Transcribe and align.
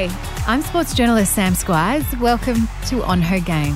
Hi, 0.00 0.44
I'm 0.46 0.62
sports 0.62 0.94
journalist 0.94 1.34
Sam 1.34 1.52
Squiers. 1.52 2.18
Welcome 2.20 2.68
to 2.86 3.02
On 3.02 3.20
Her 3.20 3.38
Game. 3.38 3.74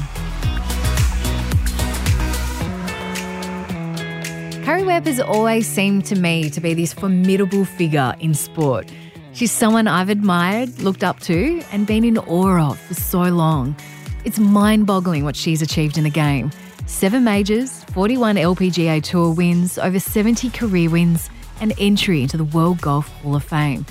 Karrie 4.64 4.86
Webb 4.86 5.04
has 5.04 5.20
always 5.20 5.68
seemed 5.68 6.06
to 6.06 6.14
me 6.14 6.48
to 6.48 6.62
be 6.62 6.72
this 6.72 6.94
formidable 6.94 7.66
figure 7.66 8.14
in 8.20 8.32
sport. 8.32 8.90
She's 9.34 9.52
someone 9.52 9.86
I've 9.86 10.08
admired, 10.08 10.78
looked 10.78 11.04
up 11.04 11.20
to, 11.24 11.62
and 11.72 11.86
been 11.86 12.06
in 12.06 12.16
awe 12.16 12.70
of 12.70 12.78
for 12.78 12.94
so 12.94 13.24
long. 13.24 13.76
It's 14.24 14.38
mind 14.38 14.86
boggling 14.86 15.24
what 15.24 15.36
she's 15.36 15.60
achieved 15.60 15.98
in 15.98 16.04
the 16.04 16.10
game. 16.10 16.50
Seven 16.86 17.22
majors, 17.22 17.84
41 17.92 18.36
LPGA 18.36 19.02
Tour 19.02 19.34
wins, 19.34 19.76
over 19.76 20.00
70 20.00 20.48
career 20.48 20.88
wins, 20.88 21.28
and 21.60 21.74
entry 21.78 22.22
into 22.22 22.38
the 22.38 22.44
World 22.44 22.80
Golf 22.80 23.08
Hall 23.08 23.36
of 23.36 23.44
Fame. 23.44 23.84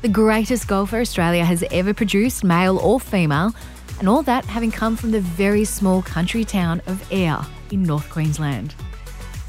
The 0.00 0.08
greatest 0.08 0.68
golfer 0.68 1.00
Australia 1.00 1.44
has 1.44 1.64
ever 1.72 1.92
produced, 1.92 2.44
male 2.44 2.78
or 2.78 3.00
female, 3.00 3.52
and 3.98 4.08
all 4.08 4.22
that 4.22 4.44
having 4.44 4.70
come 4.70 4.94
from 4.94 5.10
the 5.10 5.20
very 5.20 5.64
small 5.64 6.02
country 6.02 6.44
town 6.44 6.80
of 6.86 7.04
Ayr 7.12 7.40
in 7.72 7.82
North 7.82 8.08
Queensland. 8.08 8.76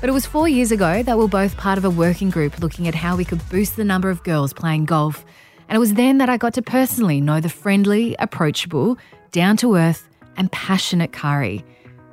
But 0.01 0.09
it 0.09 0.13
was 0.13 0.25
four 0.25 0.47
years 0.47 0.71
ago 0.71 1.03
that 1.03 1.17
we 1.17 1.23
were 1.23 1.29
both 1.29 1.55
part 1.55 1.77
of 1.77 1.85
a 1.85 1.89
working 1.89 2.31
group 2.31 2.59
looking 2.61 2.87
at 2.87 2.95
how 2.95 3.15
we 3.15 3.25
could 3.25 3.47
boost 3.49 3.75
the 3.75 3.83
number 3.83 4.09
of 4.09 4.23
girls 4.23 4.51
playing 4.51 4.85
golf. 4.85 5.23
And 5.67 5.75
it 5.75 5.79
was 5.79 5.93
then 5.93 6.17
that 6.17 6.29
I 6.29 6.37
got 6.37 6.55
to 6.55 6.63
personally 6.63 7.21
know 7.21 7.39
the 7.39 7.49
friendly, 7.49 8.15
approachable, 8.17 8.97
down 9.31 9.55
to 9.57 9.75
earth, 9.75 10.09
and 10.35 10.51
passionate 10.51 11.11
Karrie. 11.11 11.63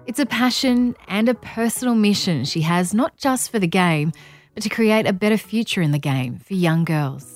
It's 0.07 0.19
a 0.19 0.27
passion 0.27 0.95
and 1.09 1.31
a 1.31 1.35
personal 1.35 1.95
mission 1.95 2.45
she 2.45 2.61
has 2.61 2.93
not 2.93 3.17
just 3.17 3.51
for 3.51 3.59
the 3.59 3.67
game, 3.67 4.13
but 4.53 4.63
to 4.63 4.69
create 4.69 5.07
a 5.07 5.15
better 5.15 5.39
future 5.39 5.81
in 5.81 5.93
the 5.93 5.99
game 5.99 6.39
for 6.39 6.53
young 6.53 6.85
girls. 6.85 7.36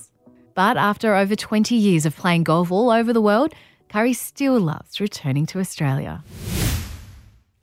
But 0.54 0.76
after 0.76 1.14
over 1.14 1.36
20 1.36 1.74
years 1.74 2.06
of 2.06 2.16
playing 2.16 2.44
golf 2.44 2.70
all 2.70 2.90
over 2.90 3.12
the 3.12 3.20
world, 3.20 3.54
Karrie 3.88 4.14
still 4.14 4.58
loves 4.60 5.00
returning 5.00 5.46
to 5.46 5.58
Australia. 5.58 6.22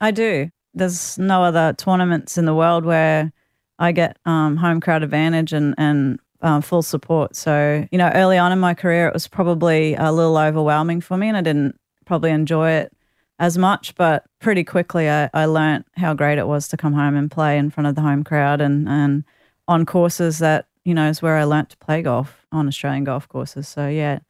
I 0.00 0.10
do. 0.10 0.50
There's 0.74 1.18
no 1.18 1.42
other 1.42 1.72
tournaments 1.72 2.38
in 2.38 2.44
the 2.44 2.54
world 2.54 2.84
where 2.84 3.32
I 3.78 3.92
get 3.92 4.18
um, 4.26 4.56
home 4.56 4.80
crowd 4.80 5.02
advantage 5.02 5.52
and, 5.52 5.74
and 5.78 6.18
um, 6.42 6.62
full 6.62 6.82
support. 6.82 7.34
So, 7.36 7.86
you 7.90 7.98
know, 7.98 8.10
early 8.14 8.38
on 8.38 8.52
in 8.52 8.58
my 8.58 8.74
career, 8.74 9.08
it 9.08 9.14
was 9.14 9.26
probably 9.26 9.94
a 9.94 10.12
little 10.12 10.36
overwhelming 10.36 11.00
for 11.00 11.16
me 11.16 11.28
and 11.28 11.36
I 11.36 11.40
didn't 11.40 11.78
probably 12.04 12.30
enjoy 12.30 12.72
it 12.72 12.92
as 13.38 13.58
much. 13.58 13.94
But 13.94 14.24
pretty 14.40 14.64
quickly, 14.64 15.10
I, 15.10 15.30
I 15.34 15.46
learned 15.46 15.84
how 15.96 16.14
great 16.14 16.38
it 16.38 16.46
was 16.46 16.68
to 16.68 16.76
come 16.76 16.92
home 16.92 17.16
and 17.16 17.30
play 17.30 17.58
in 17.58 17.70
front 17.70 17.86
of 17.86 17.94
the 17.94 18.02
home 18.02 18.24
crowd 18.24 18.60
and, 18.60 18.88
and 18.88 19.24
on 19.66 19.84
courses 19.84 20.38
that 20.38 20.67
you 20.84 20.94
know 20.94 21.08
is 21.08 21.22
where 21.22 21.36
I 21.36 21.44
learnt 21.44 21.70
to 21.70 21.76
play 21.78 22.02
golf 22.02 22.46
on 22.52 22.68
Australian 22.68 23.04
golf 23.04 23.28
courses. 23.28 23.68
So 23.68 23.88
yeah, 23.88 24.20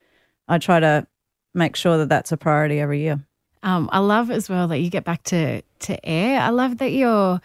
I 0.48 0.58
try 0.58 0.80
to 0.80 1.06
make 1.54 1.76
sure 1.76 1.98
that 1.98 2.08
that's 2.08 2.32
a 2.32 2.36
priority 2.36 2.80
every 2.80 3.00
year. 3.00 3.20
Um, 3.62 3.88
I 3.92 3.98
love 3.98 4.30
as 4.30 4.48
well 4.48 4.68
that 4.68 4.78
you 4.78 4.90
get 4.90 5.04
back 5.04 5.22
to 5.24 5.62
to 5.62 6.08
Ayr. 6.08 6.40
I 6.40 6.50
love 6.50 6.78
that 6.78 6.92
you're 6.92 7.40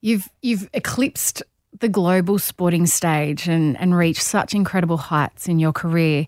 you've 0.00 0.28
you've 0.42 0.68
eclipsed 0.72 1.42
the 1.80 1.88
global 1.88 2.38
sporting 2.38 2.86
stage 2.86 3.48
and 3.48 3.78
and 3.80 3.96
reached 3.96 4.22
such 4.22 4.54
incredible 4.54 4.96
heights 4.96 5.48
in 5.48 5.58
your 5.58 5.72
career. 5.72 6.26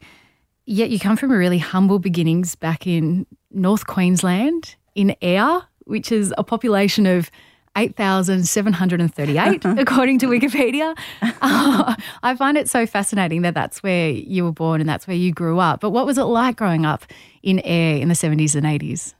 Yet 0.64 0.90
you 0.90 0.98
come 0.98 1.16
from 1.16 1.30
really 1.30 1.58
humble 1.58 1.98
beginnings 1.98 2.56
back 2.56 2.86
in 2.86 3.26
North 3.52 3.86
Queensland 3.86 4.74
in 4.94 5.14
Ayr, 5.22 5.62
which 5.84 6.10
is 6.10 6.34
a 6.36 6.42
population 6.42 7.06
of 7.06 7.30
8,738, 7.76 9.64
according 9.78 10.18
to 10.20 10.26
Wikipedia. 10.26 10.96
Uh, 11.22 11.94
I 12.22 12.34
find 12.34 12.56
it 12.56 12.68
so 12.68 12.86
fascinating 12.86 13.42
that 13.42 13.54
that's 13.54 13.82
where 13.82 14.10
you 14.10 14.44
were 14.44 14.52
born 14.52 14.80
and 14.80 14.88
that's 14.88 15.06
where 15.06 15.16
you 15.16 15.32
grew 15.32 15.58
up. 15.58 15.80
But 15.80 15.90
what 15.90 16.06
was 16.06 16.18
it 16.18 16.24
like 16.24 16.56
growing 16.56 16.86
up 16.86 17.04
in 17.42 17.60
Ayr 17.64 18.00
in 18.00 18.08
the 18.08 18.14
70s 18.14 18.54
and 18.54 18.64
80s? 18.66 19.14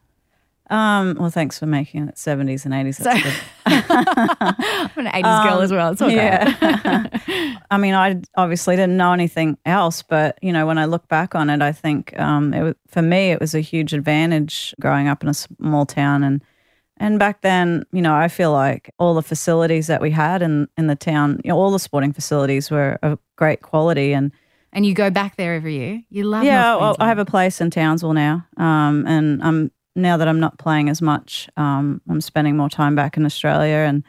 Um, 0.69 1.17
well, 1.21 1.31
thanks 1.31 1.61
for 1.61 1.67
making 1.67 2.09
it 2.09 2.17
70s 2.17 2.65
and 2.65 2.75
80s. 2.75 2.97
That's 2.97 3.23
so, 3.23 3.31
I'm 3.67 5.07
an 5.07 5.13
80s 5.13 5.25
um, 5.25 5.47
girl 5.47 5.61
as 5.61 5.71
well. 5.71 5.93
It's 5.93 6.03
okay. 6.03 6.15
Yeah. 6.17 7.57
I 7.71 7.79
mean, 7.79 7.95
I 7.95 8.21
obviously 8.37 8.75
didn't 8.75 8.97
know 8.97 9.13
anything 9.13 9.59
else, 9.65 10.03
but, 10.03 10.39
you 10.43 10.53
know, 10.53 10.67
when 10.67 10.79
I 10.79 10.87
look 10.87 11.07
back 11.07 11.37
on 11.37 11.51
it, 11.51 11.63
I 11.63 11.71
think 11.71 12.19
um, 12.19 12.53
it 12.53 12.63
was, 12.63 12.75
for 12.89 13.03
me, 13.03 13.31
it 13.31 13.39
was 13.39 13.55
a 13.55 13.61
huge 13.61 13.93
advantage 13.93 14.75
growing 14.81 15.07
up 15.07 15.23
in 15.23 15.29
a 15.29 15.35
small 15.35 15.87
town 15.87 16.25
and– 16.25 16.43
and 16.99 17.19
back 17.19 17.43
then, 17.43 17.85
you 17.93 18.01
know, 18.01 18.15
I 18.15 18.29
feel 18.29 18.53
like 18.53 18.91
all 18.99 19.15
the 19.15 19.23
facilities 19.23 19.87
that 19.87 20.01
we 20.01 20.11
had 20.11 20.43
in, 20.43 20.69
in 20.79 20.87
the 20.87 20.97
town, 20.97 21.41
you 21.45 21.51
know, 21.51 21.59
all 21.59 21.71
the 21.71 21.79
sporting 21.79 22.13
facilities 22.13 22.71
were 22.71 22.99
of 23.03 23.19
great 23.37 23.63
quality. 23.63 24.13
And 24.13 24.33
and 24.73 24.85
you 24.85 24.95
go 24.95 25.11
back 25.11 25.37
there 25.37 25.55
every 25.55 25.75
year. 25.75 26.03
You 26.11 26.25
love. 26.25 26.45
Yeah, 26.45 26.77
well, 26.77 26.97
I 26.99 27.09
have 27.09 27.19
a 27.19 27.25
place 27.25 27.61
in 27.63 27.71
Townsville 27.71 28.13
now, 28.13 28.47
um, 28.59 29.07
and 29.07 29.43
I'm 29.43 29.71
now 29.95 30.19
that 30.19 30.29
I'm 30.29 30.41
not 30.41 30.59
playing 30.59 30.91
as 30.91 31.01
much, 31.01 31.49
um, 31.57 32.03
I'm 32.11 32.21
spending 32.21 32.59
more 32.59 32.69
time 32.69 32.95
back 32.95 33.17
in 33.17 33.25
Australia, 33.25 33.77
and 33.77 34.05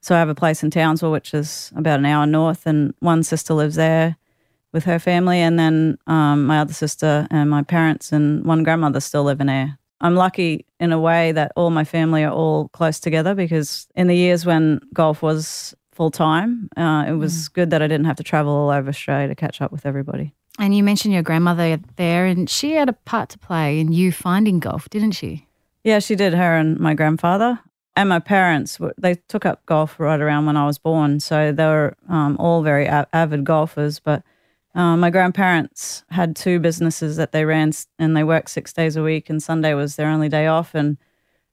so 0.00 0.16
I 0.16 0.18
have 0.18 0.28
a 0.28 0.34
place 0.34 0.64
in 0.64 0.70
Townsville, 0.70 1.12
which 1.12 1.34
is 1.34 1.72
about 1.76 2.00
an 2.00 2.06
hour 2.06 2.26
north, 2.26 2.66
and 2.66 2.94
one 2.98 3.22
sister 3.22 3.54
lives 3.54 3.76
there 3.76 4.16
with 4.72 4.84
her 4.84 4.98
family, 4.98 5.38
and 5.38 5.56
then 5.56 5.98
um, 6.08 6.46
my 6.46 6.58
other 6.58 6.72
sister 6.72 7.28
and 7.30 7.48
my 7.48 7.62
parents 7.62 8.10
and 8.10 8.44
one 8.44 8.64
grandmother 8.64 8.98
still 8.98 9.22
live 9.22 9.40
in 9.40 9.46
there. 9.46 9.78
I'm 10.00 10.14
lucky 10.14 10.66
in 10.78 10.92
a 10.92 10.98
way 10.98 11.32
that 11.32 11.52
all 11.56 11.70
my 11.70 11.84
family 11.84 12.22
are 12.24 12.32
all 12.32 12.68
close 12.68 13.00
together 13.00 13.34
because 13.34 13.88
in 13.96 14.06
the 14.06 14.16
years 14.16 14.46
when 14.46 14.80
golf 14.92 15.22
was 15.22 15.74
full 15.92 16.10
time, 16.10 16.68
uh, 16.76 17.04
it 17.08 17.12
was 17.12 17.48
mm. 17.48 17.52
good 17.54 17.70
that 17.70 17.82
I 17.82 17.88
didn't 17.88 18.06
have 18.06 18.16
to 18.16 18.22
travel 18.22 18.52
all 18.52 18.70
over 18.70 18.88
Australia 18.88 19.28
to 19.28 19.34
catch 19.34 19.60
up 19.60 19.72
with 19.72 19.84
everybody. 19.84 20.32
And 20.58 20.74
you 20.74 20.82
mentioned 20.82 21.14
your 21.14 21.22
grandmother 21.22 21.78
there, 21.96 22.26
and 22.26 22.48
she 22.50 22.72
had 22.72 22.88
a 22.88 22.92
part 22.92 23.28
to 23.30 23.38
play 23.38 23.78
in 23.78 23.92
you 23.92 24.10
finding 24.10 24.58
golf, 24.58 24.88
didn't 24.90 25.12
she? 25.12 25.46
Yeah, 25.84 26.00
she 26.00 26.16
did. 26.16 26.34
Her 26.34 26.56
and 26.56 26.78
my 26.78 26.94
grandfather 26.94 27.60
and 27.96 28.08
my 28.08 28.20
parents. 28.20 28.78
They 28.96 29.16
took 29.28 29.44
up 29.44 29.64
golf 29.66 29.98
right 29.98 30.20
around 30.20 30.46
when 30.46 30.56
I 30.56 30.66
was 30.66 30.78
born, 30.78 31.20
so 31.20 31.52
they 31.52 31.64
were 31.64 31.96
um, 32.08 32.36
all 32.38 32.62
very 32.62 32.86
avid 32.86 33.44
golfers. 33.44 34.00
But 34.00 34.22
uh, 34.78 34.96
my 34.96 35.10
grandparents 35.10 36.04
had 36.08 36.36
two 36.36 36.60
businesses 36.60 37.16
that 37.16 37.32
they 37.32 37.44
ran 37.44 37.72
and 37.98 38.16
they 38.16 38.22
worked 38.22 38.48
six 38.48 38.72
days 38.72 38.94
a 38.94 39.02
week, 39.02 39.28
and 39.28 39.42
Sunday 39.42 39.74
was 39.74 39.96
their 39.96 40.08
only 40.08 40.28
day 40.28 40.46
off. 40.46 40.72
And 40.72 40.96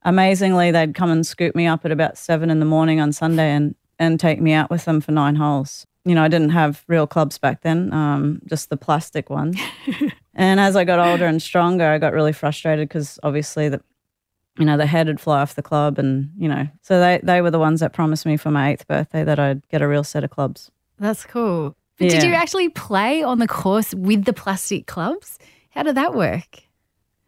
amazingly, 0.04 0.70
they'd 0.70 0.94
come 0.94 1.10
and 1.10 1.26
scoop 1.26 1.56
me 1.56 1.66
up 1.66 1.84
at 1.86 1.92
about 1.92 2.20
seven 2.20 2.52
in 2.52 2.60
the 2.60 2.68
morning 2.68 3.02
on 3.02 3.12
Sunday 3.12 3.50
and, 3.50 3.74
and 3.98 4.20
take 4.20 4.40
me 4.40 4.54
out 4.54 4.70
with 4.70 4.86
them 4.86 5.02
for 5.02 5.12
nine 5.12 5.38
holes. 5.38 5.88
You 6.06 6.14
know, 6.14 6.24
I 6.24 6.28
didn't 6.28 6.52
have 6.52 6.84
real 6.88 7.08
clubs 7.08 7.40
back 7.40 7.64
then, 7.64 7.92
um, 7.92 8.44
just 8.46 8.70
the 8.70 8.78
plastic 8.78 9.32
ones. 9.32 9.60
and 10.36 10.60
as 10.60 10.76
I 10.76 10.84
got 10.84 11.00
older 11.00 11.26
and 11.26 11.42
stronger, 11.42 11.88
I 11.88 11.98
got 11.98 12.14
really 12.14 12.32
frustrated 12.32 12.88
because 12.88 13.20
obviously 13.24 13.70
the 13.70 13.82
you 14.60 14.66
know, 14.66 14.78
the 14.78 14.86
head 14.86 15.08
would 15.08 15.20
fly 15.20 15.42
off 15.42 15.56
the 15.56 15.62
club 15.62 16.00
and, 16.00 16.30
you 16.38 16.48
know, 16.48 16.66
so 16.82 16.98
they, 16.98 17.20
they 17.22 17.42
were 17.42 17.52
the 17.52 17.60
ones 17.60 17.82
that 17.82 17.92
promised 17.92 18.26
me 18.26 18.38
for 18.38 18.52
my 18.52 18.72
eighth 18.72 18.88
birthday 18.88 19.22
that 19.22 19.38
I'd 19.38 19.68
get 19.68 19.82
a 19.82 19.88
real 19.88 20.04
set 20.06 20.24
of 20.24 20.30
clubs. 20.30 20.72
That's 20.98 21.26
cool. 21.26 21.76
But 21.98 22.06
yeah. 22.06 22.20
did 22.20 22.24
you 22.24 22.34
actually 22.34 22.70
play 22.70 23.24
on 23.24 23.40
the 23.40 23.48
course 23.48 23.94
with 23.94 24.26
the 24.26 24.34
plastic 24.34 24.86
clubs? 24.86 25.40
How 25.70 25.84
did 25.84 25.96
that 25.96 26.14
work? 26.14 26.66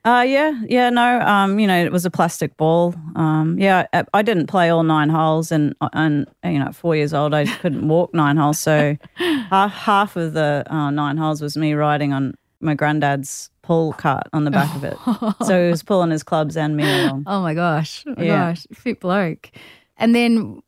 Uh, 0.07 0.21
yeah, 0.21 0.53
yeah, 0.69 0.89
no, 0.89 1.19
um, 1.19 1.59
you 1.59 1.67
know, 1.67 1.83
it 1.83 1.91
was 1.91 2.05
a 2.05 2.09
plastic 2.09 2.55
ball. 2.55 2.95
Um, 3.17 3.57
yeah, 3.59 3.87
I, 3.91 4.05
I, 4.13 4.21
didn't 4.21 4.47
play 4.47 4.69
all 4.69 4.83
nine 4.83 5.09
holes, 5.09 5.51
and 5.51 5.75
and 5.91 6.25
you 6.45 6.59
know, 6.59 6.67
at 6.67 6.75
four 6.75 6.95
years 6.95 7.13
old, 7.13 7.33
I 7.33 7.45
couldn't 7.45 7.85
walk 7.89 8.13
nine 8.13 8.37
holes, 8.37 8.57
so 8.57 8.95
half, 9.15 9.73
half 9.73 10.15
of 10.15 10.31
the 10.31 10.63
uh, 10.67 10.91
nine 10.91 11.17
holes 11.17 11.41
was 11.41 11.57
me 11.57 11.73
riding 11.73 12.13
on 12.13 12.35
my 12.61 12.73
granddad's 12.73 13.49
pull 13.63 13.91
cart 13.93 14.27
on 14.31 14.45
the 14.45 14.51
back 14.51 14.73
of 14.77 14.85
it. 14.85 14.97
so 15.45 15.65
he 15.65 15.69
was 15.69 15.83
pulling 15.85 16.11
his 16.11 16.23
clubs 16.23 16.55
and 16.55 16.77
me 16.77 16.89
along. 17.03 17.25
Oh 17.27 17.41
my 17.41 17.53
gosh, 17.53 18.05
oh 18.07 18.13
my 18.15 18.23
yeah. 18.23 18.51
gosh, 18.51 18.65
fit 18.73 19.01
bloke. 19.01 19.51
And 19.97 20.15
then, 20.15 20.61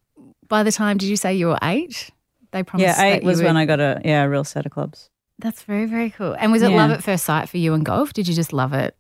by 0.50 0.64
the 0.64 0.72
time, 0.72 0.98
did 0.98 1.08
you 1.08 1.16
say 1.16 1.34
you 1.34 1.48
were 1.48 1.60
eight? 1.64 2.10
They 2.52 2.64
promised. 2.64 2.98
Yeah, 2.98 3.04
eight 3.04 3.24
was 3.24 3.42
when 3.42 3.58
I 3.58 3.66
got 3.66 3.80
a 3.80 4.02
yeah 4.04 4.24
a 4.24 4.30
real 4.30 4.44
set 4.44 4.66
of 4.66 4.72
clubs. 4.72 5.10
That's 5.38 5.64
very 5.64 5.86
very 5.86 6.10
cool. 6.10 6.36
And 6.38 6.52
was 6.52 6.62
it 6.62 6.72
yeah. 6.72 6.78
love 6.78 6.92
at 6.92 7.04
first 7.04 7.26
sight 7.26 7.50
for 7.50 7.58
you 7.58 7.74
and 7.74 7.86
golf? 7.86 8.14
Did 8.14 8.28
you 8.28 8.34
just 8.34 8.54
love 8.54 8.74
it, 8.74 8.96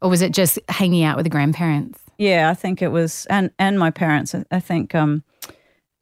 or 0.00 0.10
was 0.10 0.22
it 0.22 0.32
just 0.32 0.58
hanging 0.68 1.04
out 1.04 1.16
with 1.16 1.24
the 1.24 1.30
grandparents? 1.30 2.00
Yeah, 2.18 2.50
I 2.50 2.54
think 2.54 2.82
it 2.82 2.88
was, 2.88 3.26
and 3.30 3.50
and 3.58 3.78
my 3.78 3.90
parents. 3.90 4.34
I 4.50 4.60
think 4.60 4.94
um, 4.94 5.24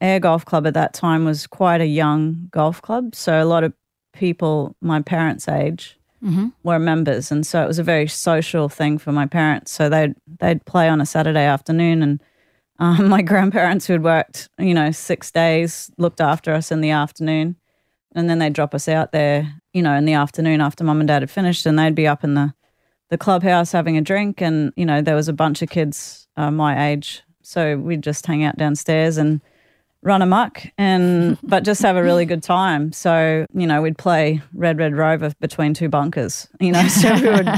Ayr 0.01 0.21
Golf 0.21 0.45
Club 0.45 0.67
at 0.67 0.75
that 0.75 0.95
time 0.95 1.25
was 1.25 1.47
quite 1.47 1.81
a 1.81 1.87
young 1.87 2.49
golf 2.51 2.83
club, 2.83 3.15
so 3.15 3.43
a 3.43 3.47
lot 3.47 3.65
of 3.65 3.73
people 4.13 4.75
my 4.81 5.01
parents' 5.01 5.49
age 5.49 5.99
mm-hmm. 6.23 6.49
were 6.63 6.79
members, 6.79 7.31
and 7.31 7.47
so 7.47 7.63
it 7.63 7.67
was 7.67 7.79
a 7.79 7.85
very 7.85 8.09
social 8.09 8.69
thing 8.69 8.99
for 8.99 9.13
my 9.13 9.27
parents. 9.27 9.71
So 9.71 9.89
they'd 9.89 10.15
they'd 10.41 10.65
play 10.65 10.89
on 10.89 11.01
a 11.01 11.07
Saturday 11.07 11.45
afternoon 11.45 12.03
and 12.03 12.23
um, 12.79 13.09
my 13.09 13.23
grandparents 13.23 13.87
who 13.87 13.95
had 13.95 14.03
worked, 14.03 14.49
you 14.59 14.75
know, 14.75 14.91
six 14.91 15.31
days 15.31 15.91
looked 15.99 16.21
after 16.21 16.53
us 16.53 16.71
in 16.71 16.81
the 16.81 16.91
afternoon. 16.91 17.57
And 18.15 18.29
then 18.29 18.39
they'd 18.39 18.53
drop 18.53 18.75
us 18.75 18.89
out 18.89 19.13
there, 19.13 19.61
you 19.73 19.83
know, 19.83 19.95
in 19.95 20.07
the 20.07 20.15
afternoon 20.15 20.61
after 20.61 20.83
mum 20.83 21.01
and 21.01 21.09
dad 21.09 21.23
had 21.23 21.31
finished. 21.31 21.67
And 21.67 21.79
they'd 21.79 21.95
be 21.95 22.07
up 22.07 22.25
in 22.25 22.35
the, 22.35 22.55
the 23.11 23.19
clubhouse 23.19 23.73
having 23.73 23.97
a 23.97 24.03
drink. 24.03 24.41
And, 24.41 24.73
you 24.77 24.87
know, 24.87 25.03
there 25.03 25.15
was 25.15 25.29
a 25.29 25.33
bunch 25.33 25.63
of 25.63 25.69
kids 25.69 26.27
uh, 26.37 26.51
my 26.51 26.91
age. 26.91 27.23
So 27.43 27.77
we'd 27.77 28.03
just 28.03 28.27
hang 28.27 28.45
out 28.45 28.57
downstairs. 28.57 29.19
And 29.19 29.41
run 30.03 30.23
amok 30.23 30.63
and 30.79 31.37
but 31.43 31.65
just 31.65 31.83
have 31.83 31.97
a 31.97 32.03
really 32.03 32.25
good 32.25 32.43
time. 32.43 32.93
So, 32.93 33.45
you 33.53 33.67
know, 33.67 33.83
we'd 33.83 33.99
play 33.99 34.41
Red 34.55 34.79
Red 34.79 34.95
Rover 34.97 35.33
between 35.41 35.75
two 35.75 35.89
bunkers. 35.89 36.47
You 36.61 36.73
know, 36.73 36.87
so 36.89 37.15
we 37.15 37.29
would 37.29 37.49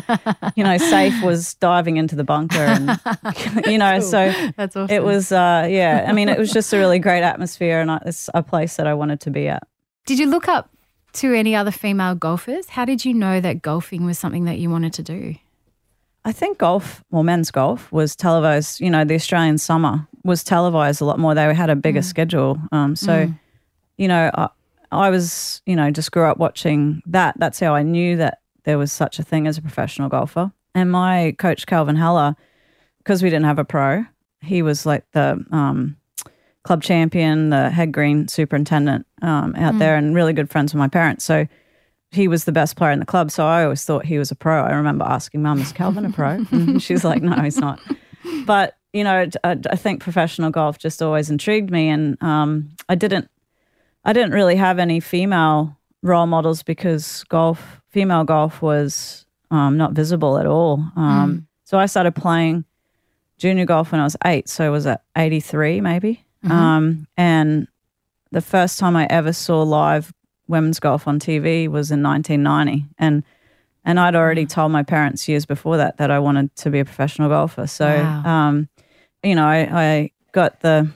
you 0.57 0.65
know, 0.65 0.79
safe 0.79 1.23
was 1.23 1.55
diving 1.55 1.97
into 1.99 2.17
the 2.17 2.25
bunker 2.25 2.57
and 2.59 2.89
you 3.67 3.77
know, 3.79 3.99
Cool. 3.99 4.09
so 4.09 4.33
That's 4.57 4.75
awesome. 4.77 4.95
it 4.95 5.03
was 5.05 5.33
uh 5.33 5.67
yeah, 5.71 6.07
I 6.09 6.13
mean 6.13 6.29
it 6.29 6.39
was 6.39 6.53
just 6.53 6.73
a 6.73 6.79
really 6.79 6.99
great 6.99 7.23
atmosphere 7.23 7.81
and 7.81 7.91
it's 8.07 8.31
a 8.35 8.43
place 8.43 8.77
that 8.77 8.87
I 8.87 8.95
wanted 8.95 9.21
to 9.21 9.31
be 9.31 9.47
at. 9.49 9.63
Did 10.07 10.19
you 10.19 10.27
look 10.27 10.49
up 10.49 10.71
to 11.15 11.35
any 11.35 11.55
other 11.55 11.71
female 11.71 12.15
golfers? 12.15 12.71
How 12.71 12.85
did 12.85 13.05
you 13.05 13.13
know 13.13 13.41
that 13.41 13.61
golfing 13.63 14.07
was 14.07 14.19
something 14.19 14.45
that 14.47 14.59
you 14.59 14.71
wanted 14.71 14.93
to 14.95 15.03
do? 15.03 15.35
I 16.25 16.33
think 16.33 16.59
golf, 16.59 17.03
well, 17.11 17.23
men's 17.23 17.51
golf 17.51 17.91
was 17.91 18.15
televised. 18.15 18.81
You 18.81 18.91
know, 18.91 19.05
the 19.05 19.15
Australian 19.15 19.57
summer 19.59 20.07
was 20.25 20.44
televised 20.44 21.00
a 21.00 21.05
lot 21.05 21.19
more. 21.19 21.34
They 21.34 21.52
had 21.55 21.70
a 21.70 21.76
bigger 21.76 22.02
schedule. 22.02 22.58
Um, 22.72 22.96
so, 22.96 23.32
you 23.96 24.08
know, 24.08 24.31
I, 24.34 24.49
I 24.93 25.11
was, 25.11 25.62
you 25.67 25.76
know, 25.76 25.90
just 25.90 26.12
grew 26.12 26.25
up 26.25 26.38
watching 26.38 27.02
that. 27.06 27.34
That's 27.38 27.61
how 27.61 27.75
I 27.75 27.82
knew 27.82 28.17
that 28.17 28.40
there 28.64 28.78
was 28.78 28.93
such 28.93 29.19
a 29.19 29.22
thing 29.22 29.46
as 29.46 29.58
a 29.58 29.62
professional 29.62 30.08
golfer. 30.08 30.52
And 30.75 30.90
my 30.90 31.34
coach, 31.38 31.67
Kelvin 31.67 31.96
Haller, 31.96 32.37
because 32.99 33.22
we 33.22 33.31
didn't 33.31 33.46
have 33.46 33.58
a 33.58 33.64
pro, 33.64 34.05
he 34.40 34.62
was 34.62 34.87
like 34.87 35.05
the 35.12 35.44
um, 35.50 35.96
club 36.64 36.82
champion, 36.82 37.50
the 37.50 37.70
head 37.70 37.93
green 37.93 38.28
superintendent 38.28 39.06
um, 39.22 39.55
out 39.56 39.78
there, 39.78 39.96
and 39.96 40.14
really 40.14 40.32
good 40.32 40.50
friends 40.50 40.72
with 40.72 40.78
my 40.78 40.88
parents. 40.88 41.25
So, 41.25 41.46
he 42.12 42.26
was 42.28 42.44
the 42.44 42.52
best 42.52 42.76
player 42.76 42.90
in 42.90 42.99
the 42.99 43.06
club. 43.06 43.31
So 43.31 43.46
I 43.46 43.64
always 43.64 43.84
thought 43.84 44.05
he 44.05 44.19
was 44.19 44.31
a 44.31 44.34
pro. 44.34 44.62
I 44.62 44.72
remember 44.72 45.05
asking 45.05 45.43
mum, 45.43 45.61
is 45.61 45.72
Kelvin 45.72 46.05
a 46.05 46.11
pro? 46.11 46.44
And 46.50 46.82
she's 46.82 47.05
like, 47.05 47.22
no, 47.22 47.40
he's 47.43 47.58
not. 47.58 47.81
But, 48.46 48.76
you 48.93 49.05
know, 49.05 49.27
I, 49.45 49.57
I 49.71 49.77
think 49.77 50.03
professional 50.03 50.51
golf 50.51 50.79
just 50.79 51.03
always 51.03 51.31
intrigued 51.31 51.71
me. 51.71 51.89
And 51.89 52.21
um, 52.23 52.71
I 52.89 52.95
didn't, 52.95 53.31
I 54.05 54.13
didn't 54.13 54.33
really 54.33 54.57
have 54.57 54.79
any 54.79 55.01
female 55.01 55.77
role 56.03 56.27
models 56.27 56.63
because 56.63 57.25
golf, 57.29 57.81
female 57.89 58.25
golf 58.25 58.63
was 58.63 59.27
um, 59.51 59.77
not 59.77 59.93
visible 59.93 60.39
at 60.39 60.47
all. 60.47 60.85
Um, 60.97 61.47
So 61.65 61.79
I 61.79 61.87
started 61.87 62.15
playing 62.17 62.65
junior 63.39 63.65
golf 63.65 63.93
when 63.93 64.01
I 64.01 64.05
was 64.05 64.17
eight. 64.25 64.49
So 64.49 64.71
was 64.73 64.87
at 64.87 65.03
83 65.17 65.81
maybe. 65.81 66.25
Um, 66.51 67.07
and 67.17 67.69
the 68.33 68.41
first 68.41 68.79
time 68.79 68.97
I 68.97 69.07
ever 69.11 69.33
saw 69.33 69.63
live 69.63 70.13
women's 70.49 70.81
golf 70.81 71.07
on 71.07 71.21
TV 71.21 71.69
was 71.69 71.91
in 71.91 72.03
1990, 72.03 72.87
and 72.99 73.23
and 73.85 73.99
I'd 74.00 74.15
already 74.15 74.47
told 74.47 74.73
my 74.73 74.82
parents 74.82 75.29
years 75.29 75.47
before 75.47 75.77
that 75.79 75.97
that 75.99 76.11
I 76.11 76.19
wanted 76.19 76.55
to 76.56 76.71
be 76.71 76.81
a 76.81 76.85
professional 76.85 77.29
golfer. 77.29 77.67
So, 77.67 77.87
Wow. 77.87 78.23
um, 78.25 78.69
you 79.23 79.35
know, 79.35 79.47
I, 79.47 79.59
I 79.73 80.11
got 80.32 80.61
the 80.61 80.88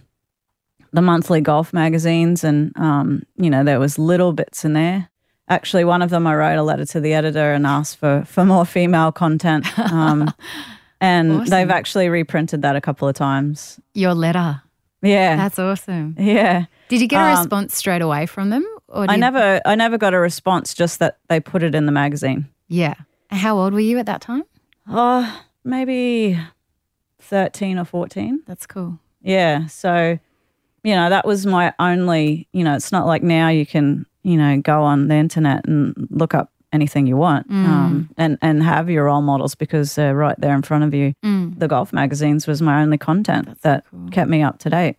the 0.92 1.02
monthly 1.02 1.40
golf 1.40 1.72
magazines, 1.72 2.44
and 2.44 2.72
um, 2.76 3.22
you 3.36 3.50
know, 3.50 3.64
there 3.64 3.80
was 3.80 3.98
little 3.98 4.32
bits 4.32 4.64
in 4.64 4.74
there. 4.74 5.08
Actually, 5.48 5.84
one 5.84 6.00
of 6.02 6.10
them 6.10 6.26
I 6.26 6.34
wrote 6.34 6.56
a 6.56 6.62
letter 6.62 6.86
to 6.86 7.00
the 7.00 7.12
editor 7.14 7.52
and 7.52 7.66
asked 7.66 7.98
for 7.98 8.24
for 8.26 8.44
more 8.44 8.64
female 8.64 9.12
content. 9.12 9.66
Um, 9.78 10.32
and 11.00 11.32
Awesome. 11.32 11.46
they've 11.50 11.70
actually 11.70 12.08
reprinted 12.08 12.62
that 12.62 12.76
a 12.76 12.80
couple 12.80 13.08
of 13.08 13.14
times. 13.14 13.78
Your 13.94 14.14
letter. 14.14 14.62
Yeah, 15.02 15.36
That's 15.36 15.58
awesome. 15.58 16.16
yeah. 16.18 16.64
Did 16.88 17.02
you 17.02 17.08
get 17.08 17.20
a 17.20 17.32
Um, 17.32 17.38
response 17.40 17.76
straight 17.76 18.00
away 18.00 18.24
from 18.24 18.48
them? 18.48 18.64
Or 18.88 19.02
I 19.02 19.14
did- 19.16 19.20
never, 19.20 19.60
I 19.66 19.74
never 19.74 19.98
got 19.98 20.14
a 20.14 20.18
response. 20.18 20.72
Just 20.72 20.98
that 21.00 21.18
they 21.28 21.40
put 21.40 21.62
it 21.62 21.74
in 21.74 21.84
the 21.84 21.92
magazine. 21.92 22.48
Yeah. 22.74 22.94
How 23.30 23.56
old 23.56 23.72
were 23.72 23.80
you 23.80 23.98
at 23.98 24.06
that 24.06 24.20
time? 24.20 24.42
Oh, 24.88 25.42
maybe 25.62 26.38
thirteen 27.20 27.78
or 27.78 27.84
fourteen. 27.84 28.42
That's 28.46 28.66
cool. 28.66 28.98
Yeah. 29.22 29.66
So, 29.66 30.18
you 30.82 30.94
know, 30.94 31.08
that 31.08 31.24
was 31.24 31.46
my 31.46 31.72
only. 31.78 32.48
You 32.52 32.64
know, 32.64 32.74
it's 32.74 32.90
not 32.90 33.06
like 33.06 33.22
now 33.22 33.48
you 33.48 33.64
can, 33.64 34.06
you 34.24 34.36
know, 34.36 34.60
go 34.60 34.82
on 34.82 35.06
the 35.06 35.14
internet 35.14 35.66
and 35.68 36.08
look 36.10 36.34
up 36.34 36.50
anything 36.72 37.06
you 37.06 37.16
want, 37.16 37.48
um, 37.48 38.10
and 38.16 38.36
and 38.42 38.60
have 38.62 38.90
your 38.90 39.04
role 39.04 39.22
models 39.22 39.54
because 39.54 39.94
they're 39.94 40.16
right 40.16 40.38
there 40.40 40.54
in 40.54 40.62
front 40.62 40.82
of 40.82 40.92
you. 40.92 41.14
Mm. 41.24 41.56
The 41.56 41.68
golf 41.68 41.92
magazines 41.92 42.48
was 42.48 42.60
my 42.60 42.82
only 42.82 42.98
content 42.98 43.60
that 43.62 43.84
kept 44.10 44.28
me 44.28 44.42
up 44.42 44.58
to 44.58 44.70
date. 44.70 44.96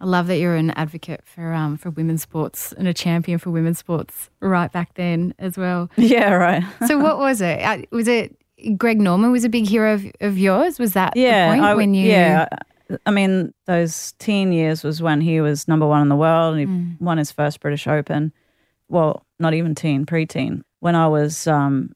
I 0.00 0.06
love 0.06 0.28
that 0.28 0.38
you're 0.38 0.54
an 0.54 0.70
advocate 0.72 1.22
for 1.24 1.52
um, 1.52 1.76
for 1.76 1.90
women's 1.90 2.22
sports 2.22 2.72
and 2.72 2.86
a 2.86 2.94
champion 2.94 3.38
for 3.38 3.50
women's 3.50 3.78
sports 3.78 4.30
right 4.40 4.70
back 4.70 4.94
then 4.94 5.34
as 5.38 5.56
well. 5.58 5.90
Yeah. 5.96 6.32
Right. 6.34 6.62
So 6.86 6.98
what 6.98 7.18
was 7.18 7.40
it? 7.40 7.60
Uh, 7.62 7.78
Was 7.90 8.06
it 8.08 8.36
Greg 8.76 9.00
Norman 9.00 9.32
was 9.32 9.44
a 9.44 9.48
big 9.48 9.66
hero 9.66 9.94
of, 9.94 10.06
of 10.20 10.38
yours? 10.38 10.78
Was 10.78 10.92
that 10.92 11.16
yeah, 11.16 11.48
the 11.48 11.52
point 11.54 11.64
I, 11.64 11.74
when 11.74 11.94
you? 11.94 12.08
yeah. 12.08 12.46
I- 13.06 13.10
mean, 13.10 13.52
those 13.66 14.12
teen 14.18 14.50
years 14.52 14.82
was 14.82 15.02
when 15.02 15.20
he 15.20 15.40
was 15.40 15.68
number 15.68 15.86
one 15.86 16.00
in 16.00 16.08
the 16.08 16.16
world. 16.16 16.56
and 16.56 16.60
He 16.60 16.66
Mm. 16.66 17.00
won 17.00 17.18
his 17.18 17.30
first 17.30 17.60
British 17.60 17.86
Open. 17.86 18.32
Well, 18.88 19.26
not 19.38 19.52
even 19.52 19.74
teen, 19.74 20.06
preteen. 20.06 20.62
When 20.80 20.94
I 20.94 21.06
was 21.08 21.46
um, 21.46 21.92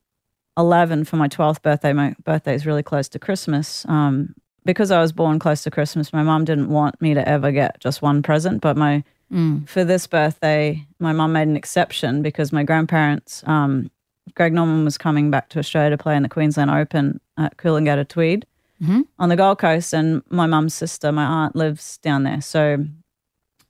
eleven 0.58 1.04
for 1.04 1.16
my 1.16 1.28
twelfth 1.28 1.62
birthday, 1.62 1.92
my 1.92 2.14
birthday 2.24 2.54
is 2.54 2.66
really 2.66 2.82
close 2.82 3.08
to 3.10 3.18
Christmas. 3.18 3.86
Um, 3.88 4.34
because 4.64 4.90
I 4.90 5.00
was 5.00 5.12
born 5.12 5.38
close 5.38 5.62
to 5.64 5.70
Christmas, 5.70 6.12
my 6.12 6.22
mum 6.22 6.44
didn't 6.44 6.68
want 6.68 7.00
me 7.00 7.14
to 7.14 7.28
ever 7.28 7.50
get 7.52 7.80
just 7.80 8.02
one 8.02 8.22
present. 8.22 8.60
But 8.60 8.76
my 8.76 9.04
Mm. 9.32 9.66
for 9.66 9.82
this 9.82 10.06
birthday, 10.06 10.86
my 11.00 11.12
mum 11.14 11.32
made 11.32 11.48
an 11.48 11.56
exception 11.56 12.20
because 12.20 12.52
my 12.52 12.64
grandparents, 12.64 13.42
um, 13.46 13.90
Greg 14.34 14.52
Norman 14.52 14.84
was 14.84 14.98
coming 14.98 15.30
back 15.30 15.48
to 15.50 15.58
Australia 15.58 15.96
to 15.96 15.96
play 16.02 16.14
in 16.16 16.22
the 16.22 16.28
Queensland 16.28 16.70
Open 16.70 17.18
at 17.38 17.56
Coolangatta 17.56 18.06
Tweed 18.06 18.44
Mhm. 18.82 19.06
on 19.18 19.28
the 19.30 19.36
Gold 19.36 19.58
Coast, 19.58 19.94
and 19.94 20.22
my 20.28 20.46
mum's 20.46 20.74
sister, 20.74 21.10
my 21.12 21.24
aunt, 21.24 21.56
lives 21.56 21.96
down 22.02 22.24
there. 22.24 22.42
So, 22.42 22.84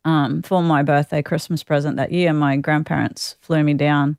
um, 0.04 0.42
for 0.42 0.62
my 0.64 0.82
birthday 0.82 1.22
Christmas 1.22 1.62
present 1.62 1.96
that 1.96 2.10
year, 2.10 2.32
my 2.32 2.56
grandparents 2.56 3.36
flew 3.40 3.62
me 3.62 3.74
down 3.74 4.16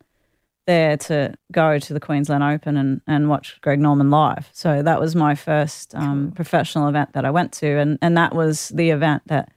there 0.65 0.97
to 0.97 1.33
go 1.51 1.77
to 1.77 1.93
the 1.93 1.99
Queensland 1.99 2.43
Open 2.43 2.77
and, 2.77 3.01
and 3.07 3.29
watch 3.29 3.59
Greg 3.61 3.79
Norman 3.79 4.09
live. 4.09 4.49
So 4.53 4.81
that 4.81 4.99
was 4.99 5.15
my 5.15 5.35
first 5.35 5.93
um, 5.95 6.31
professional 6.31 6.87
event 6.87 7.13
that 7.13 7.25
I 7.25 7.31
went 7.31 7.51
to, 7.53 7.67
and 7.67 7.97
and 8.01 8.17
that 8.17 8.33
was 8.33 8.69
the 8.69 8.89
event 8.89 9.23
that 9.27 9.51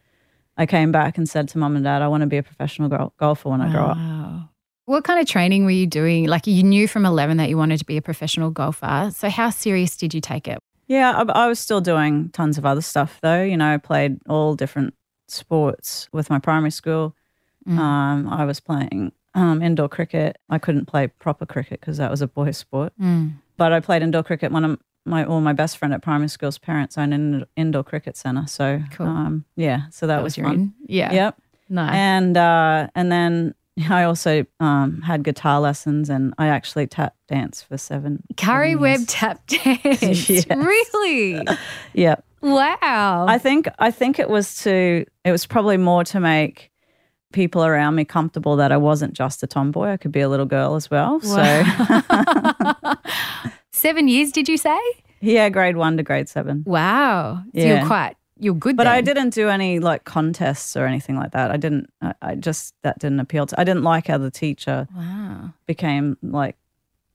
I 0.57 0.67
came 0.67 0.91
back 0.91 1.19
and 1.19 1.29
said 1.29 1.49
to 1.51 1.59
mum 1.59 1.77
and 1.77 1.85
dad, 1.85 2.03
I 2.03 2.09
want 2.09 2.23
to 2.23 2.27
be 2.27 2.39
a 2.39 2.43
professional 2.43 2.89
gol- 2.89 3.13
golfer 3.19 3.51
when 3.51 3.61
I 3.61 3.71
grow 3.71 3.87
up. 3.87 4.51
What 4.87 5.05
kind 5.05 5.21
of 5.21 5.27
training 5.27 5.65
were 5.65 5.73
you 5.73 5.87
doing? 5.87 6.27
Like 6.27 6.47
you 6.47 6.63
knew 6.63 6.89
from 6.89 7.05
11 7.05 7.37
that 7.39 7.49
you 7.49 7.59
wanted 7.59 7.79
to 7.79 7.85
be 7.85 7.97
a 7.97 8.03
professional 8.03 8.51
golfer. 8.51 9.11
So 9.15 9.29
how 9.29 9.51
serious 9.51 9.97
did 9.97 10.15
you 10.15 10.21
take 10.21 10.49
it? 10.49 10.59
Yeah, 10.87 11.13
I, 11.13 11.45
I 11.45 11.49
was 11.49 11.59
still 11.59 11.81
doing 11.81 12.31
tons 12.31 12.57
of 12.57 12.65
other 12.65 12.81
stuff 12.81 13.19
though. 13.21 13.43
You 13.43 13.57
know, 13.57 13.75
I 13.75 13.77
played 13.79 14.19
all 14.29 14.55
different 14.55 14.95
sports 15.29 16.09
with 16.13 16.31
my 16.31 16.39
primary 16.39 16.71
school. 16.71 17.15
Mm. 17.67 17.79
Um, 17.79 18.29
I 18.29 18.45
was 18.45 18.61
playing 18.61 19.13
um, 19.37 19.63
indoor 19.63 19.89
cricket. 19.89 20.37
I 20.51 20.59
couldn't 20.59 20.87
play 20.87 21.07
proper 21.07 21.47
cricket 21.47 21.79
because 21.81 21.99
that 21.99 22.11
was 22.11 22.23
a 22.23 22.27
boys' 22.27 22.57
sport. 22.59 22.93
Mm. 23.01 23.35
But 23.57 23.73
I 23.73 23.79
played 23.81 24.03
indoor 24.03 24.25
cricket. 24.25 24.51
One 24.51 24.65
of 24.65 24.81
my, 25.05 25.25
or 25.25 25.41
my 25.41 25.53
best 25.53 25.79
friend 25.79 25.95
at 25.95 26.03
primary 26.03 26.29
school's 26.29 26.59
parents 26.59 26.99
owned 26.99 27.15
an 27.15 27.45
indoor 27.57 27.85
cricket 27.85 28.17
center. 28.17 28.47
So, 28.49 28.83
Cool. 28.91 29.07
um, 29.07 29.45
yeah, 29.55 29.83
so 29.91 30.07
that, 30.09 30.17
That 30.17 30.23
was, 30.25 30.33
was 30.33 30.39
your 30.39 30.47
fun. 30.49 30.75
Yeah. 30.87 31.13
Yep. 31.13 31.39
Nice. 31.69 31.95
And 31.95 32.37
uh, 32.37 32.89
and 32.95 33.11
then 33.13 33.55
I 33.91 34.05
also 34.05 34.47
um, 34.61 35.03
had 35.03 35.23
guitar 35.23 35.61
lessons, 35.61 36.09
and 36.11 36.33
I 36.39 36.49
actually 36.49 36.87
tap 36.87 37.15
dance 37.29 37.63
for 37.63 37.77
seven. 37.77 38.23
Karrie 38.35 38.71
seven 38.71 38.81
Webb 38.81 39.01
tap 39.07 39.47
dance. 39.49 40.29
Yes. 40.31 40.47
Really? 40.49 41.47
yep. 41.93 42.25
Wow. 42.41 43.27
I 43.29 43.39
think 43.39 43.69
I 43.79 43.91
think 43.91 44.19
it 44.19 44.31
was 44.31 44.63
to 44.63 45.05
it 45.25 45.33
was 45.33 45.47
probably 45.47 45.77
more 45.77 46.05
to 46.05 46.21
make 46.21 46.71
people 47.37 47.65
around 47.67 47.95
me 47.95 48.05
comfortable 48.05 48.57
that 48.57 48.73
I 48.73 48.79
wasn't 48.79 49.13
just 49.13 49.43
a 49.43 49.47
tomboy. 49.47 49.89
I 49.93 49.97
could 49.99 50.11
be 50.11 50.21
a 50.21 50.29
little 50.29 50.47
girl 50.47 50.75
as 50.75 50.91
well. 50.91 51.21
So 51.21 51.43
Seven 53.73 54.09
years, 54.09 54.33
did 54.33 54.49
you 54.49 54.57
say? 54.57 54.79
yeah, 55.21 55.49
grade 55.51 55.77
one 55.77 55.97
to 55.99 56.03
grade 56.03 56.29
seven. 56.29 56.63
Wow. 56.67 57.43
So 57.55 57.61
Yeah. 57.61 57.79
you're 57.79 57.87
quite, 57.87 58.17
you're 58.39 58.55
good 58.55 58.77
But 58.77 58.87
I 58.87 59.01
didn't 59.03 59.31
do 59.35 59.49
any 59.49 59.79
like 59.81 60.05
contests 60.05 60.77
or 60.77 60.87
anything 60.87 61.17
like 61.17 61.33
that. 61.33 61.51
I 61.51 61.57
didn't. 61.59 61.91
I, 62.01 62.15
I 62.23 62.35
just 62.37 62.75
that 62.83 62.99
didn't 62.99 63.21
appeal 63.21 63.45
to. 63.47 63.61
I 63.61 63.65
didn't 63.65 63.83
like 63.83 64.07
how 64.09 64.19
the 64.19 64.31
teacher 64.31 64.89
Wow. 64.97 65.53
became 65.67 66.17
like, 66.23 66.57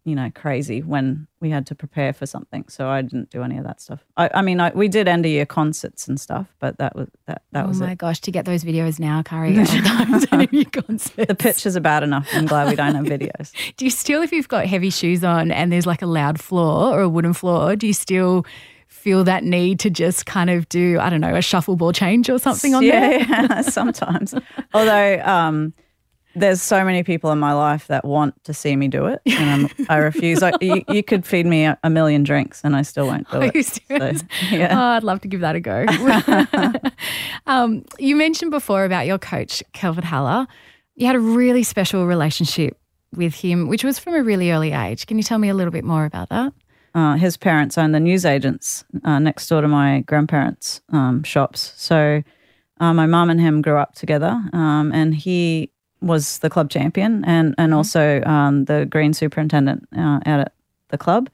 you 0.03 0.15
know, 0.15 0.31
crazy 0.33 0.81
when 0.81 1.27
we 1.39 1.51
had 1.51 1.67
to 1.67 1.75
prepare 1.75 2.11
for 2.11 2.25
something. 2.25 2.65
So 2.67 2.87
I 2.87 3.03
didn't 3.03 3.29
do 3.29 3.43
any 3.43 3.57
of 3.57 3.63
that 3.65 3.79
stuff. 3.79 4.03
I, 4.17 4.31
I 4.33 4.41
mean, 4.41 4.59
I, 4.59 4.71
we 4.71 4.87
did 4.87 5.07
end 5.07 5.25
of 5.25 5.31
year 5.31 5.45
concerts 5.45 6.07
and 6.07 6.19
stuff, 6.19 6.47
but 6.59 6.77
that 6.79 6.95
was 6.95 7.07
that. 7.27 7.43
That 7.51 7.65
oh 7.65 7.67
was 7.67 7.81
my 7.81 7.91
it. 7.91 7.99
gosh, 7.99 8.19
to 8.21 8.31
get 8.31 8.45
those 8.45 8.63
videos 8.63 8.99
now, 8.99 9.21
Karrie. 9.21 9.59
of 9.61 10.29
those 10.29 10.65
concerts. 10.87 11.27
The 11.27 11.35
pictures 11.35 11.77
are 11.77 11.81
bad 11.81 12.01
enough. 12.01 12.27
I'm 12.33 12.47
glad 12.47 12.69
we 12.69 12.75
don't 12.75 12.95
have 12.95 13.05
videos. 13.05 13.51
Do 13.77 13.85
you 13.85 13.91
still, 13.91 14.23
if 14.23 14.31
you've 14.31 14.47
got 14.47 14.65
heavy 14.65 14.89
shoes 14.89 15.23
on 15.23 15.51
and 15.51 15.71
there's 15.71 15.85
like 15.85 16.01
a 16.01 16.07
loud 16.07 16.39
floor 16.39 16.97
or 16.97 17.01
a 17.01 17.09
wooden 17.09 17.33
floor, 17.33 17.75
do 17.75 17.85
you 17.85 17.93
still 17.93 18.45
feel 18.87 19.23
that 19.23 19.43
need 19.43 19.79
to 19.79 19.89
just 19.89 20.25
kind 20.25 20.49
of 20.49 20.67
do, 20.69 20.99
I 20.99 21.09
don't 21.09 21.21
know, 21.21 21.35
a 21.35 21.41
shuffle 21.41 21.75
ball 21.75 21.93
change 21.93 22.29
or 22.29 22.39
something 22.39 22.75
on 22.75 22.83
yeah, 22.83 22.99
there? 22.99 23.19
yeah, 23.19 23.61
sometimes. 23.61 24.33
Although, 24.73 25.21
um, 25.23 25.73
there's 26.35 26.61
so 26.61 26.83
many 26.83 27.03
people 27.03 27.31
in 27.31 27.39
my 27.39 27.53
life 27.53 27.87
that 27.87 28.05
want 28.05 28.41
to 28.45 28.53
see 28.53 28.75
me 28.75 28.87
do 28.87 29.05
it, 29.05 29.21
and 29.25 29.69
I'm, 29.77 29.85
I 29.89 29.97
refuse. 29.97 30.41
I, 30.43 30.53
you, 30.61 30.83
you 30.89 31.03
could 31.03 31.25
feed 31.25 31.45
me 31.45 31.65
a, 31.65 31.77
a 31.83 31.89
million 31.89 32.23
drinks, 32.23 32.61
and 32.63 32.75
I 32.75 32.81
still 32.81 33.07
won't 33.07 33.29
do 33.29 33.41
it. 33.41 33.65
So, 33.65 34.25
yeah. 34.51 34.77
Oh, 34.77 34.95
I'd 34.95 35.03
love 35.03 35.21
to 35.21 35.27
give 35.27 35.41
that 35.41 35.55
a 35.55 35.59
go. 35.59 35.85
um, 37.47 37.85
you 37.99 38.15
mentioned 38.15 38.51
before 38.51 38.85
about 38.85 39.05
your 39.05 39.19
coach, 39.19 39.63
Kelvin 39.73 40.03
Haller. 40.03 40.47
You 40.95 41.07
had 41.07 41.15
a 41.15 41.19
really 41.19 41.63
special 41.63 42.05
relationship 42.05 42.77
with 43.15 43.35
him, 43.35 43.67
which 43.67 43.83
was 43.83 43.99
from 43.99 44.13
a 44.13 44.23
really 44.23 44.51
early 44.51 44.71
age. 44.71 45.07
Can 45.07 45.17
you 45.17 45.23
tell 45.23 45.39
me 45.39 45.49
a 45.49 45.53
little 45.53 45.71
bit 45.71 45.83
more 45.83 46.05
about 46.05 46.29
that? 46.29 46.53
uh, 46.93 47.15
his 47.15 47.37
parents 47.37 47.77
owned 47.77 47.95
the 47.95 47.99
newsagents 47.99 48.83
uh, 49.03 49.19
next 49.19 49.47
door 49.47 49.61
to 49.61 49.67
my 49.67 50.01
grandparents' 50.01 50.81
um, 50.91 51.23
shops. 51.23 51.73
So 51.77 52.23
uh, 52.79 52.93
my 52.93 53.05
mum 53.05 53.29
and 53.29 53.39
him 53.39 53.61
grew 53.61 53.77
up 53.77 53.95
together, 53.95 54.41
um, 54.53 54.91
and 54.93 55.15
he 55.15 55.71
was 56.01 56.39
the 56.39 56.49
club 56.49 56.69
champion 56.69 57.23
and 57.25 57.53
and 57.57 57.73
also 57.73 58.21
um, 58.23 58.65
the 58.65 58.85
green 58.85 59.13
superintendent 59.13 59.87
uh, 59.95 60.19
out 60.25 60.39
at 60.39 60.53
the 60.89 60.97
club. 60.97 61.29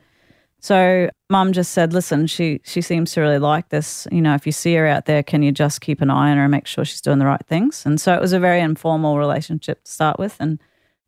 So 0.59 1.09
mum 1.29 1.53
just 1.53 1.71
said, 1.71 1.93
"Listen, 1.93 2.27
she 2.27 2.61
she 2.63 2.81
seems 2.81 3.11
to 3.13 3.21
really 3.21 3.37
like 3.39 3.69
this. 3.69 4.07
You 4.11 4.21
know, 4.21 4.33
if 4.33 4.45
you 4.45 4.51
see 4.51 4.73
her 4.75 4.87
out 4.87 5.05
there, 5.05 5.23
can 5.23 5.43
you 5.43 5.51
just 5.51 5.81
keep 5.81 6.01
an 6.01 6.09
eye 6.09 6.31
on 6.31 6.37
her 6.37 6.43
and 6.43 6.51
make 6.51 6.65
sure 6.67 6.83
she's 6.83 7.01
doing 7.01 7.19
the 7.19 7.25
right 7.25 7.45
things?" 7.47 7.85
And 7.85 8.01
so 8.01 8.13
it 8.13 8.21
was 8.21 8.33
a 8.33 8.39
very 8.39 8.59
informal 8.59 9.17
relationship 9.17 9.83
to 9.83 9.91
start 9.91 10.19
with, 10.19 10.35
and 10.39 10.59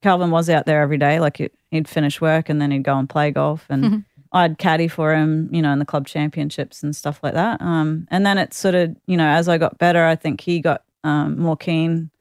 Kelvin 0.02 0.32
was 0.32 0.50
out 0.50 0.66
there 0.66 0.82
every 0.82 0.98
day. 0.98 1.20
Like 1.20 1.38
he- 1.38 1.50
he'd 1.72 1.88
finish 1.88 2.22
work 2.22 2.48
and 2.50 2.62
then 2.62 2.72
he'd 2.72 2.84
go 2.84 2.98
and 2.98 3.10
play 3.10 3.32
golf, 3.32 3.66
and 3.70 4.06
I'd 4.32 4.60
caddy 4.60 4.88
for 4.88 5.14
him, 5.16 5.50
you 5.52 5.62
know, 5.62 5.74
in 5.74 5.80
the 5.80 5.86
club 5.86 6.06
championships 6.06 6.84
and 6.84 6.96
stuff 6.96 7.20
like 7.24 7.34
that. 7.34 7.60
Um, 7.62 8.08
and 8.12 8.26
then 8.26 8.38
it 8.38 8.54
sort 8.54 8.76
of, 8.76 8.96
you 9.08 9.18
know, 9.18 9.28
as 9.28 9.50
I 9.50 9.58
got 9.58 9.80
better, 9.80 10.06
I 10.06 10.16
think 10.16 10.42
he 10.42 10.60
got 10.60 10.84
um, 11.04 11.40
more 11.40 11.58
keen 11.58 12.12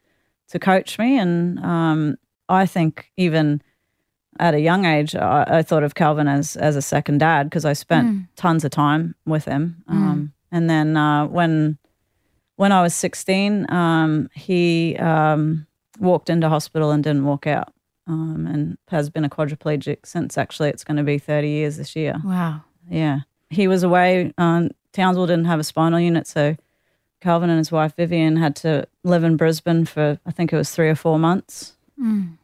to 0.48 0.58
coach 0.58 0.98
me, 0.98 1.18
and 1.18 1.58
um, 1.60 2.16
I 2.48 2.66
think 2.66 3.10
even 3.16 3.62
at 4.40 4.54
a 4.54 4.60
young 4.60 4.84
age, 4.84 5.14
I, 5.14 5.58
I 5.58 5.62
thought 5.62 5.82
of 5.82 5.94
Kelvin 5.94 6.28
as 6.28 6.56
as 6.56 6.76
a 6.76 6.82
second 6.82 7.18
dad 7.18 7.44
because 7.44 7.64
I 7.64 7.74
spent 7.74 8.06
tons 8.36 8.64
of 8.64 8.70
time 8.70 9.14
with 9.26 9.44
him. 9.44 9.82
Um, 9.88 10.32
And 10.50 10.68
then 10.70 10.96
uh, 10.96 11.26
when 11.26 11.78
when 12.56 12.72
I 12.72 12.82
was 12.82 12.94
sixteen, 12.94 13.66
um, 13.70 14.28
he 14.34 14.96
um, 14.96 15.66
walked 16.00 16.30
into 16.30 16.48
hospital 16.48 16.90
and 16.90 17.04
didn't 17.04 17.24
walk 17.24 17.46
out, 17.46 17.72
um, 18.06 18.46
and 18.46 18.78
has 18.88 19.10
been 19.10 19.24
a 19.24 19.28
quadriplegic 19.28 19.98
since. 20.04 20.38
Actually, 20.38 20.70
it's 20.70 20.84
going 20.84 20.96
to 20.96 21.02
be 21.02 21.18
thirty 21.18 21.48
years 21.48 21.76
this 21.76 21.94
year. 21.94 22.14
Wow. 22.24 22.62
Yeah, 22.90 23.20
he 23.50 23.68
was 23.68 23.82
away. 23.82 24.32
Um, 24.38 24.70
Townsville 24.92 25.26
didn't 25.26 25.44
have 25.46 25.60
a 25.60 25.64
spinal 25.64 26.00
unit, 26.00 26.26
so 26.26 26.56
Kelvin 27.20 27.50
and 27.50 27.58
his 27.58 27.72
wife 27.72 27.94
Vivian 27.96 28.36
had 28.36 28.54
to 28.56 28.86
live 29.04 29.24
in 29.24 29.36
Brisbane 29.36 29.84
for 29.84 30.18
I 30.26 30.30
think 30.30 30.52
it 30.52 30.56
was 30.56 30.70
three 30.70 30.88
or 30.88 30.94
four 30.94 31.18
months, 31.18 31.72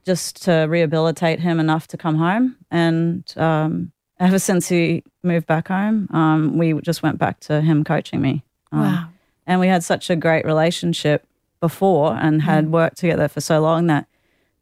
just 0.04 0.42
to 0.44 0.66
rehabilitate 0.68 1.40
him 1.40 1.60
enough 1.60 1.86
to 1.88 1.96
come 1.96 2.16
home. 2.16 2.56
And 2.70 3.32
um, 3.36 3.92
ever 4.18 4.38
since 4.38 4.68
he 4.68 5.04
moved 5.22 5.46
back 5.46 5.68
home, 5.68 6.08
um, 6.12 6.58
we 6.58 6.72
just 6.80 7.02
went 7.02 7.18
back 7.18 7.40
to 7.40 7.60
him 7.60 7.84
coaching 7.84 8.20
me. 8.20 8.42
Um, 8.72 8.80
Wow. 8.80 9.08
And 9.46 9.60
we 9.60 9.68
had 9.68 9.84
such 9.84 10.08
a 10.10 10.16
great 10.16 10.44
relationship 10.46 11.26
before 11.60 12.14
and 12.16 12.42
had 12.42 12.72
worked 12.72 12.96
together 12.96 13.28
for 13.28 13.40
so 13.40 13.60
long 13.60 13.86
that, 13.88 14.06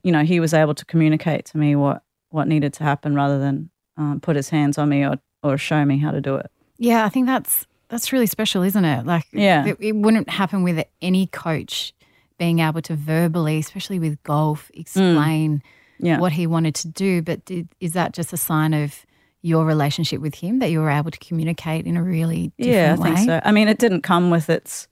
you 0.03 0.11
know, 0.11 0.25
he 0.25 0.41
was 0.41 0.53
able 0.53 0.75
to 0.75 0.85
communicate 0.85 1.45
to 1.47 1.59
me 1.59 1.77
what, 1.77 2.03
what 2.31 2.49
needed 2.49 2.73
to 2.75 2.85
happen 2.85 3.15
rather 3.15 3.39
than 3.39 3.71
um, 3.97 4.21
put 4.21 4.35
his 4.35 4.49
hands 4.49 4.79
on 4.79 4.89
me 4.89 5.05
or, 5.05 5.19
or 5.43 5.57
show 5.57 5.85
me 5.85 5.99
how 5.99 6.11
to 6.11 6.21
do 6.21 6.35
it. 6.35 6.51
Yeah, 6.79 7.05
I 7.05 7.09
think 7.11 7.27
that's 7.27 7.67
that's 7.93 8.13
really 8.13 8.27
special, 8.27 8.63
isn't 8.63 8.85
it? 8.85 9.07
Like, 9.07 9.27
Yeah. 9.33 9.67
it, 9.67 9.77
it 9.81 9.93
wouldn't 9.95 10.29
happen 10.31 10.63
with 10.65 10.85
any 11.01 11.27
coach 11.29 11.93
being 12.39 12.59
able 12.59 12.83
to 12.83 12.97
verbally, 12.97 13.59
especially 13.59 13.99
with 14.01 14.21
golf, 14.25 14.71
explain 14.75 15.59
Mm. 15.59 15.63
Yeah. 16.07 16.19
what 16.19 16.33
he 16.33 16.49
wanted 16.49 16.75
to 16.77 16.89
do. 16.89 17.23
But 17.23 17.45
did, 17.45 17.69
is 17.79 17.93
that 17.93 18.13
just 18.13 18.33
a 18.33 18.37
sign 18.37 18.75
of 18.75 19.07
your 19.43 19.65
relationship 19.67 20.21
with 20.21 20.35
him 20.37 20.59
that 20.61 20.71
you 20.71 20.81
were 20.81 20.91
able 20.91 21.11
to 21.13 21.19
communicate 21.19 21.87
in 21.87 21.97
a 21.97 22.03
really 22.03 22.51
different 22.59 22.75
Yeah, 22.75 22.97
I 22.99 23.11
way? 23.11 23.15
think 23.17 23.27
so. 23.29 23.41
I 23.45 23.53
mean, 23.53 23.69
it 23.69 23.79
didn't 23.79 24.01
come 24.03 24.31
with 24.31 24.49
its 24.51 24.89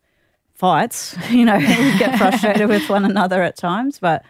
fights. 0.54 1.16
You 1.30 1.44
know, 1.46 1.56
we 1.56 1.98
get 1.98 2.18
frustrated 2.18 2.68
with 2.68 2.88
one 2.88 3.04
another 3.04 3.42
at 3.42 3.56
times, 3.56 3.98
but 3.98 4.22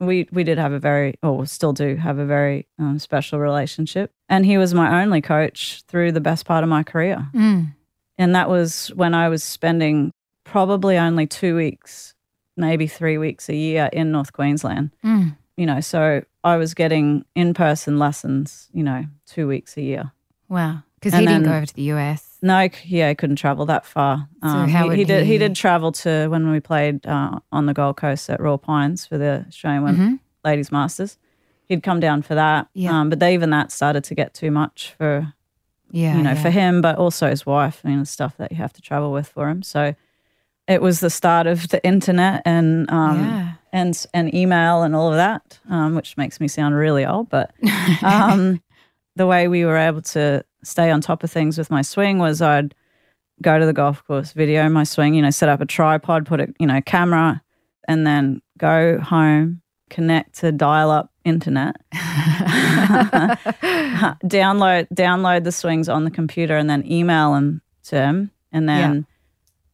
we 0.00 0.28
we 0.32 0.44
did 0.44 0.58
have 0.58 0.72
a 0.72 0.78
very, 0.78 1.14
or 1.22 1.46
still 1.46 1.72
do 1.72 1.96
have 1.96 2.18
a 2.18 2.26
very 2.26 2.66
um, 2.78 2.98
special 2.98 3.38
relationship. 3.38 4.12
And 4.28 4.44
he 4.44 4.58
was 4.58 4.74
my 4.74 5.02
only 5.02 5.22
coach 5.22 5.82
through 5.88 6.12
the 6.12 6.20
best 6.20 6.44
part 6.44 6.62
of 6.64 6.68
my 6.68 6.82
career. 6.82 7.28
Mm. 7.32 7.72
And 8.18 8.34
that 8.34 8.48
was 8.48 8.88
when 8.94 9.14
I 9.14 9.28
was 9.28 9.42
spending 9.44 10.12
probably 10.44 10.96
only 10.96 11.26
two 11.26 11.56
weeks, 11.56 12.14
maybe 12.56 12.86
three 12.86 13.18
weeks 13.18 13.48
a 13.48 13.54
year 13.54 13.90
in 13.92 14.12
North 14.12 14.32
Queensland. 14.32 14.90
Mm. 15.04 15.36
You 15.56 15.66
know, 15.66 15.80
so 15.80 16.22
I 16.44 16.56
was 16.56 16.74
getting 16.74 17.24
in 17.34 17.54
person 17.54 17.98
lessons, 17.98 18.68
you 18.72 18.82
know, 18.82 19.04
two 19.26 19.48
weeks 19.48 19.76
a 19.76 19.82
year. 19.82 20.12
Wow. 20.48 20.82
Because 20.94 21.18
he 21.18 21.26
didn't 21.26 21.44
go 21.44 21.52
over 21.52 21.66
to 21.66 21.74
the 21.74 21.90
US. 21.92 22.38
No, 22.42 22.68
yeah, 22.84 23.08
I 23.08 23.14
couldn't 23.14 23.36
travel 23.36 23.66
that 23.66 23.84
far. 23.84 24.28
Um, 24.42 24.68
how 24.68 24.84
he, 24.84 24.88
would 24.88 24.98
he 24.98 25.04
did. 25.04 25.24
He 25.26 25.32
he- 25.32 25.38
did 25.38 25.54
travel 25.54 25.92
to 25.92 26.28
when 26.28 26.50
we 26.50 26.60
played 26.60 27.06
uh, 27.06 27.38
on 27.52 27.66
the 27.66 27.74
Gold 27.74 27.96
Coast 27.96 28.30
at 28.30 28.40
Royal 28.40 28.58
Pines 28.58 29.06
for 29.06 29.18
the 29.18 29.44
Australian 29.48 29.84
Women 29.84 30.20
Ladies 30.44 30.72
Masters. 30.72 31.18
He'd 31.66 31.82
come 31.82 32.00
down 32.00 32.22
for 32.22 32.34
that. 32.34 32.68
Yeah. 32.74 33.00
Um, 33.00 33.10
but 33.10 33.18
they, 33.18 33.34
even 33.34 33.50
that 33.50 33.72
started 33.72 34.04
to 34.04 34.14
get 34.14 34.34
too 34.34 34.50
much 34.50 34.94
for 34.96 35.34
Yeah. 35.90 36.16
you 36.16 36.22
know 36.22 36.32
yeah. 36.32 36.42
for 36.42 36.50
him, 36.50 36.80
but 36.80 36.96
also 36.96 37.28
his 37.30 37.46
wife. 37.46 37.80
I 37.84 37.88
mean, 37.88 38.00
the 38.00 38.06
stuff 38.06 38.36
that 38.38 38.50
you 38.50 38.58
have 38.58 38.72
to 38.74 38.82
travel 38.82 39.12
with 39.12 39.28
for 39.28 39.48
him. 39.48 39.62
So 39.62 39.94
it 40.68 40.82
was 40.82 41.00
the 41.00 41.10
start 41.10 41.46
of 41.46 41.68
the 41.68 41.84
internet 41.86 42.42
and 42.44 42.90
um, 42.90 43.20
Yeah. 43.24 43.52
and 43.72 44.06
and 44.12 44.34
email 44.34 44.82
and 44.82 44.96
all 44.96 45.08
of 45.08 45.16
that, 45.16 45.58
um, 45.70 45.94
which 45.94 46.16
makes 46.16 46.40
me 46.40 46.48
sound 46.48 46.74
really 46.74 47.04
old. 47.06 47.28
But 47.28 47.52
um, 48.02 48.60
the 49.16 49.26
way 49.26 49.48
we 49.48 49.64
were 49.64 49.76
able 49.76 50.02
to 50.02 50.44
stay 50.64 50.90
on 50.90 51.00
top 51.00 51.22
of 51.22 51.30
things 51.30 51.56
with 51.56 51.70
my 51.70 51.82
swing 51.82 52.18
was 52.18 52.42
I'd 52.42 52.74
go 53.42 53.58
to 53.58 53.66
the 53.66 53.72
golf 53.72 54.04
course, 54.06 54.32
video 54.32 54.68
my 54.68 54.82
swing, 54.84 55.14
you 55.14 55.22
know, 55.22 55.30
set 55.30 55.48
up 55.48 55.60
a 55.60 55.66
tripod, 55.66 56.26
put 56.26 56.40
a 56.40 56.48
you 56.58 56.66
know 56.66 56.80
camera, 56.80 57.42
and 57.86 58.06
then 58.06 58.42
go 58.58 58.98
home, 58.98 59.62
connect 59.90 60.40
to 60.40 60.50
dial 60.50 60.90
up 60.90 61.12
internet, 61.26 61.76
download 64.24 64.86
download 64.94 65.44
the 65.44 65.52
swings 65.52 65.88
on 65.88 66.04
the 66.04 66.10
computer, 66.10 66.56
and 66.56 66.68
then 66.68 66.84
email 66.90 67.34
them 67.34 67.60
to 67.84 67.96
him, 68.00 68.30
and 68.52 68.68
then 68.68 69.06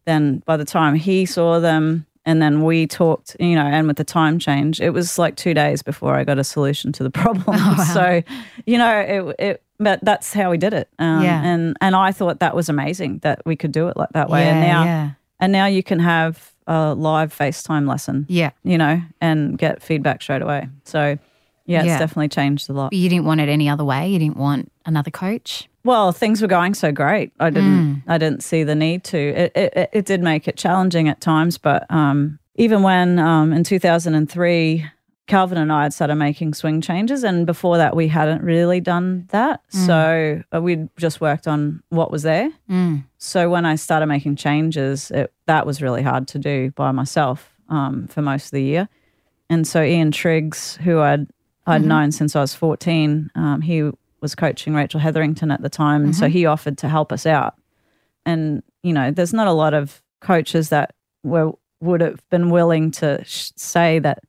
then 0.05 0.43
by 0.47 0.57
the 0.57 0.65
time 0.65 0.95
he 0.95 1.27
saw 1.27 1.61
them. 1.61 2.07
And 2.25 2.41
then 2.41 2.63
we 2.63 2.87
talked, 2.87 3.35
you 3.41 3.57
know, 3.57 3.65
and 3.67 3.89
with 3.89 3.97
the 3.97 4.05
time 4.05 4.39
change, 4.39 4.81
it 4.81 4.91
was 4.91 5.19
like 5.19 5.35
two 5.35 5.55
days 5.55 5.83
before 5.83 6.15
I 6.15 6.23
got 6.23 6.39
a 6.39 6.45
solution 6.45 6.93
to 6.93 7.03
the 7.03 7.11
problem. 7.23 7.59
So, 7.93 8.23
you 8.65 8.79
know, 8.79 8.97
it, 8.97 9.37
it, 9.41 9.63
but 9.81 9.99
that's 10.05 10.33
how 10.33 10.49
we 10.53 10.57
did 10.57 10.73
it. 10.73 10.89
Um, 11.01 11.25
Yeah. 11.25 11.43
And 11.43 11.77
and 11.81 11.97
I 11.97 12.13
thought 12.13 12.39
that 12.39 12.55
was 12.55 12.69
amazing 12.69 13.19
that 13.25 13.43
we 13.45 13.57
could 13.57 13.73
do 13.73 13.89
it 13.89 13.97
like 13.97 14.11
that 14.13 14.31
way. 14.31 14.45
and 14.45 14.61
Yeah, 14.61 14.73
now, 14.73 14.85
yeah. 14.85 15.11
and 15.41 15.51
now 15.53 15.67
you 15.67 15.83
can 15.83 15.99
have 15.99 16.53
a 16.69 16.95
live 16.95 17.37
FaceTime 17.37 17.89
lesson, 17.89 18.25
Yeah. 18.29 18.51
you 18.63 18.79
know, 18.79 19.03
and 19.21 19.59
get 19.59 19.83
feedback 19.83 20.23
straight 20.23 20.43
away. 20.43 20.69
So, 20.85 21.19
yeah, 21.67 21.81
it's 21.83 21.99
definitely 21.99 22.29
changed 22.29 22.69
a 22.69 22.73
lot. 22.73 22.91
But 22.91 22.99
you 22.99 23.09
didn't 23.09 23.25
want 23.25 23.41
it 23.41 23.49
any 23.49 23.69
other 23.69 23.85
way. 23.85 24.09
You 24.09 24.19
didn't 24.19 24.37
want 24.37 24.71
another 24.85 25.11
coach. 25.11 25.69
Well, 25.85 26.13
things 26.13 26.41
were 26.41 26.49
going 26.49 26.75
so 26.75 26.93
great. 26.93 27.33
I 27.41 27.51
didn't. 27.51 28.05
I 28.07 28.19
didn't 28.19 28.43
see 28.43 28.63
the 28.63 28.75
need 28.75 29.05
to. 29.05 29.19
It 29.19 29.53
it, 29.55 29.91
it, 29.93 30.05
did 30.05 30.23
make 30.23 30.47
it 30.47 30.57
challenging 30.57 31.09
at 31.09 31.21
times, 31.21 31.59
but 31.59 31.91
um, 31.91 32.39
even 32.55 32.83
when 32.83 33.19
um, 33.19 33.53
in 33.53 33.65
two 33.65 33.79
thousand 33.79 34.15
and 34.15 34.31
three, 34.31 34.87
Kelvin 35.27 35.59
and 35.59 35.73
I 35.73 35.85
had 35.85 35.93
started 35.93 36.17
making 36.17 36.55
swing 36.55 36.81
changes, 36.81 37.25
and 37.25 37.47
before 37.47 37.79
that, 37.79 37.97
we 37.97 38.07
hadn't 38.07 38.43
really 38.43 38.81
done 38.81 39.27
that. 39.31 39.63
So 39.69 40.43
uh, 40.55 40.61
we'd 40.61 40.89
just 40.97 41.21
worked 41.21 41.49
on 41.49 41.83
what 41.89 42.11
was 42.11 42.23
there. 42.23 42.51
Mm. 42.71 43.05
So 43.19 43.51
when 43.51 43.67
I 43.67 43.77
started 43.77 44.07
making 44.07 44.37
changes, 44.37 45.11
it, 45.11 45.33
that 45.47 45.67
was 45.67 45.83
really 45.83 46.03
hard 46.03 46.29
to 46.29 46.39
do 46.39 46.71
by 46.73 46.93
myself 46.93 47.51
um, 47.69 48.07
for 48.09 48.23
most 48.23 48.47
of 48.47 48.51
the 48.53 48.63
year. 48.63 48.89
And 49.49 49.67
so 49.67 49.83
Ian 49.83 50.13
Triggs, 50.13 50.77
who 50.77 51.01
I'd 51.01 51.27
I'd 51.67 51.81
mm-hmm. 51.81 51.89
known 51.89 52.13
since 52.13 52.35
I 52.35 52.41
was 52.41 52.55
fourteen, 52.55 53.31
um, 53.35 53.61
he 53.61 53.91
was 54.21 54.35
coaching 54.35 54.75
Rachel 54.75 55.01
Hetherington 55.01 55.51
at 55.51 55.63
the 55.63 55.69
time, 55.69 56.05
and 56.05 56.15
so 56.15 56.27
mm-hmm. 56.27 56.33
he 56.33 56.47
offered 56.47 56.79
to 56.79 56.89
help 56.89 57.13
us 57.13 57.27
out. 57.27 57.55
And 58.25 58.63
you 58.83 58.93
know, 58.93 59.11
there's 59.11 59.33
not 59.33 59.47
a 59.47 59.53
lot 59.53 59.75
of 59.75 60.03
coaches 60.21 60.69
that 60.71 60.95
were 61.23 61.53
would 61.81 62.01
have 62.01 62.29
been 62.31 62.51
willing 62.51 62.91
to 62.93 63.23
sh- 63.25 63.51
say 63.57 63.99
that. 64.01 64.21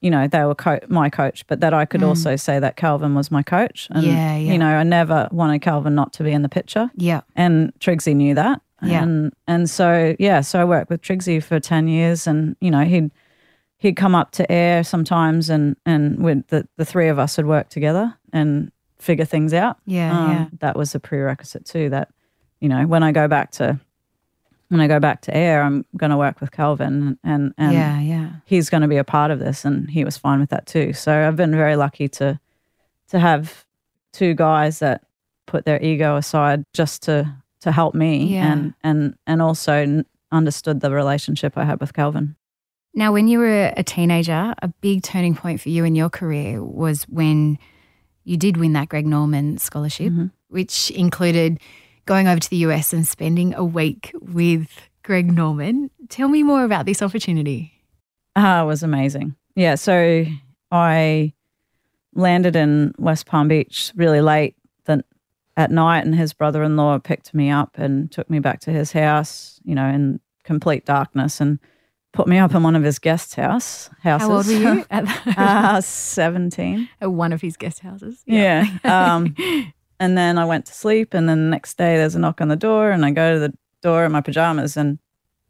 You 0.00 0.10
know, 0.10 0.28
they 0.28 0.44
were 0.44 0.54
co- 0.54 0.80
my 0.88 1.08
coach, 1.08 1.46
but 1.46 1.60
that 1.60 1.72
I 1.72 1.86
could 1.86 2.02
mm. 2.02 2.08
also 2.08 2.36
say 2.36 2.58
that 2.58 2.76
Kelvin 2.76 3.14
was 3.14 3.30
my 3.30 3.42
coach. 3.42 3.88
And, 3.90 4.04
Yeah, 4.04 4.36
yeah. 4.36 4.52
You 4.52 4.58
know, 4.58 4.68
I 4.68 4.82
never 4.82 5.30
wanted 5.32 5.60
Kelvin 5.60 5.94
not 5.94 6.12
to 6.14 6.22
be 6.22 6.30
in 6.30 6.42
the 6.42 6.48
picture 6.50 6.90
Yeah. 6.94 7.22
and 7.36 7.72
Triggsy 7.80 8.14
knew 8.14 8.34
that. 8.34 8.60
Yeah. 8.82 9.02
And 9.02 9.32
and 9.46 9.70
so 9.70 10.14
yeah, 10.18 10.40
so 10.42 10.60
I 10.60 10.64
worked 10.64 10.90
with 10.90 11.00
Triggsy 11.00 11.42
for 11.42 11.58
ten 11.60 11.88
years, 11.88 12.26
and 12.26 12.56
you 12.60 12.70
know 12.70 12.84
he'd 12.84 13.10
he'd 13.78 13.96
come 13.96 14.14
up 14.14 14.30
to 14.32 14.50
Ayr 14.50 14.82
sometimes, 14.84 15.50
and 15.50 15.76
and 15.86 16.22
with 16.22 16.46
the 16.48 16.66
the 16.76 16.84
three 16.84 17.08
of 17.08 17.18
us 17.18 17.36
would 17.36 17.46
work 17.46 17.68
together 17.68 18.14
and 18.32 18.70
figure 18.98 19.24
things 19.26 19.52
out. 19.52 19.76
Yeah, 19.86 20.18
Um, 20.18 20.30
yeah. 20.30 20.46
That 20.60 20.76
was 20.76 20.94
a 20.94 21.00
prerequisite 21.00 21.64
too. 21.66 21.90
That 21.90 22.08
you 22.60 22.68
know 22.68 22.86
when 22.86 23.02
I 23.02 23.12
go 23.12 23.28
back 23.28 23.50
to 23.52 23.78
when 24.68 24.80
I 24.80 24.88
go 24.88 24.98
back 24.98 25.20
to 25.22 25.36
Ayr, 25.36 25.60
I'm 25.62 25.84
going 25.96 26.10
to 26.10 26.16
work 26.16 26.40
with 26.40 26.50
Kelvin 26.50 27.18
and, 27.22 27.52
and 27.58 27.74
yeah, 27.74 28.00
yeah. 28.00 28.30
he's 28.46 28.70
going 28.70 28.80
to 28.80 28.88
be 28.88 28.96
a 28.96 29.04
part 29.04 29.30
of 29.30 29.38
this. 29.38 29.64
And 29.64 29.88
he 29.90 30.04
was 30.04 30.16
fine 30.16 30.40
with 30.40 30.48
that 30.50 30.66
too. 30.66 30.94
So 30.94 31.28
I've 31.28 31.36
been 31.36 31.52
very 31.54 31.76
lucky 31.76 32.08
to, 32.08 32.40
to 33.10 33.18
have 33.20 33.66
two 34.12 34.32
guys 34.34 34.78
that 34.78 35.02
put 35.46 35.64
their 35.66 35.80
ego 35.82 36.16
aside 36.16 36.64
just 36.72 37.02
to, 37.02 37.30
to 37.60 37.70
help 37.72 37.94
me 37.94 38.24
Yeah. 38.34 38.52
and, 38.52 38.74
and, 38.82 39.14
and 39.26 39.42
also 39.42 40.02
understood 40.32 40.80
the 40.80 40.90
relationship 40.90 41.56
I 41.58 41.64
had 41.64 41.78
with 41.78 41.92
Kelvin. 41.92 42.34
Now, 42.94 43.12
when 43.12 43.26
you 43.28 43.38
were 43.40 43.72
a 43.76 43.82
teenager, 43.82 44.54
a 44.62 44.68
big 44.80 45.02
turning 45.02 45.34
point 45.34 45.60
for 45.60 45.68
you 45.68 45.84
in 45.84 45.94
your 45.94 46.08
career 46.10 46.62
was 46.62 47.04
when 47.04 47.58
you 48.24 48.36
did 48.36 48.56
win 48.56 48.72
that 48.74 48.88
Greg 48.88 49.06
Norman 49.06 49.58
scholarship, 49.58 50.12
Mhm. 50.12 50.30
which 50.48 50.90
included 50.92 51.58
going 52.06 52.28
over 52.28 52.38
to 52.40 52.48
the 52.50 52.58
US 52.58 52.92
and 52.92 53.06
spending 53.06 53.52
a 53.54 53.64
week 53.64 54.12
with 54.20 54.68
Greg 55.02 55.30
Norman. 55.32 55.90
Tell 56.08 56.28
me 56.28 56.42
more 56.42 56.64
about 56.64 56.86
this 56.86 57.02
opportunity. 57.02 57.72
Ah, 58.36 58.62
it 58.62 58.66
was 58.66 58.82
amazing. 58.82 59.34
Yeah, 59.56 59.74
so 59.74 60.24
I 60.70 61.32
landed 62.14 62.54
in 62.56 62.94
West 62.98 63.26
Palm 63.26 63.48
Beach 63.48 63.92
really 63.96 64.20
late 64.20 64.54
the, 64.84 65.04
at 65.56 65.70
night, 65.70 66.04
and 66.04 66.14
his 66.14 66.32
brother-in-law 66.32 66.98
picked 67.00 67.34
me 67.34 67.50
up 67.50 67.76
and 67.76 68.10
took 68.10 68.30
me 68.30 68.38
back 68.38 68.60
to 68.60 68.70
his 68.70 68.92
house. 68.92 69.60
You 69.64 69.74
know, 69.74 69.86
in 69.88 70.20
complete 70.44 70.84
darkness, 70.84 71.40
and 71.40 71.58
put 72.14 72.28
me 72.28 72.38
up 72.38 72.54
in 72.54 72.62
one 72.62 72.76
of 72.76 72.82
his 72.82 72.98
guest 72.98 73.34
house 73.34 73.90
houses. 74.02 74.28
How 74.28 74.34
old 74.34 74.46
were 74.46 74.52
you 74.52 74.86
at, 74.90 75.04
the, 75.04 75.34
uh, 75.40 75.80
Seventeen. 75.82 76.88
at 77.00 77.12
one 77.12 77.32
of 77.32 77.42
his 77.42 77.58
guest 77.58 77.80
houses? 77.80 78.22
Yeah. 78.24 78.66
Um, 78.84 79.34
and 80.00 80.16
then 80.16 80.38
I 80.38 80.46
went 80.46 80.64
to 80.66 80.72
sleep, 80.72 81.12
and 81.12 81.28
then 81.28 81.44
the 81.44 81.50
next 81.50 81.76
day 81.76 81.96
there's 81.96 82.14
a 82.14 82.18
knock 82.18 82.40
on 82.40 82.48
the 82.48 82.56
door, 82.56 82.90
and 82.90 83.04
I 83.04 83.10
go 83.10 83.34
to 83.34 83.40
the 83.40 83.52
door 83.82 84.06
in 84.06 84.12
my 84.12 84.22
pajamas, 84.22 84.78
and 84.78 84.98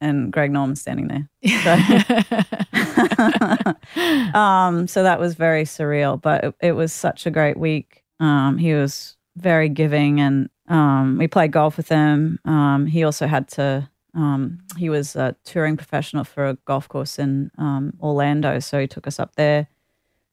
and 0.00 0.33
Greg 0.33 0.50
Norman's 0.50 0.80
standing 0.80 1.09
there. 1.09 1.28
um, 4.35 4.88
so 4.88 5.02
that 5.02 5.21
was 5.21 5.35
very 5.35 5.64
surreal, 5.64 6.21
but 6.21 6.44
it, 6.44 6.54
it 6.61 6.73
was 6.73 6.92
such 6.92 7.26
a 7.26 7.30
great 7.30 7.56
week. 7.56 8.02
Um, 8.21 8.59
he 8.59 8.75
was 8.75 9.16
very 9.37 9.68
giving, 9.68 10.21
and 10.21 10.49
um, 10.68 11.18
we 11.18 11.28
played 11.28 11.52
golf 11.52 11.76
with 11.76 11.88
him. 11.88 12.38
Um, 12.44 12.87
he 12.87 13.04
also 13.04 13.26
had 13.26 13.49
to. 13.50 13.88
Um, 14.14 14.61
he 14.76 14.88
was 14.88 15.16
a 15.16 15.37
touring 15.44 15.76
professional 15.76 16.25
for 16.25 16.47
a 16.47 16.54
golf 16.64 16.88
course 16.88 17.18
in 17.18 17.50
um, 17.59 17.94
Orlando, 18.00 18.59
so 18.61 18.80
he 18.80 18.87
took 18.87 19.06
us 19.06 19.18
up 19.18 19.35
there, 19.37 19.68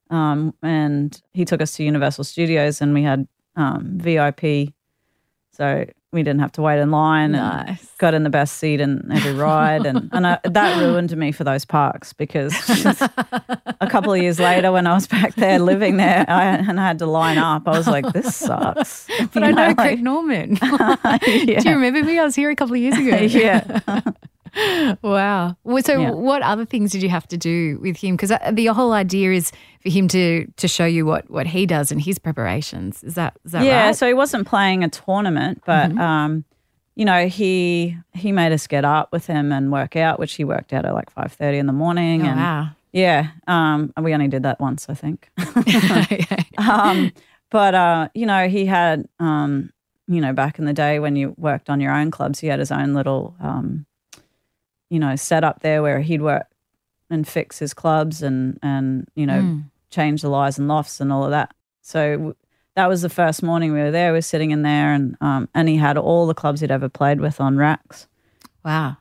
um, 0.10 0.54
and 0.62 1.20
he 1.34 1.46
took 1.46 1.62
us 1.62 1.76
to 1.76 1.84
Universal 1.84 2.26
Studios, 2.26 2.82
and 2.82 2.94
we 2.94 3.04
had 3.04 3.28
um, 3.56 3.98
VIP, 3.98 4.74
so 5.52 5.86
we 6.12 6.24
didn't 6.24 6.42
have 6.42 6.52
to 6.54 6.62
wait 6.62 6.80
in 6.80 6.92
line. 6.92 7.36
And 7.36 7.68
nice. 7.68 7.86
got 7.98 8.14
in 8.14 8.24
the 8.24 8.30
best 8.30 8.58
seat 8.58 8.82
in 8.82 9.10
every 9.12 9.34
ride, 9.34 9.86
and 9.86 10.10
and 10.12 10.28
I, 10.28 10.40
that 10.44 10.78
ruined 10.80 11.16
me 11.16 11.32
for 11.32 11.44
those 11.44 11.64
parks 11.66 12.12
because 12.14 12.54
a 13.80 13.88
couple 13.90 14.14
of 14.14 14.22
years 14.22 14.40
later, 14.40 14.72
when 14.72 14.88
I 14.88 14.94
was 14.94 15.08
back 15.08 15.36
there 15.36 15.60
living 15.60 15.98
there, 15.98 16.26
I, 16.28 16.44
and 16.58 16.80
I 16.80 16.88
had 16.88 17.00
to 17.00 17.06
line 17.06 17.38
up, 17.38 17.68
I 17.68 17.72
was 17.78 17.88
like, 17.88 18.06
"This 18.14 18.36
sucks." 18.36 19.08
But 19.34 19.42
You 19.44 19.50
I 19.50 19.52
know 19.52 19.68
like- 19.68 19.78
Greg 19.78 20.04
Norman. 20.04 20.58
yeah. 20.62 21.18
Do 21.60 21.70
you 21.70 21.76
remember 21.76 22.04
me? 22.04 22.20
I 22.20 22.24
was 22.26 22.36
here 22.36 22.50
a 22.50 22.56
couple 22.56 22.76
of 22.76 22.82
years 22.82 22.98
ago. 22.98 23.16
yeah. 23.40 24.02
Wow. 25.02 25.56
Well, 25.64 25.84
So, 25.84 26.00
Yeah. 26.00 26.12
what 26.12 26.42
other 26.42 26.66
things 26.66 26.92
did 26.92 27.02
you 27.04 27.10
have 27.10 27.28
to 27.30 27.38
do 27.38 27.80
with 27.82 27.98
him? 27.98 28.16
Because 28.16 28.32
the 28.52 28.66
whole 28.68 28.92
idea 28.94 29.32
is 29.32 29.52
for 29.82 29.90
him 29.90 30.08
to 30.10 30.46
to 30.58 30.68
show 30.68 30.86
you 30.86 31.06
what 31.06 31.30
what 31.30 31.48
he 31.48 31.66
does 31.66 31.92
in 31.92 32.00
his 32.00 32.20
preparations. 32.20 33.04
Is 33.04 33.16
that 33.16 33.38
is 33.46 33.52
that 33.54 33.64
yeah, 33.66 33.86
right? 33.88 33.96
so 33.96 34.08
he 34.08 34.14
wasn't 34.14 34.48
playing 34.48 34.84
a 34.84 34.90
tournament, 34.90 35.62
but 35.66 35.98
um, 35.98 36.44
you 36.96 37.06
know, 37.06 37.28
he 37.28 37.98
he 38.14 38.32
made 38.32 38.52
us 38.52 38.68
get 38.68 38.84
up 38.86 39.12
with 39.12 39.26
him 39.28 39.52
and 39.52 39.72
work 39.72 39.96
out, 39.96 40.20
which 40.20 40.34
he 40.34 40.44
worked 40.44 40.74
out 40.74 40.86
at 40.86 40.94
like 40.94 41.10
five 41.10 41.32
thirty 41.32 41.58
in 41.58 41.66
the 41.66 41.74
morning. 41.74 42.22
Oh, 42.22 42.26
and 42.30 42.40
wow. 42.40 42.70
yeah, 42.92 43.28
um, 43.48 43.94
and 43.96 44.04
we 44.06 44.14
only 44.14 44.28
did 44.28 44.44
that 44.44 44.60
once, 44.60 44.88
I 44.90 44.94
think. 44.94 45.30
Um, 46.58 47.12
but 47.50 47.74
uh, 47.74 48.10
you 48.14 48.26
know, 48.26 48.48
he 48.48 48.66
had 48.66 49.08
um, 49.20 49.72
you 50.08 50.22
know, 50.22 50.34
back 50.34 50.60
in 50.60 50.66
the 50.66 50.74
day 50.74 51.00
when 51.00 51.16
you 51.16 51.34
worked 51.38 51.70
on 51.70 51.80
your 51.80 51.94
own 51.94 52.12
clubs, 52.12 52.40
he 52.40 52.48
had 52.48 52.60
his 52.60 52.72
own 52.72 52.94
little 52.94 53.36
um, 53.40 53.86
you 54.92 55.00
know, 55.00 55.16
setup 55.16 55.62
there 55.62 55.82
where 55.82 56.02
he'd 56.02 56.22
work 56.22 56.46
and 57.10 57.28
fix 57.28 57.58
his 57.58 57.74
clubs 57.74 58.22
and 58.22 58.60
and 58.62 59.08
you 59.16 59.26
know, 59.26 59.42
Mm. 59.42 59.64
change 59.90 60.22
the 60.22 60.30
lies 60.30 60.60
and 60.60 60.68
lofts 60.68 61.00
and 61.02 61.12
all 61.12 61.24
of 61.24 61.32
that. 61.32 61.54
So 61.82 62.36
that 62.76 62.88
was 62.88 63.02
the 63.02 63.10
first 63.10 63.42
morning 63.42 63.74
we 63.74 63.80
were 63.80 63.92
there. 63.92 64.12
We 64.12 64.18
were 64.20 64.22
sitting 64.22 64.52
in 64.52 64.62
there, 64.62 64.94
and 64.94 65.18
um, 65.20 65.50
and 65.56 65.68
he 65.68 65.78
had 65.78 65.98
all 65.98 66.28
the 66.28 66.34
clubs 66.36 66.62
he'd 66.62 66.72
ever 66.72 66.88
played 66.90 67.20
with 67.20 67.42
on 67.42 67.58
racks. 67.58 68.08
Wow. 68.64 68.98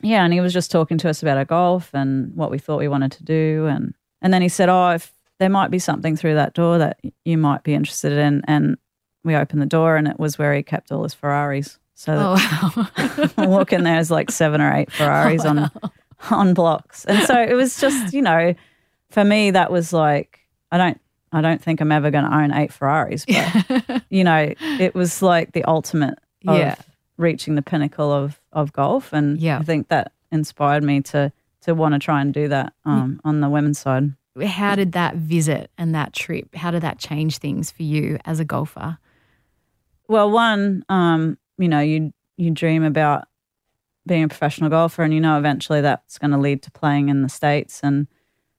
Yeah, 0.00 0.24
and 0.24 0.32
he 0.32 0.40
was 0.40 0.52
just 0.52 0.70
talking 0.70 0.98
to 0.98 1.08
us 1.08 1.22
about 1.22 1.38
our 1.38 1.44
golf 1.44 1.90
and 1.94 2.34
what 2.34 2.50
we 2.50 2.58
thought 2.58 2.78
we 2.80 2.88
wanted 2.88 3.12
to 3.12 3.24
do, 3.24 3.66
and 3.66 3.94
and 4.22 4.32
then 4.32 4.42
he 4.42 4.48
said, 4.48 4.68
"Oh, 4.68 4.90
if 4.90 5.12
there 5.38 5.48
might 5.50 5.70
be 5.70 5.78
something 5.78 6.16
through 6.16 6.34
that 6.34 6.54
door 6.54 6.78
that 6.78 6.98
you 7.24 7.38
might 7.38 7.62
be 7.62 7.74
interested 7.74 8.12
in," 8.12 8.42
and 8.46 8.76
we 9.24 9.34
opened 9.36 9.62
the 9.62 9.66
door, 9.78 9.96
and 9.96 10.06
it 10.08 10.18
was 10.18 10.38
where 10.38 10.54
he 10.54 10.62
kept 10.62 10.90
all 10.92 11.02
his 11.04 11.14
Ferraris. 11.14 11.78
So 11.94 12.12
Oh, 12.36 12.88
wow. 13.36 13.46
walk 13.48 13.72
in 13.72 13.84
there 13.84 13.98
is 14.00 14.10
like 14.10 14.30
seven 14.30 14.60
or 14.60 14.72
eight 14.74 14.90
Ferraris 14.92 15.44
on 15.44 15.70
on 16.30 16.54
blocks. 16.54 17.04
And 17.04 17.22
so 17.26 17.40
it 17.40 17.54
was 17.54 17.78
just, 17.80 18.12
you 18.12 18.22
know, 18.22 18.54
for 19.10 19.24
me 19.24 19.50
that 19.52 19.70
was 19.70 19.92
like 19.92 20.40
I 20.72 20.78
don't 20.78 21.00
I 21.32 21.40
don't 21.40 21.60
think 21.62 21.80
I'm 21.80 21.90
ever 21.92 22.10
going 22.10 22.24
to 22.24 22.36
own 22.36 22.52
eight 22.52 22.72
Ferraris, 22.72 23.24
but 23.26 24.02
you 24.10 24.22
know, 24.24 24.52
it 24.60 24.94
was 24.94 25.20
like 25.22 25.52
the 25.52 25.64
ultimate 25.64 26.18
of 26.46 26.58
Yeah. 26.58 26.74
reaching 27.16 27.54
the 27.54 27.62
pinnacle 27.62 28.12
of 28.12 28.40
of 28.52 28.72
golf 28.72 29.12
and 29.12 29.38
Yeah. 29.40 29.58
I 29.58 29.62
think 29.62 29.88
that 29.88 30.12
inspired 30.32 30.82
me 30.82 31.00
to 31.02 31.32
to 31.62 31.74
want 31.74 31.94
to 31.94 31.98
try 31.98 32.20
and 32.20 32.34
do 32.34 32.48
that 32.48 32.72
um, 32.84 33.20
on 33.24 33.40
the 33.40 33.48
women's 33.48 33.78
side. 33.78 34.12
How 34.44 34.74
did 34.74 34.92
that 34.92 35.14
visit 35.16 35.70
and 35.78 35.94
that 35.94 36.12
trip, 36.12 36.54
how 36.56 36.70
did 36.72 36.82
that 36.82 36.98
change 36.98 37.38
things 37.38 37.70
for 37.70 37.84
you 37.84 38.18
as 38.26 38.38
a 38.40 38.44
golfer? 38.44 38.98
Well, 40.08 40.30
one, 40.30 40.84
um, 40.88 41.38
you 41.58 41.68
know, 41.68 41.80
you 41.80 42.12
you 42.36 42.50
dream 42.50 42.82
about 42.84 43.28
being 44.06 44.24
a 44.24 44.28
professional 44.28 44.70
golfer, 44.70 45.02
and 45.02 45.14
you 45.14 45.20
know 45.20 45.38
eventually 45.38 45.80
that's 45.80 46.18
going 46.18 46.30
to 46.32 46.38
lead 46.38 46.62
to 46.62 46.70
playing 46.70 47.08
in 47.08 47.22
the 47.22 47.28
states. 47.28 47.80
And 47.82 48.06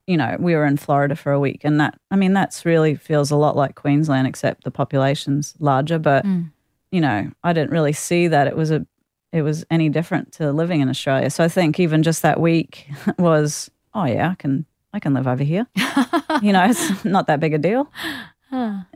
you 0.08 0.17
know, 0.17 0.36
we 0.39 0.55
were 0.55 0.65
in 0.65 0.77
Florida 0.77 1.15
for 1.15 1.31
a 1.31 1.39
week, 1.39 1.62
and 1.63 1.79
that 1.81 1.99
I 2.12 2.15
mean, 2.15 2.34
that's 2.34 2.65
really 2.65 2.95
feels 2.95 3.31
a 3.31 3.36
lot 3.36 3.55
like 3.55 3.75
Queensland, 3.75 4.27
except 4.27 4.63
the 4.63 4.71
population's 4.71 5.53
larger. 5.60 5.99
But 5.99 6.25
Mm. 6.25 6.51
you 6.91 7.01
know, 7.01 7.29
I 7.43 7.53
didn't 7.53 7.71
really 7.71 7.93
see 7.93 8.27
that 8.27 8.47
it 8.47 8.55
was 8.55 8.71
a 8.71 8.86
it 9.31 9.41
was 9.41 9.65
any 9.69 9.89
different 9.89 10.31
to 10.34 10.51
living 10.53 10.79
in 10.81 10.88
Australia. 10.89 11.29
So 11.29 11.43
I 11.43 11.49
think 11.49 11.79
even 11.79 12.03
just 12.03 12.21
that 12.21 12.39
week 12.39 12.88
was, 13.19 13.69
oh 13.93 14.05
yeah, 14.05 14.29
I 14.31 14.36
can 14.36 14.65
I 14.93 14.99
can 14.99 15.13
live 15.13 15.27
over 15.27 15.43
here. 15.43 15.67
you 16.41 16.53
know, 16.53 16.63
it's 16.63 17.03
not 17.03 17.27
that 17.27 17.39
big 17.41 17.53
a 17.53 17.58
deal 17.58 17.91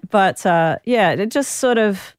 but 0.09 0.45
uh, 0.45 0.77
yeah, 0.85 1.11
it 1.11 1.31
just 1.31 1.57
sort 1.57 1.77
of, 1.77 2.15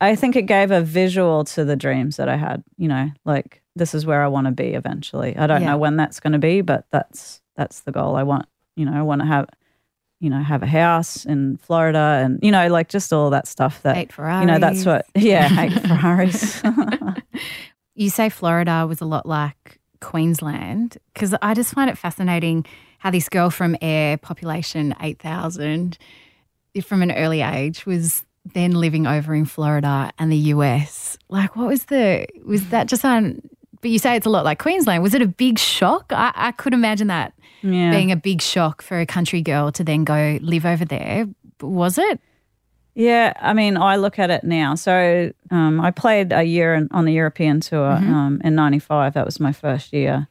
I 0.00 0.14
think 0.14 0.36
it 0.36 0.42
gave 0.42 0.70
a 0.70 0.80
visual 0.82 1.44
to 1.44 1.64
the 1.64 1.76
dreams 1.76 2.16
that 2.16 2.28
I 2.28 2.36
had. 2.36 2.62
You 2.76 2.88
know, 2.88 3.10
like 3.24 3.62
this 3.74 3.94
is 3.94 4.04
where 4.06 4.22
I 4.22 4.28
want 4.28 4.46
to 4.46 4.52
be 4.52 4.68
eventually. 4.74 5.36
I 5.36 5.46
don't 5.46 5.62
Yeah. 5.62 5.68
know 5.72 5.78
when 5.78 5.96
that's 5.96 6.20
going 6.20 6.32
to 6.34 6.38
be, 6.38 6.60
but 6.60 6.86
that's 6.90 7.40
that's 7.56 7.80
the 7.80 7.92
goal. 7.92 8.16
I 8.16 8.22
want, 8.22 8.46
you 8.76 8.84
know, 8.84 8.92
I 8.92 9.02
want 9.02 9.22
to 9.22 9.26
have, 9.26 9.48
you 10.20 10.28
know, 10.30 10.42
have 10.42 10.62
a 10.62 10.66
house 10.66 11.24
in 11.24 11.56
Florida, 11.58 12.20
and 12.22 12.38
you 12.42 12.50
know, 12.50 12.68
like 12.68 12.88
just 12.88 13.12
all 13.12 13.30
that 13.30 13.46
stuff 13.48 13.82
that 13.82 13.96
Eight 13.96 14.12
Ferraris. 14.12 14.40
you 14.42 14.46
know. 14.46 14.58
That's 14.58 14.84
what, 14.84 15.06
yeah, 15.14 15.60
eight 15.62 15.72
Ferraris. 15.86 16.62
You 17.98 18.10
say 18.10 18.28
Florida 18.28 18.84
was 18.86 19.00
a 19.00 19.06
lot 19.06 19.24
like 19.24 19.80
Queensland 20.02 20.98
because 21.14 21.34
I 21.40 21.54
just 21.54 21.72
find 21.72 21.88
it 21.88 21.96
fascinating 21.96 22.66
how 22.98 23.10
this 23.10 23.30
girl 23.30 23.48
from 23.48 23.74
Ayr, 23.80 24.18
population 24.18 24.94
8,000, 25.00 25.96
from 26.84 27.00
an 27.00 27.10
early 27.12 27.40
age, 27.40 27.86
was 27.86 28.25
then 28.54 28.72
living 28.72 29.06
over 29.06 29.34
in 29.34 29.44
Florida 29.44 30.12
and 30.18 30.30
the 30.30 30.36
US. 30.36 31.18
Like, 31.28 31.56
what 31.56 31.68
was 31.68 31.84
the, 31.86 32.26
was 32.44 32.68
that 32.68 32.86
just 32.86 33.04
on, 33.04 33.40
but 33.80 33.90
you 33.90 33.98
say 33.98 34.16
it's 34.16 34.26
a 34.26 34.30
lot 34.30 34.44
like 34.44 34.58
Queensland. 34.58 35.02
Was 35.02 35.14
it 35.14 35.22
a 35.22 35.28
big 35.28 35.58
shock? 35.58 36.12
I, 36.14 36.32
I 36.34 36.52
could 36.52 36.74
imagine 36.74 37.08
that 37.08 37.34
yeah. 37.62 37.90
being 37.90 38.12
a 38.12 38.16
big 38.16 38.42
shock 38.42 38.82
for 38.82 39.00
a 39.00 39.06
country 39.06 39.42
girl 39.42 39.72
to 39.72 39.84
then 39.84 40.04
go 40.04 40.38
live 40.40 40.64
over 40.66 40.84
there. 40.84 41.26
Was 41.60 41.98
it? 41.98 42.20
Yeah, 42.94 43.34
I 43.40 43.52
mean, 43.52 43.76
I 43.76 43.96
look 43.96 44.18
at 44.18 44.30
it 44.30 44.42
now. 44.42 44.74
So 44.74 45.30
um, 45.50 45.80
I 45.80 45.90
played 45.90 46.32
a 46.32 46.44
year 46.44 46.74
in, 46.74 46.88
on 46.92 47.04
the 47.04 47.12
European 47.12 47.60
tour 47.60 47.92
um, 47.92 48.40
in 48.42 48.54
'95. 48.54 49.12
That 49.12 49.26
was 49.26 49.38
my 49.38 49.52
first 49.52 49.92
year, 49.92 50.28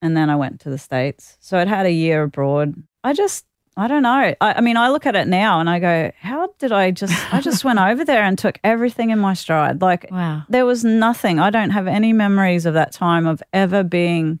and 0.00 0.16
then 0.16 0.30
I 0.30 0.36
went 0.36 0.60
to 0.60 0.70
the 0.70 0.78
states. 0.78 1.36
So 1.40 1.58
I'd 1.58 1.68
had 1.68 1.84
a 1.84 1.92
year 1.92 2.22
abroad. 2.22 2.82
I 3.04 3.12
just, 3.12 3.44
I 3.78 3.86
don't 3.88 4.02
know. 4.02 4.34
I, 4.40 4.54
I 4.54 4.60
mean, 4.60 4.76
I 4.76 4.88
look 4.90 5.06
at 5.06 5.14
it 5.14 5.28
now 5.28 5.60
and 5.60 5.70
I 5.70 5.78
go, 5.78 6.10
how 6.20 6.48
did 6.58 6.72
I 6.72 6.90
just? 6.90 7.14
I 7.32 7.40
just 7.48 7.64
went 7.64 7.78
over 7.78 8.04
there 8.04 8.22
and 8.22 8.36
took 8.36 8.58
everything 8.64 9.10
in 9.10 9.18
my 9.18 9.34
stride. 9.34 9.80
Like 9.80 10.08
Wow. 10.10 10.42
there 10.48 10.66
was 10.66 10.84
nothing. 10.84 11.38
I 11.38 11.50
don't 11.50 11.70
have 11.70 11.86
any 11.86 12.12
memories 12.12 12.66
of 12.66 12.74
that 12.74 12.92
time 12.92 13.26
of 13.26 13.42
ever 13.52 13.82
being 13.84 14.40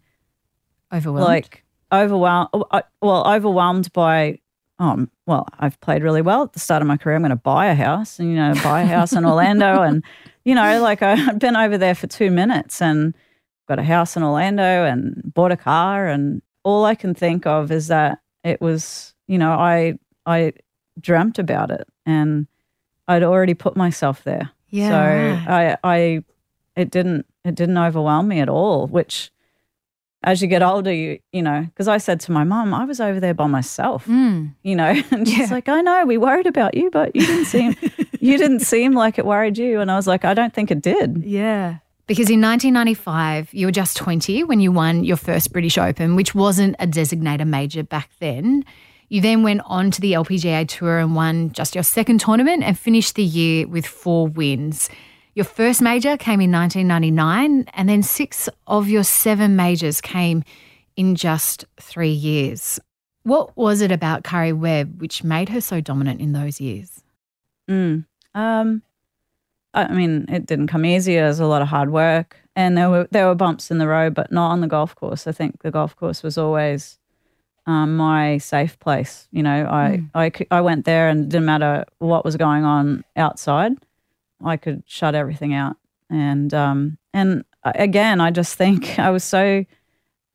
Overwhelmed. 0.92 1.26
like 1.28 1.64
overwhelmed 1.92 2.48
well 3.00 3.26
overwhelmed 3.26 3.90
by 3.94 4.38
um 4.78 5.10
well 5.26 5.46
i've 5.58 5.78
played 5.80 6.02
really 6.02 6.20
well 6.22 6.42
at 6.42 6.52
the 6.52 6.58
start 6.60 6.82
of 6.82 6.88
my 6.88 6.96
career 6.98 7.16
i'm 7.16 7.22
going 7.22 7.30
to 7.30 7.36
buy 7.36 7.66
a 7.66 7.74
house 7.74 8.18
and 8.18 8.28
you 8.30 8.36
know 8.36 8.52
buy 8.62 8.82
a 8.82 8.86
house 8.86 9.12
in 9.12 9.24
orlando 9.30 9.80
and 9.82 10.02
You 10.44 10.54
know, 10.54 10.80
like 10.82 11.02
I, 11.02 11.12
I'd 11.28 11.38
been 11.38 11.56
over 11.56 11.76
there 11.76 11.94
for 11.94 12.06
two 12.06 12.30
minutes 12.30 12.80
and 12.80 13.14
got 13.68 13.78
a 13.78 13.82
house 13.82 14.16
in 14.16 14.22
Orlando 14.22 14.62
and 14.84 15.20
bought 15.34 15.52
a 15.52 15.58
car. 15.58 16.06
And 16.06 16.40
all 16.62 16.86
I 16.86 16.94
can 16.94 17.12
think 17.14 17.44
of 17.46 17.70
is 17.70 17.88
that 17.88 18.20
it 18.44 18.58
was, 18.62 19.12
you 19.28 19.38
know, 19.38 19.52
I, 19.52 19.94
I 20.26 20.52
dreamt 21.00 21.38
about 21.38 21.70
it 21.70 21.86
and 22.04 22.48
I'd 23.06 23.22
already 23.22 23.54
put 23.54 23.76
myself 23.76 24.24
there. 24.24 24.50
Yeah. 24.70 25.44
So. 25.44 25.52
I, 25.52 25.76
I, 25.84 26.24
it 26.76 26.90
didn't, 26.90 27.24
it 27.44 27.54
didn't 27.54 27.78
overwhelm 27.78 28.26
me 28.28 28.40
at 28.40 28.48
all, 28.48 28.86
which 28.88 29.30
as 30.24 30.42
you 30.42 30.48
get 30.48 30.62
older, 30.64 30.92
you, 30.92 31.20
you 31.32 31.42
know, 31.42 31.62
because 31.62 31.86
I 31.86 31.98
said 31.98 32.18
to 32.20 32.32
my 32.32 32.42
mum, 32.42 32.74
I 32.74 32.84
was 32.84 33.00
over 33.00 33.20
there 33.20 33.34
by 33.34 33.46
myself, 33.46 34.04
Mm. 34.06 34.54
you 34.64 34.74
know, 34.74 35.00
and 35.12 35.28
she's 35.28 35.38
Yeah. 35.48 35.54
like, 35.54 35.68
I 35.68 35.80
know, 35.80 36.04
we 36.04 36.18
worried 36.18 36.46
about 36.46 36.74
you, 36.74 36.90
but 36.90 37.14
you 37.14 37.24
didn't 37.24 37.44
seem, 37.44 37.76
you 38.20 38.36
didn't 38.36 38.60
seem 38.60 38.94
like 38.94 39.18
it 39.18 39.24
worried 39.24 39.56
you. 39.58 39.80
And 39.80 39.90
I 39.90 39.96
was 39.96 40.06
like, 40.08 40.24
I 40.24 40.34
don't 40.34 40.52
think 40.52 40.70
it 40.72 40.82
did. 40.82 41.22
Yeah. 41.24 41.78
Because 42.08 42.30
in 42.30 42.40
1995, 42.40 43.52
you 43.52 43.66
were 43.66 43.72
just 43.72 43.96
20 43.98 44.42
when 44.44 44.60
you 44.60 44.72
won 44.72 45.04
your 45.04 45.16
first 45.18 45.52
British 45.52 45.76
Open, 45.78 46.16
which 46.16 46.34
wasn't 46.34 46.74
a 46.78 46.86
designated 46.86 47.46
major 47.46 47.82
back 47.82 48.08
then. 48.18 48.64
You 49.08 49.20
then 49.20 49.42
went 49.42 49.62
on 49.64 49.90
to 49.92 50.00
the 50.00 50.12
LPGA 50.12 50.68
Tour 50.68 50.98
and 50.98 51.14
won 51.14 51.52
just 51.52 51.74
your 51.74 51.84
second 51.84 52.20
tournament 52.20 52.62
and 52.62 52.78
finished 52.78 53.14
the 53.14 53.22
year 53.22 53.66
with 53.66 53.86
four 53.86 54.28
wins. 54.28 54.90
Your 55.34 55.44
first 55.44 55.80
major 55.80 56.16
came 56.16 56.40
in 56.40 56.52
1999, 56.52 57.66
and 57.72 57.88
then 57.88 58.02
six 58.02 58.48
of 58.66 58.88
your 58.88 59.04
seven 59.04 59.56
majors 59.56 60.00
came 60.00 60.42
in 60.96 61.14
just 61.14 61.64
three 61.80 62.10
years. 62.10 62.80
What 63.22 63.56
was 63.56 63.80
it 63.80 63.92
about 63.92 64.24
Karrie 64.24 64.56
Webb 64.56 65.00
which 65.00 65.22
made 65.22 65.48
her 65.50 65.60
so 65.60 65.80
dominant 65.80 66.20
in 66.20 66.32
those 66.32 66.60
years? 66.60 67.02
Mm. 67.70 68.04
Um, 68.34 68.82
I 69.74 69.92
mean, 69.92 70.26
it 70.28 70.46
didn't 70.46 70.66
come 70.66 70.84
easy. 70.84 71.16
It 71.16 71.22
was 71.22 71.40
a 71.40 71.46
lot 71.46 71.62
of 71.62 71.68
hard 71.68 71.90
work, 71.90 72.36
and 72.56 72.76
there 72.76 72.90
were 72.90 73.08
there 73.10 73.26
were 73.26 73.34
bumps 73.34 73.70
in 73.70 73.78
the 73.78 73.86
road, 73.86 74.14
but 74.14 74.32
not 74.32 74.50
on 74.50 74.60
the 74.60 74.66
golf 74.66 74.94
course. 74.96 75.26
I 75.26 75.32
think 75.32 75.62
the 75.62 75.70
golf 75.70 75.94
course 75.94 76.22
was 76.22 76.36
always 76.36 76.98
um, 77.68 77.98
my 77.98 78.38
safe 78.38 78.80
place. 78.80 79.28
You 79.30 79.42
know, 79.42 79.66
I 80.14 80.32
I 80.50 80.60
went 80.62 80.86
there, 80.86 81.08
and 81.08 81.30
didn't 81.30 81.44
matter 81.44 81.84
what 81.98 82.24
was 82.24 82.36
going 82.36 82.64
on 82.64 83.04
outside, 83.14 83.72
I 84.42 84.56
could 84.56 84.82
shut 84.86 85.14
everything 85.14 85.52
out. 85.52 85.76
And 86.10 86.52
um, 86.54 86.98
and 87.12 87.44
again, 87.62 88.20
I 88.20 88.30
just 88.30 88.56
think 88.56 88.98
I 88.98 89.10
was 89.10 89.22
so. 89.22 89.64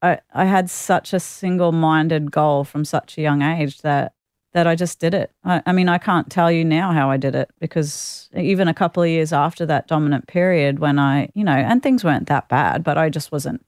I, 0.02 0.19
I 0.34 0.43
had 0.43 0.69
such 0.69 1.13
a 1.13 1.19
single-minded 1.19 2.30
goal 2.30 2.65
from 2.65 2.84
such 2.84 3.17
a 3.17 3.22
young 3.22 3.41
age 3.41 3.82
that 3.82 4.13
that 4.52 4.67
I 4.67 4.76
just 4.76 5.00
did 5.00 5.13
it. 5.13 5.32
I, 5.43 5.63
I 5.65 5.72
mean, 5.72 5.89
I 5.89 5.98
can't 5.98 6.30
tell 6.30 6.52
you 6.52 6.63
now 6.63 6.91
how 6.91 7.10
I 7.10 7.17
did 7.17 7.36
it 7.36 7.50
because 7.60 8.30
even 8.36 8.67
a 8.67 8.74
couple 8.74 9.02
of 9.02 9.10
years 9.10 9.34
after 9.34 9.65
that 9.65 9.88
dominant 9.88 10.28
period, 10.28 10.78
when 10.80 11.00
I, 11.00 11.30
you 11.34 11.43
know, 11.43 11.54
and 11.54 11.82
things 11.82 12.04
weren't 12.04 12.28
that 12.28 12.50
bad, 12.50 12.84
but 12.84 12.98
I 12.98 13.10
just 13.10 13.32
wasn't, 13.32 13.65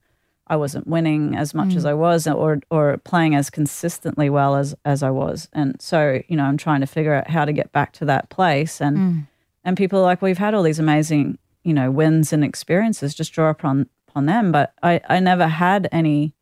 I 0.47 0.55
wasn't 0.55 0.87
winning 0.87 1.35
as 1.35 1.53
much 1.53 1.75
as 1.75 1.83
mm. 1.83 1.89
I 1.89 1.93
was, 1.93 2.27
or 2.27 2.59
or 2.69 2.97
playing 2.97 3.35
as 3.35 3.49
consistently 3.49 4.29
well 4.29 4.55
as 4.55 4.75
as 4.85 5.03
I 5.03 5.09
was, 5.09 5.47
and 5.53 5.79
so 5.81 6.21
you 6.27 6.35
know, 6.35 6.43
I'm 6.43 6.57
trying 6.57 6.81
to 6.81 6.87
figure 6.87 7.13
out 7.13 7.29
how 7.29 7.45
to 7.45 7.53
get 7.53 7.71
back 7.71 7.93
to 7.93 8.05
that 8.05 8.29
place, 8.29 8.81
and 8.81 8.97
mm. 8.97 9.27
and 9.63 9.77
people 9.77 9.99
are 9.99 10.03
like, 10.03 10.21
well, 10.21 10.29
you've 10.29 10.37
had 10.37 10.53
all 10.53 10.63
these 10.63 10.79
amazing, 10.79 11.37
you 11.63 11.73
know, 11.73 11.89
wins 11.91 12.31
and 12.33 12.43
experiences, 12.43 13.15
just 13.15 13.33
draw 13.33 13.49
upon 13.49 13.89
upon 14.07 14.25
them, 14.25 14.51
but 14.51 14.73
I 14.83 15.01
I 15.09 15.19
never 15.19 15.47
had 15.47 15.89
any, 15.91 16.33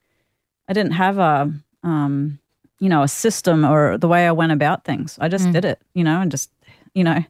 I 0.67 0.73
didn't 0.73 0.93
have 0.93 1.17
a 1.17 1.51
um 1.83 2.39
you 2.83 2.89
know, 2.89 3.03
a 3.03 3.07
system 3.07 3.63
or 3.63 3.97
the 3.97 4.09
way 4.09 4.27
I 4.27 4.33
went 4.33 4.51
about 4.51 4.83
things. 4.83 5.17
I 5.21 5.29
just 5.29 5.45
mm. 5.45 5.53
did 5.53 5.63
it, 5.63 5.81
you 5.93 6.03
know, 6.03 6.19
and 6.19 6.29
just, 6.29 6.51
you 6.93 7.01
know, 7.01 7.23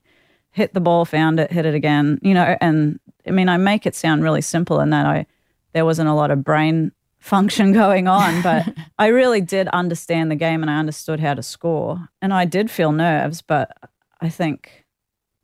hit 0.49 0.73
the 0.73 0.81
ball, 0.81 1.05
found 1.05 1.39
it, 1.39 1.51
hit 1.51 1.67
it 1.67 1.75
again, 1.75 2.17
you 2.23 2.33
know, 2.33 2.57
and 2.59 2.99
I 3.27 3.29
mean, 3.29 3.49
I 3.49 3.57
make 3.57 3.85
it 3.85 3.93
sound 3.93 4.23
really 4.23 4.41
simple 4.41 4.79
in 4.79 4.89
that 4.89 5.05
I, 5.05 5.27
there 5.73 5.85
wasn't 5.85 6.09
a 6.09 6.13
lot 6.13 6.31
of 6.31 6.43
brain 6.43 6.91
function 7.19 7.71
going 7.83 8.07
on, 8.07 8.41
but 8.41 8.67
I 8.99 9.07
really 9.07 9.41
did 9.41 9.67
understand 9.69 10.31
the 10.31 10.35
game 10.35 10.61
and 10.61 10.69
I 10.69 10.79
understood 10.79 11.19
how 11.19 11.33
to 11.33 11.43
score. 11.43 12.09
And 12.21 12.33
I 12.33 12.45
did 12.45 12.71
feel 12.71 12.91
nerves, 12.91 13.41
but 13.41 13.71
I 14.21 14.29
think, 14.29 14.85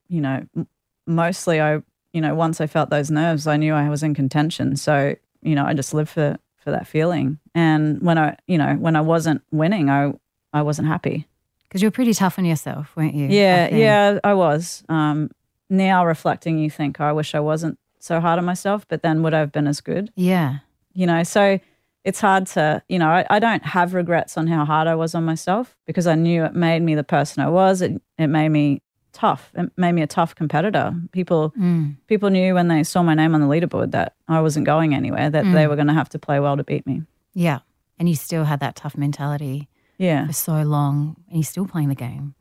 you 0.08 0.22
know, 0.22 0.46
m- 0.56 0.68
mostly 1.06 1.60
I, 1.62 1.82
you 2.13 2.22
know, 2.22 2.36
once 2.36 2.60
I 2.62 2.68
felt 2.68 2.89
those 2.89 3.12
nerves, 3.12 3.48
I 3.48 3.58
knew 3.58 3.74
I 3.74 3.89
was 3.89 4.04
in 4.04 4.13
contention. 4.13 4.76
So, 4.76 5.15
you 5.42 5.56
know, 5.56 5.65
I 5.65 5.74
just 5.74 5.94
lived 5.94 6.10
for 6.10 6.38
for 6.58 6.72
that 6.72 6.88
feeling. 6.88 7.39
And 7.56 8.02
when 8.02 8.18
I, 8.18 8.36
you 8.48 8.58
know, 8.58 8.74
when 8.76 8.96
I 8.96 9.02
wasn't 9.02 9.42
winning, 9.52 9.89
I 9.89 10.13
I 10.52 10.62
wasn't 10.62 10.88
happy. 10.88 11.28
Because 11.63 11.82
you 11.82 11.88
were 11.88 11.92
pretty 11.92 12.13
tough 12.13 12.39
on 12.39 12.46
yourself, 12.46 12.92
weren't 12.96 13.13
you? 13.13 13.28
Yeah, 13.28 13.70
then? 13.70 13.80
yeah, 13.80 14.20
I 14.24 14.34
was. 14.34 14.84
Um, 14.89 15.30
now 15.70 16.06
reflecting, 16.06 16.58
you 16.58 16.70
think 16.70 17.00
I 17.00 17.12
wish 17.12 17.36
I 17.36 17.39
wasn't 17.39 17.78
so 18.00 18.20
hard 18.20 18.40
on 18.40 18.46
myself, 18.46 18.86
but 18.88 19.02
then 19.04 19.22
would 19.24 19.34
I 19.34 19.40
have 19.40 19.52
been 19.52 19.68
as 19.68 19.82
good? 19.82 20.12
Yeah. 20.16 20.60
You 20.94 21.06
know, 21.06 21.24
so 21.24 21.60
it's 22.04 22.20
hard 22.22 22.48
to, 22.48 22.82
you 22.90 22.98
know, 22.98 23.10
I, 23.10 23.26
I 23.30 23.40
don't 23.40 23.64
have 23.66 23.94
regrets 23.94 24.38
on 24.38 24.48
how 24.48 24.66
hard 24.66 24.88
I 24.88 24.96
was 24.96 25.14
on 25.16 25.24
myself 25.26 25.76
because 25.86 26.08
I 26.08 26.16
knew 26.16 26.44
it 26.46 26.56
made 26.56 26.82
me 26.82 26.96
the 26.96 27.04
person 27.04 27.44
I 27.44 27.50
was. 27.50 27.82
It 27.82 28.02
it 28.18 28.28
made 28.28 28.50
me 28.50 28.82
tough. 29.12 29.52
It 29.56 29.70
made 29.76 29.92
me 29.94 30.02
a 30.02 30.08
tough 30.08 30.34
competitor. 30.36 30.94
People 31.12 31.54
Mm. 31.60 31.98
people 32.08 32.30
knew 32.30 32.54
when 32.54 32.68
they 32.70 32.84
saw 32.84 33.04
my 33.04 33.14
name 33.16 33.36
on 33.36 33.42
the 33.42 33.48
leaderboard 33.48 33.92
that 33.92 34.14
I 34.28 34.40
wasn't 34.42 34.66
going 34.66 34.94
anywhere. 34.96 35.30
That 35.30 35.44
they 35.54 35.68
were 35.68 35.76
going 35.76 35.88
to 35.88 35.94
have 35.94 36.10
to 36.10 36.20
play 36.20 36.40
well 36.40 36.56
to 36.58 36.64
beat 36.64 36.86
me. 36.88 37.04
Yeah. 37.34 37.60
And 38.00 38.08
you 38.08 38.16
still 38.16 38.46
had 38.46 38.60
that 38.62 38.76
tough 38.76 38.96
mentality 38.98 39.68
Yeah. 39.98 40.26
for 40.28 40.34
so 40.34 40.62
long 40.64 41.18
and 41.28 41.36
you're 41.38 41.44
still 41.44 41.66
playing 41.68 41.90
the 41.90 41.96
game. 41.96 42.34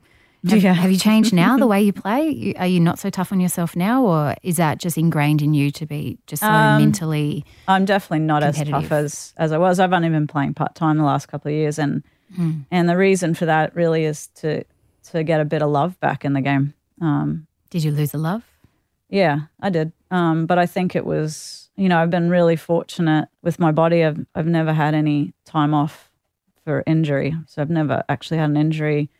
Have, 0.48 0.62
Yeah. 0.62 0.72
have 0.74 0.90
you 0.92 0.98
changed 0.98 1.32
now 1.32 1.56
the 1.56 1.66
way 1.72 1.82
you 1.82 1.92
play? 1.92 2.54
Are 2.58 2.66
you 2.66 2.78
not 2.80 2.98
so 2.98 3.10
tough 3.10 3.32
on 3.32 3.40
yourself 3.40 3.74
now, 3.74 4.04
or 4.04 4.34
is 4.42 4.56
that 4.56 4.78
just 4.78 4.96
ingrained 4.96 5.42
in 5.42 5.52
you 5.54 5.70
to 5.72 5.86
be 5.86 6.18
just 6.26 6.42
so 6.42 6.48
Um, 6.48 6.78
mentally? 6.80 7.44
I'm 7.66 7.84
definitely 7.84 8.20
not 8.26 8.42
as 8.44 8.56
tough 8.62 8.92
as 8.92 9.34
as 9.36 9.52
I 9.52 9.58
was. 9.58 9.80
I've 9.80 9.92
only 9.92 10.08
been 10.10 10.26
playing 10.28 10.54
part 10.54 10.74
time 10.74 10.96
the 10.98 11.04
last 11.04 11.26
couple 11.26 11.48
of 11.50 11.54
years, 11.56 11.78
and 11.78 12.02
and 12.70 12.88
the 12.88 12.96
reason 12.96 13.34
for 13.34 13.46
that 13.46 13.74
really 13.74 14.04
is 14.04 14.28
to 14.36 14.62
to 15.10 15.22
get 15.24 15.40
a 15.40 15.44
bit 15.44 15.62
of 15.62 15.70
love 15.70 15.98
back 16.00 16.24
in 16.24 16.34
the 16.34 16.40
game. 16.42 16.74
Um, 17.00 17.46
Did 17.70 17.82
you 17.84 17.90
lose 17.90 18.10
the 18.12 18.18
love? 18.18 18.44
yeah, 19.08 19.40
I 19.60 19.70
did, 19.70 19.92
um, 20.10 20.44
but 20.46 20.58
I 20.58 20.66
think 20.66 20.94
it 20.94 21.04
was 21.06 21.70
you 21.76 21.88
know 21.88 21.98
I've 21.98 22.10
been 22.10 22.28
really 22.30 22.56
fortunate 22.56 23.28
with 23.42 23.58
my 23.58 23.72
body. 23.72 24.04
I've 24.04 24.24
I've 24.36 24.46
never 24.46 24.72
had 24.72 24.94
any 24.94 25.32
time 25.44 25.74
off 25.74 26.10
for 26.64 26.84
injury, 26.86 27.34
so 27.46 27.60
I've 27.62 27.70
never 27.70 28.04
actually 28.08 28.38
had 28.38 28.50
an 28.50 28.56
injury 28.56 29.10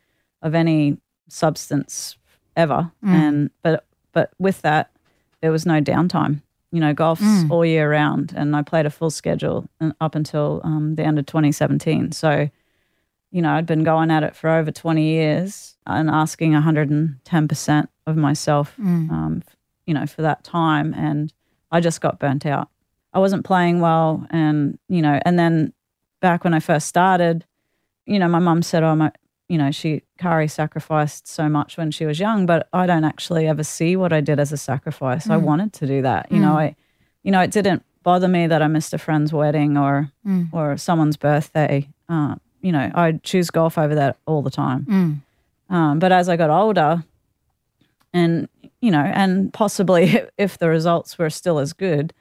of 0.42 0.54
any 0.54 0.98
substance 1.28 2.16
ever. 2.56 2.90
And 3.14 3.50
but 3.62 3.84
but 4.12 4.32
with 4.38 4.62
that, 4.62 4.90
there 5.40 5.52
was 5.52 5.64
no 5.66 5.80
downtime. 5.80 6.42
You 6.72 6.80
know, 6.80 6.92
golf's 6.92 7.22
all 7.50 7.64
year 7.64 7.90
round, 7.90 8.34
and 8.36 8.54
I 8.54 8.62
played 8.62 8.84
a 8.86 8.90
full 8.90 9.10
schedule 9.10 9.68
up 10.00 10.14
until 10.14 10.60
um, 10.64 10.96
the 10.96 11.02
end 11.04 11.18
of 11.18 11.24
2017. 11.26 12.12
So, 12.12 12.50
you 13.30 13.40
know, 13.42 13.52
I'd 13.52 13.64
been 13.64 13.84
going 13.84 14.10
at 14.10 14.22
it 14.22 14.36
for 14.36 14.50
over 14.50 14.70
20 14.70 15.02
years 15.02 15.76
and 15.86 16.10
asking 16.10 16.52
110% 16.52 17.88
of 18.06 18.16
myself, 18.16 18.74
um, 19.10 19.42
you 19.86 19.94
know, 19.94 20.06
for 20.06 20.22
that 20.22 20.44
time. 20.44 20.92
And 20.94 21.32
I 21.70 21.80
just 21.80 22.00
got 22.00 22.18
burnt 22.18 22.44
out. 22.44 22.68
I 23.14 23.18
wasn't 23.18 23.44
playing 23.46 23.80
well. 23.80 24.26
And, 24.30 24.78
you 24.88 25.00
know, 25.00 25.18
and 25.24 25.38
then 25.38 25.72
back 26.20 26.44
when 26.44 26.52
I 26.54 26.60
first 26.60 26.86
started, 26.86 27.44
you 28.04 28.18
know, 28.18 28.28
my 28.28 28.38
mum 28.40 28.62
said, 28.62 28.82
oh, 28.82 28.94
my, 28.94 29.10
you 29.48 29.56
know, 29.56 29.70
she, 29.70 30.02
Karrie 30.18 30.50
sacrificed 30.50 31.26
so 31.26 31.48
much 31.48 31.76
when 31.76 31.90
she 31.90 32.04
was 32.04 32.20
young, 32.20 32.44
but 32.44 32.68
I 32.72 32.86
don't 32.86 33.04
actually 33.04 33.46
ever 33.46 33.62
see 33.62 33.96
what 33.96 34.12
I 34.12 34.20
did 34.20 34.38
as 34.38 34.52
a 34.52 34.58
sacrifice. 34.58 35.28
I 35.30 35.36
wanted 35.38 35.72
to 35.74 35.86
do 35.86 36.02
that. 36.02 36.30
You 36.30 36.38
know, 36.38 36.58
I, 36.58 36.76
you 37.22 37.32
know, 37.32 37.40
it 37.40 37.50
didn't 37.50 37.82
bother 38.02 38.28
me 38.28 38.46
that 38.46 38.62
I 38.62 38.66
missed 38.66 38.92
a 38.92 38.98
friend's 38.98 39.32
wedding 39.32 39.76
or, 39.76 40.12
or 40.52 40.76
someone's 40.76 41.16
birthday. 41.16 41.88
Uh, 42.08 42.36
you 42.60 42.72
know, 42.72 42.90
I'd 42.94 43.22
choose 43.22 43.50
golf 43.50 43.78
over 43.78 43.94
that 43.94 44.18
all 44.26 44.42
the 44.42 44.50
time. 44.50 45.22
Mm. 45.70 45.74
Um, 45.74 45.98
but 45.98 46.12
as 46.12 46.28
I 46.28 46.36
got 46.36 46.50
older, 46.50 47.04
and 48.12 48.48
you 48.80 48.90
know, 48.90 49.00
and 49.00 49.52
possibly 49.52 50.22
if 50.38 50.58
the 50.58 50.68
results 50.68 51.18
were 51.18 51.30
still 51.30 51.58
as 51.58 51.72
good, 51.72 52.12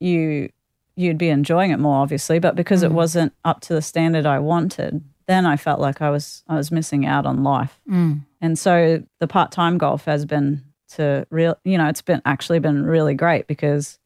you 0.00 0.50
you'd 0.96 1.18
be 1.18 1.28
enjoying 1.28 1.70
it 1.70 1.78
more, 1.78 1.96
obviously. 1.96 2.38
But 2.38 2.56
because 2.56 2.82
it 2.82 2.90
wasn't 2.90 3.34
up 3.44 3.60
to 3.62 3.74
the 3.74 3.82
standard 3.82 4.24
I 4.24 4.38
wanted, 4.38 5.04
then 5.26 5.46
I 5.46 5.56
felt 5.56 5.80
like 5.80 6.00
I 6.00 6.10
was 6.10 6.44
I 6.48 6.56
was 6.56 6.70
missing 6.70 7.06
out 7.06 7.26
on 7.26 7.42
life. 7.42 7.80
Mm. 7.90 8.24
And 8.40 8.58
so 8.58 9.02
the 9.18 9.26
part 9.26 9.52
time 9.52 9.78
golf 9.78 10.04
has 10.04 10.24
been 10.24 10.62
to 10.94 11.26
real, 11.30 11.56
you 11.64 11.78
know, 11.78 11.88
it's 11.88 12.02
been 12.02 12.22
actually 12.24 12.58
been 12.58 12.84
really 12.84 13.14
great 13.14 13.46
because 13.46 13.98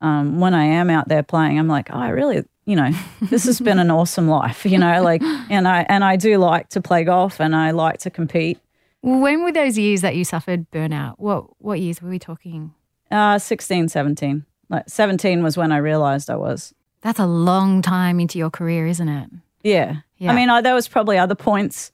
um, 0.00 0.40
when 0.40 0.54
I 0.54 0.64
am 0.64 0.90
out 0.90 1.08
there 1.08 1.22
playing, 1.22 1.58
I'm 1.58 1.68
like, 1.68 1.90
oh, 1.90 1.98
I 1.98 2.08
really, 2.08 2.44
you 2.64 2.76
know, 2.76 2.90
this 3.22 3.44
has 3.44 3.60
been 3.60 3.78
an 3.78 3.90
awesome 3.90 4.28
life, 4.28 4.64
you 4.64 4.78
know, 4.78 5.02
like, 5.02 5.22
and 5.22 5.68
I 5.68 5.86
and 5.88 6.04
I 6.04 6.16
do 6.16 6.38
like 6.38 6.68
to 6.70 6.80
play 6.80 7.04
golf 7.04 7.40
and 7.40 7.54
I 7.54 7.70
like 7.70 7.98
to 8.00 8.10
compete. 8.10 8.58
When 9.02 9.44
were 9.44 9.52
those 9.52 9.78
years 9.78 10.00
that 10.00 10.16
you 10.16 10.24
suffered 10.24 10.70
burnout? 10.70 11.14
What 11.18 11.60
what 11.60 11.80
years 11.80 12.02
were 12.02 12.08
we 12.10 12.18
talking? 12.18 12.74
Uh, 13.10 13.38
16, 13.38 13.88
17. 13.88 14.44
Like 14.68 14.88
17 14.88 15.42
was 15.44 15.56
when 15.56 15.70
I 15.70 15.76
realized 15.76 16.28
I 16.28 16.36
was. 16.36 16.74
That's 17.02 17.20
a 17.20 17.26
long 17.26 17.82
time 17.82 18.18
into 18.18 18.36
your 18.36 18.50
career, 18.50 18.86
isn't 18.86 19.08
it? 19.08 19.30
Yeah. 19.62 19.98
Yeah. 20.18 20.32
I 20.32 20.34
mean, 20.34 20.50
I, 20.50 20.60
there 20.60 20.74
was 20.74 20.88
probably 20.88 21.18
other 21.18 21.34
points 21.34 21.92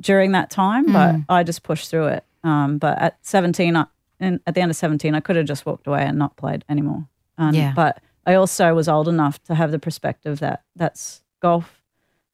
during 0.00 0.32
that 0.32 0.50
time, 0.50 0.92
but 0.92 1.16
I 1.28 1.42
just 1.42 1.62
pushed 1.62 1.90
through 1.90 2.06
it. 2.08 2.24
Um, 2.44 2.78
but 2.78 2.98
at 2.98 3.18
17, 3.22 3.76
I, 3.76 3.86
in, 4.20 4.40
at 4.46 4.54
the 4.54 4.60
end 4.60 4.70
of 4.70 4.76
17, 4.76 5.14
I 5.14 5.20
could 5.20 5.36
have 5.36 5.46
just 5.46 5.66
walked 5.66 5.86
away 5.86 6.04
and 6.04 6.18
not 6.18 6.36
played 6.36 6.64
anymore. 6.68 7.06
Um, 7.36 7.54
Yeah. 7.54 7.72
But 7.74 8.00
I 8.26 8.34
also 8.34 8.74
was 8.74 8.88
old 8.88 9.08
enough 9.08 9.42
to 9.44 9.54
have 9.54 9.70
the 9.70 9.78
perspective 9.78 10.40
that 10.40 10.62
that's 10.76 11.22
golf 11.40 11.82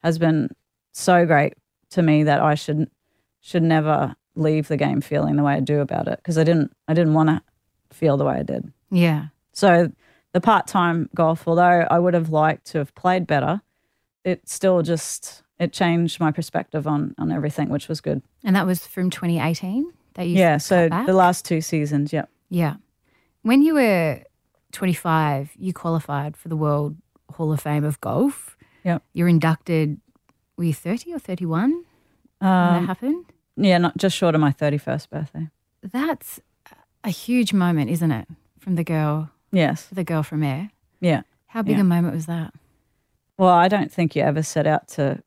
has 0.02 0.18
been 0.18 0.50
so 0.92 1.24
great 1.26 1.54
to 1.90 2.02
me 2.02 2.24
that 2.24 2.40
I 2.40 2.54
should 2.54 2.90
should 3.40 3.62
never 3.62 4.16
leave 4.34 4.68
the 4.68 4.76
game 4.76 5.00
feeling 5.00 5.36
the 5.36 5.42
way 5.42 5.54
I 5.54 5.60
do 5.60 5.80
about 5.80 6.08
it 6.08 6.16
because 6.18 6.36
I 6.38 6.44
didn't 6.44 6.72
I 6.88 6.94
didn't 6.94 7.14
want 7.14 7.28
to 7.28 7.42
feel 7.92 8.16
the 8.16 8.24
way 8.24 8.34
I 8.36 8.42
did. 8.42 8.72
Yeah. 8.90 9.26
So 9.52 9.92
the 10.32 10.40
part 10.40 10.66
time 10.66 11.08
golf, 11.14 11.46
although 11.46 11.86
I 11.90 11.98
would 11.98 12.14
have 12.14 12.30
liked 12.30 12.66
to 12.72 12.78
have 12.78 12.94
played 12.96 13.26
better, 13.26 13.60
it 14.24 14.48
still 14.48 14.82
just 14.82 15.42
it 15.58 15.72
changed 15.72 16.18
my 16.20 16.30
perspective 16.32 16.86
on 16.86 17.14
on 17.18 17.30
everything, 17.32 17.68
which 17.68 17.88
was 17.88 18.00
good. 18.00 18.22
And 18.44 18.56
that 18.56 18.66
was 18.66 18.86
from 18.86 19.10
2018 19.10 19.92
that 20.14 20.26
you 20.26 20.36
yeah. 20.36 20.56
So 20.58 20.88
back? 20.88 21.06
the 21.06 21.12
last 21.14 21.44
two 21.44 21.60
seasons, 21.60 22.12
yeah. 22.12 22.24
Yeah. 22.50 22.76
When 23.42 23.62
you 23.62 23.74
were 23.74 24.22
25, 24.72 25.52
you 25.58 25.72
qualified 25.72 26.36
for 26.36 26.48
the 26.48 26.56
World 26.56 26.96
Hall 27.34 27.52
of 27.52 27.60
Fame 27.60 27.84
of 27.84 28.00
Golf. 28.00 28.56
Yep. 28.84 29.02
You're 29.12 29.28
inducted, 29.28 30.00
were 30.56 30.64
you 30.64 30.74
30 30.74 31.14
or 31.14 31.18
31 31.18 31.70
when 31.70 31.84
that 32.40 32.78
Um, 32.78 32.86
happened? 32.86 33.24
yeah, 33.56 33.78
not 33.78 33.96
just 33.96 34.16
short 34.16 34.34
of 34.34 34.40
my 34.40 34.50
thirty 34.52 34.78
first 34.78 35.08
birthday. 35.10 35.48
That's 35.82 36.40
a 37.02 37.10
huge 37.10 37.52
moment, 37.52 37.90
isn't 37.90 38.10
it? 38.10 38.28
From 38.58 38.74
the 38.76 38.84
girl, 38.84 39.30
Yes. 39.52 39.86
the 39.92 40.04
girl 40.04 40.22
from 40.22 40.42
Ayr. 40.42 40.70
Yeah. 41.00 41.22
How 41.46 41.62
big 41.62 41.76
Yeah. 41.76 41.82
a 41.82 41.84
moment 41.84 42.14
was 42.14 42.26
that? 42.26 42.52
Well, 43.38 43.48
I 43.50 43.68
don't 43.68 43.90
think 43.92 44.14
you 44.16 44.22
ever 44.22 44.42
set 44.42 44.66
out 44.66 44.88
to. 44.88 45.22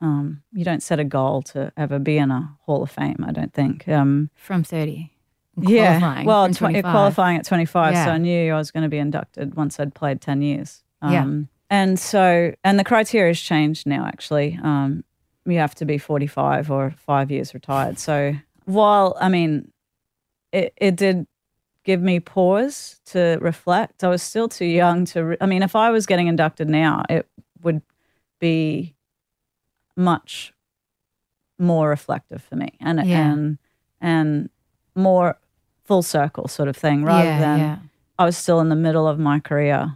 Um, 0.00 0.42
you 0.52 0.64
don't 0.64 0.82
set 0.82 1.00
a 1.00 1.04
goal 1.04 1.42
to 1.42 1.72
ever 1.76 1.98
be 1.98 2.18
in 2.18 2.30
a 2.30 2.56
Hall 2.66 2.82
of 2.84 2.90
Fame. 2.90 3.24
I 3.26 3.32
don't 3.32 3.52
think. 3.52 3.88
Um, 3.88 4.30
From 4.36 4.62
30? 4.62 5.10
And 5.56 5.68
yeah. 5.68 6.22
Well, 6.24 6.48
tw- 6.50 6.58
qualifying 6.82 7.36
at 7.36 7.44
twenty 7.44 7.64
five, 7.64 7.94
so 8.04 8.10
I 8.12 8.18
knew 8.18 8.52
I 8.52 8.56
was 8.56 8.70
going 8.70 8.84
to 8.84 8.88
be 8.88 8.98
inducted 8.98 9.54
once 9.56 9.80
I'd 9.80 9.94
played 9.94 10.20
ten 10.20 10.40
years. 10.40 10.84
Yeah. 11.02 11.22
Um, 11.22 11.48
And 11.70 11.98
so, 11.98 12.54
and 12.64 12.78
the 12.78 12.84
criteria 12.84 13.30
has 13.30 13.40
changed 13.40 13.86
now. 13.86 14.06
Actually, 14.06 14.58
um, 14.62 15.02
you 15.44 15.58
have 15.58 15.74
to 15.76 15.84
be 15.84 15.98
forty 15.98 16.28
five 16.28 16.70
or 16.70 16.94
five 16.96 17.30
years 17.32 17.54
retired. 17.54 17.98
So 17.98 18.34
while 18.66 19.16
I 19.20 19.28
mean, 19.28 19.72
it 20.52 20.72
it 20.76 20.94
did 20.94 21.26
give 21.84 22.00
me 22.02 22.20
pause 22.20 23.00
to 23.06 23.38
reflect. 23.40 24.04
I 24.04 24.08
was 24.08 24.22
still 24.22 24.48
too 24.48 24.64
young 24.66 25.06
to. 25.06 25.24
Re- 25.24 25.36
I 25.40 25.46
mean, 25.46 25.62
if 25.64 25.74
I 25.74 25.90
was 25.90 26.06
getting 26.06 26.28
inducted 26.28 26.68
now, 26.68 27.02
it 27.10 27.26
would 27.62 27.82
be 28.38 28.94
much 29.96 30.52
more 31.58 31.88
reflective 31.88 32.42
for 32.42 32.56
me, 32.56 32.70
and 32.80 33.04
Yeah. 33.06 33.30
and 33.32 33.58
and 34.00 34.48
more 34.94 35.38
full 35.84 36.02
circle 36.02 36.46
sort 36.48 36.68
of 36.68 36.76
thing, 36.76 37.04
rather 37.04 37.24
yeah, 37.30 37.38
than 37.40 37.58
yeah. 37.58 37.76
I 38.18 38.24
was 38.24 38.36
still 38.36 38.60
in 38.60 38.68
the 38.68 38.76
middle 38.76 39.08
of 39.08 39.18
my 39.18 39.40
career. 39.40 39.92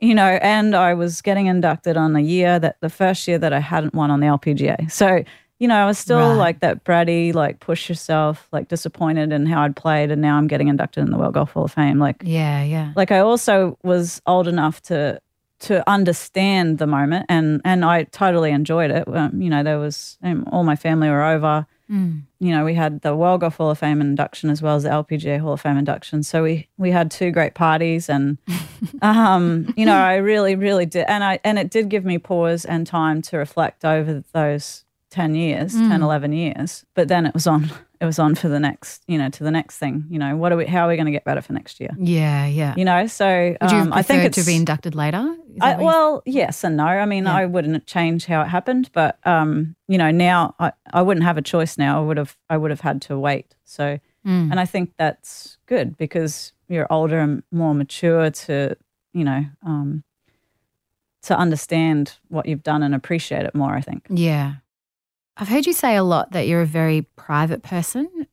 You 0.00 0.14
know, 0.14 0.38
and 0.42 0.74
I 0.76 0.94
was 0.94 1.22
getting 1.22 1.46
inducted 1.46 1.96
on 1.96 2.14
a 2.16 2.20
year 2.20 2.58
that 2.60 2.76
the 2.80 2.88
first 2.90 3.26
year 3.28 3.38
that 3.38 3.52
I 3.52 3.58
hadn't 3.58 3.94
won 3.94 4.10
on 4.12 4.20
the 4.20 4.26
LPGA. 4.28 4.90
So, 4.92 5.24
you 5.58 5.66
know, 5.66 5.74
I 5.76 5.86
was 5.86 5.98
still 5.98 6.18
Right. 6.30 6.36
like 6.36 6.60
that 6.60 6.84
bratty, 6.84 7.34
like 7.34 7.58
push 7.58 7.88
yourself, 7.88 8.46
like 8.52 8.68
disappointed 8.68 9.32
in 9.32 9.44
how 9.46 9.62
I'd 9.62 9.74
played, 9.76 10.10
and 10.12 10.22
now 10.22 10.36
I'm 10.36 10.46
getting 10.46 10.68
inducted 10.68 11.04
in 11.04 11.10
the 11.10 11.18
World 11.18 11.34
Golf 11.34 11.50
Hall 11.52 11.64
of 11.64 11.72
Fame. 11.72 11.98
Like, 11.98 12.22
Yeah, 12.24 12.62
yeah. 12.62 12.92
like 12.94 13.10
I 13.10 13.18
also 13.18 13.76
was 13.82 14.22
old 14.26 14.46
enough 14.46 14.80
to 14.82 15.20
to 15.60 15.88
understand 15.88 16.78
the 16.78 16.86
moment, 16.86 17.26
and 17.28 17.60
and 17.64 17.84
I 17.84 18.04
totally 18.04 18.50
enjoyed 18.50 18.90
it. 18.90 19.08
Um, 19.08 19.40
you 19.40 19.50
know, 19.50 19.62
there 19.62 19.78
was 19.78 20.18
um, 20.22 20.48
all 20.52 20.64
my 20.64 20.76
family 20.76 21.08
were 21.08 21.24
over 21.24 21.66
Mm. 21.90 22.24
you 22.38 22.50
know, 22.54 22.66
we 22.66 22.74
had 22.74 23.00
the 23.00 23.16
World 23.16 23.40
Golf 23.40 23.56
Hall 23.56 23.70
of 23.70 23.78
Fame 23.78 24.02
induction 24.02 24.50
as 24.50 24.60
well 24.60 24.76
as 24.76 24.82
the 24.82 24.90
LPGA 24.90 25.40
Hall 25.40 25.54
of 25.54 25.62
Fame 25.62 25.78
induction. 25.78 26.22
So 26.22 26.42
we 26.42 26.68
we 26.76 26.90
had 26.90 27.10
two 27.10 27.30
great 27.30 27.54
parties, 27.54 28.10
and 28.10 28.36
um, 29.02 29.72
you 29.74 29.86
know, 29.86 29.96
I 29.96 30.16
really, 30.16 30.54
really 30.54 30.84
did, 30.84 31.06
and 31.08 31.24
I 31.24 31.40
and 31.44 31.58
it 31.58 31.70
did 31.70 31.88
give 31.88 32.04
me 32.04 32.18
pause 32.18 32.66
and 32.66 32.86
time 32.86 33.22
to 33.22 33.38
reflect 33.38 33.86
over 33.86 34.22
those 34.32 34.84
ten 35.18 35.34
years, 35.34 35.74
Mm. 35.74 35.88
10, 35.88 36.02
11 36.02 36.32
years. 36.32 36.84
But 36.94 37.08
then 37.08 37.26
it 37.26 37.34
was 37.34 37.46
on, 37.46 37.70
it 38.00 38.04
was 38.06 38.18
on 38.18 38.34
for 38.34 38.48
the 38.48 38.60
next, 38.60 39.02
you 39.06 39.18
know, 39.18 39.28
to 39.30 39.42
the 39.44 39.50
next 39.50 39.78
thing. 39.78 40.04
You 40.10 40.18
know, 40.18 40.36
what 40.36 40.52
are 40.52 40.56
we? 40.56 40.66
How 40.66 40.84
are 40.84 40.88
we 40.88 40.96
going 40.96 41.06
to 41.12 41.16
get 41.18 41.24
better 41.24 41.42
for 41.42 41.52
next 41.52 41.80
year? 41.80 41.90
Yeah, 41.98 42.46
yeah. 42.46 42.74
You 42.76 42.84
know, 42.84 43.06
so 43.08 43.56
Would 43.60 43.70
you 43.72 43.78
um, 43.78 43.92
I 43.92 44.02
think 44.02 44.22
it's 44.24 44.38
to 44.38 44.44
be 44.44 44.56
inducted 44.56 44.94
later? 44.94 45.24
I, 45.60 45.76
well, 45.76 46.22
yes 46.24 46.62
and 46.64 46.76
no. 46.76 46.86
I 46.86 47.06
mean, 47.06 47.24
Yeah. 47.24 47.34
I 47.40 47.46
wouldn't 47.46 47.86
change 47.86 48.26
how 48.26 48.40
it 48.42 48.48
happened, 48.48 48.90
but 48.92 49.18
um, 49.26 49.74
you 49.88 49.98
know, 49.98 50.10
now 50.12 50.54
I, 50.60 50.72
I 50.92 51.02
wouldn't 51.02 51.24
have 51.24 51.36
a 51.38 51.42
choice. 51.42 51.76
Now 51.78 52.00
I 52.00 52.04
would 52.06 52.16
have 52.18 52.36
I 52.48 52.56
would 52.56 52.70
have 52.70 52.82
had 52.82 53.02
to 53.08 53.18
wait. 53.18 53.54
So, 53.64 53.98
Mm. 54.26 54.50
and 54.50 54.60
I 54.60 54.66
think 54.66 54.92
that's 54.98 55.58
good 55.66 55.96
because 55.96 56.52
you're 56.68 56.86
older 56.92 57.18
and 57.20 57.42
more 57.50 57.74
mature 57.74 58.30
to 58.46 58.76
you 59.14 59.24
know 59.24 59.44
um, 59.64 60.02
to 61.22 61.36
understand 61.38 62.16
what 62.28 62.46
you've 62.46 62.62
done 62.62 62.82
and 62.82 62.94
appreciate 62.94 63.44
it 63.46 63.54
more. 63.54 63.74
I 63.74 63.80
think. 63.80 64.06
Yeah. 64.10 64.54
I've 65.38 65.48
heard 65.48 65.66
you 65.66 65.72
say 65.72 65.94
a 65.94 66.02
lot 66.02 66.32
that 66.32 66.48
you're 66.48 66.62
a 66.62 66.66
very 66.66 67.02
private 67.14 67.62
person. 67.62 68.26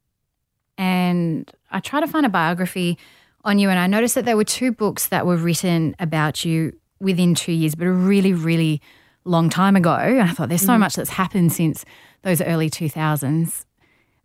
And 0.78 1.50
I 1.70 1.80
try 1.80 2.00
to 2.00 2.08
find 2.08 2.26
a 2.26 2.30
biography 2.30 2.98
on 3.44 3.60
you, 3.60 3.70
and 3.70 3.78
I 3.78 3.86
noticed 3.86 4.16
that 4.16 4.26
there 4.26 4.36
were 4.36 4.44
two 4.44 4.72
books 4.72 5.08
that 5.08 5.28
were 5.28 5.38
written 5.38 5.96
about 6.00 6.44
you 6.44 6.74
within 7.00 7.36
two 7.36 7.52
years, 7.52 7.76
but 7.76 7.86
a 7.86 7.92
really, 7.92 8.34
really 8.34 8.82
long 9.24 9.52
time 9.52 9.76
ago. 9.76 9.94
And 9.94 10.24
I 10.24 10.30
thought 10.30 10.50
there's 10.50 10.66
so 10.66 10.80
much 10.80 10.96
that's 10.96 11.12
happened 11.12 11.54
since 11.54 11.86
those 12.24 12.42
early 12.42 12.72
2000s. 12.72 13.66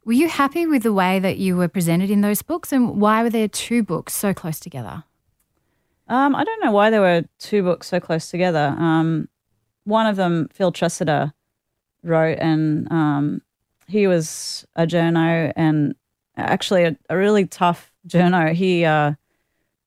Were 0.07 0.15
you 0.15 0.29
happy 0.29 0.67
with 0.67 0.83
the 0.83 0.93
way 0.93 1.19
that 1.19 1.37
you 1.37 1.57
were 1.57 1.69
presented 1.69 2.11
in 2.11 2.23
those 2.23 2.41
books? 2.41 2.73
And 2.73 2.99
why 3.01 3.23
were 3.23 3.31
there 3.31 3.49
two 3.49 3.83
books 3.83 4.15
so 4.15 4.33
close 4.33 4.59
together? 4.59 5.05
Um, 6.09 6.35
I 6.35 6.43
don't 6.43 6.65
know 6.65 6.73
why 6.73 6.89
there 6.89 7.03
were 7.03 7.25
two 7.39 7.63
books 7.63 7.89
so 7.89 8.01
close 8.01 8.31
together. 8.31 8.75
Um, 8.79 9.29
one 9.85 10.07
of 10.07 10.17
them, 10.17 10.49
Phil 10.53 10.73
Tresidder, 10.73 11.33
wrote, 12.03 12.39
and 12.39 12.91
um, 12.91 13.43
he 13.87 14.07
was 14.07 14.67
a 14.77 14.87
journo 14.87 15.53
and 15.57 15.95
actually 16.37 16.85
a, 16.85 16.97
a 17.09 17.17
really 17.17 17.47
tough 17.47 17.93
journo. 18.07 18.53
He 18.53 18.85
uh, 18.85 19.15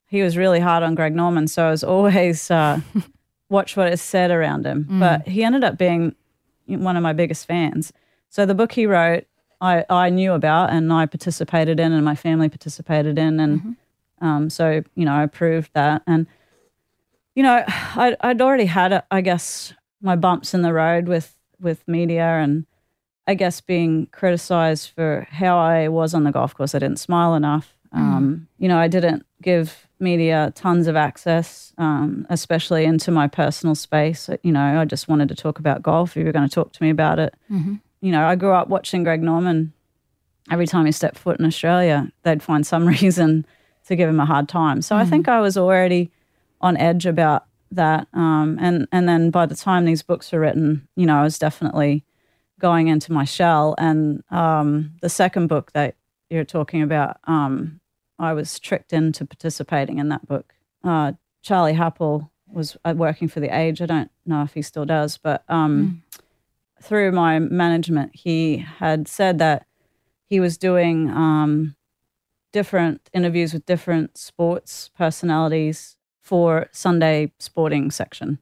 he 0.08 0.22
was 0.22 0.38
really 0.38 0.60
hard 0.60 0.84
on 0.84 0.96
Greg 0.96 1.16
Norman, 1.16 1.48
so 1.48 1.68
I 1.68 1.72
was 1.72 1.84
always 1.84 2.52
uh, 2.52 2.80
watch 3.50 3.76
what 3.76 3.92
is 3.92 4.02
said 4.02 4.32
around 4.32 4.66
him. 4.66 4.88
But 5.00 5.28
he 5.28 5.44
ended 5.44 5.64
up 5.64 5.78
being 5.78 6.16
one 6.68 6.96
of 6.98 7.04
my 7.04 7.14
biggest 7.14 7.46
fans. 7.46 7.92
So 8.30 8.46
the 8.46 8.56
book 8.56 8.72
he 8.72 8.86
wrote, 8.86 9.26
I, 9.62 9.86
I 9.90 10.10
knew 10.10 10.34
about 10.34 10.72
and 10.72 10.92
I 10.92 11.06
participated 11.06 11.80
in, 11.80 11.92
and 11.92 12.04
my 12.06 12.16
family 12.16 12.50
participated 12.50 13.18
in, 13.18 13.40
and 13.40 13.76
um, 14.22 14.50
so 14.50 14.84
you 14.96 15.06
know 15.06 15.14
I 15.14 15.24
approved 15.24 15.72
that. 15.74 16.04
And 16.08 16.28
you 17.36 17.44
know, 17.44 17.64
I'd, 17.68 18.16
I'd 18.22 18.42
already 18.42 18.66
had, 18.66 19.04
I 19.10 19.22
guess, 19.22 19.74
my 20.02 20.16
bumps 20.16 20.54
in 20.54 20.62
the 20.62 20.74
road 20.74 21.08
with 21.08 21.36
with 21.60 21.88
media, 21.88 22.26
and 22.26 22.66
I 23.28 23.36
guess 23.36 23.62
being 23.62 24.08
criticized 24.12 24.92
for 24.96 25.28
how 25.30 25.58
I 25.58 25.88
was 25.88 26.14
on 26.14 26.24
the 26.24 26.32
golf 26.32 26.54
course. 26.56 26.76
I 26.76 26.80
didn't 26.80 27.00
smile 27.00 27.36
enough. 27.36 27.76
Um, 27.92 28.48
you 28.58 28.68
know, 28.68 28.78
I 28.80 28.88
didn't 28.88 29.24
give 29.42 29.88
media 30.00 30.52
tons 30.56 30.88
of 30.88 30.96
access, 30.96 31.74
um, 31.78 32.26
especially 32.30 32.86
into 32.86 33.12
my 33.12 33.28
personal 33.28 33.76
space. 33.76 34.30
You 34.42 34.52
know, 34.52 34.82
I 34.82 34.86
just 34.86 35.08
wanted 35.08 35.30
to 35.30 35.36
talk 35.36 35.60
about 35.60 35.84
golf. 35.84 36.12
If 36.12 36.18
you 36.18 36.26
were 36.26 36.32
going 36.32 36.50
to 36.50 36.54
talk 36.54 36.74
to 36.74 36.84
me 36.84 36.90
about 36.90 37.20
it, 37.20 37.36
you 38.02 38.12
know, 38.12 38.26
I 38.26 38.36
grew 38.36 38.52
up 38.52 38.68
watching 38.68 39.04
Greg 39.04 39.22
Norman. 39.22 39.74
Every 40.52 40.66
time 40.68 40.86
he 40.86 40.92
stepped 40.92 41.18
foot 41.20 41.40
in 41.40 41.46
Australia, 41.46 42.12
they'd 42.24 42.44
find 42.44 42.66
some 42.66 42.88
reason 43.02 43.46
to 43.88 43.96
give 43.96 44.10
him 44.10 44.20
a 44.20 44.26
hard 44.26 44.50
time. 44.50 44.82
So 44.82 44.96
I 44.96 45.06
think 45.06 45.28
I 45.28 45.40
was 45.40 45.56
already 45.56 46.12
on 46.62 46.76
edge 46.78 47.06
about 47.06 47.46
that. 47.76 48.08
Um, 48.14 48.58
and 48.60 48.88
and 48.92 49.08
then 49.08 49.30
by 49.30 49.46
the 49.46 49.56
time 49.56 49.86
these 49.86 50.04
books 50.04 50.32
were 50.32 50.40
written, 50.40 50.88
you 50.96 51.06
know, 51.06 51.18
I 51.18 51.24
was 51.24 51.40
definitely 51.40 52.04
going 52.60 52.88
into 52.88 53.12
my 53.12 53.26
shell. 53.26 53.76
And 53.78 54.24
um, 54.32 54.94
the 55.02 55.10
second 55.10 55.48
book 55.48 55.72
that 55.74 55.96
you're 56.30 56.46
talking 56.46 56.82
about, 56.82 57.18
um, 57.26 57.80
I 58.20 58.34
was 58.34 58.60
tricked 58.60 58.94
into 58.94 59.26
participating 59.26 60.00
in 60.00 60.10
that 60.10 60.26
book. 60.28 60.54
Uh, 60.84 61.14
Charlie 61.42 61.74
Happell 61.74 62.30
was 62.48 62.78
uh, 62.86 62.94
working 62.96 63.28
for 63.28 63.40
the 63.40 63.56
Age. 63.56 63.82
I 63.82 63.86
don't 63.86 64.12
know 64.26 64.44
if 64.44 64.54
he 64.54 64.62
still 64.62 64.86
does, 64.86 65.18
but 65.18 65.44
um, 65.50 66.04
through 66.82 67.12
my 67.12 67.40
management, 67.40 68.12
he 68.16 68.58
had 68.58 69.08
said 69.08 69.40
that 69.40 69.66
he 70.26 70.40
was 70.40 70.58
doing 70.58 71.10
um, 71.10 71.76
different 72.52 73.10
interviews 73.14 73.54
with 73.54 73.66
different 73.66 74.18
sports 74.18 74.90
personalities 74.96 75.98
for 76.24 76.68
Sunday 76.72 77.32
sporting 77.38 77.92
section. 77.92 78.40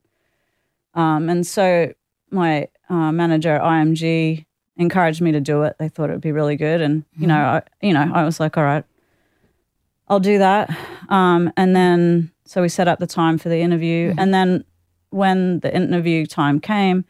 Um, 0.94 1.30
and 1.30 1.46
so 1.46 1.94
my 2.30 2.68
uh, 2.90 3.12
manager 3.12 3.56
at 3.56 3.62
IMG 3.62 4.46
encouraged 4.78 5.20
me 5.22 5.32
to 5.32 5.42
do 5.42 5.64
it. 5.64 5.76
They 5.80 5.90
thought 5.90 6.10
it 6.10 6.14
would 6.14 6.22
be 6.22 6.32
really 6.32 6.56
good, 6.56 6.82
and 6.82 7.04
you 7.18 7.28
know, 7.28 7.36
I, 7.38 7.62
you 7.82 7.94
know, 7.94 8.10
I 8.14 8.24
was 8.24 8.40
like, 8.40 8.58
all 8.58 8.64
right, 8.64 8.86
I'll 10.08 10.20
do 10.20 10.38
that. 10.38 10.70
Um, 11.10 11.52
and 11.58 11.76
then 11.76 12.32
so 12.46 12.62
we 12.62 12.70
set 12.70 12.88
up 12.88 13.00
the 13.00 13.08
time 13.08 13.38
for 13.38 13.50
the 13.50 13.60
interview, 13.62 14.14
and 14.18 14.34
then 14.34 14.64
when 15.10 15.60
the 15.60 15.74
interview 15.76 16.26
time 16.26 16.60
came, 16.60 17.04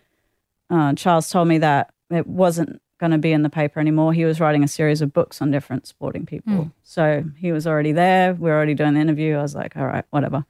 uh, 0.70 0.94
Charles 0.94 1.30
told 1.30 1.48
me 1.48 1.58
that 1.60 1.94
it 2.10 2.26
wasn't 2.26 2.82
going 3.00 3.12
to 3.12 3.18
be 3.18 3.32
in 3.34 3.42
the 3.42 3.50
paper 3.50 3.80
anymore. 3.80 4.14
He 4.14 4.26
was 4.26 4.40
writing 4.40 4.64
a 4.64 4.68
series 4.68 5.02
of 5.02 5.12
books 5.12 5.42
on 5.42 5.50
different 5.52 5.88
sporting 5.88 6.26
people. 6.26 6.54
So 6.84 7.24
he 7.38 7.52
was 7.52 7.66
already 7.66 7.92
there. 7.92 8.34
We 8.36 8.50
are 8.52 8.56
already 8.56 8.76
doing 8.76 8.94
the 8.94 9.00
interview. 9.00 9.36
I 9.38 9.42
was 9.42 9.56
like, 9.56 9.76
all 9.76 9.86
right, 9.88 10.06
whatever. 10.12 10.46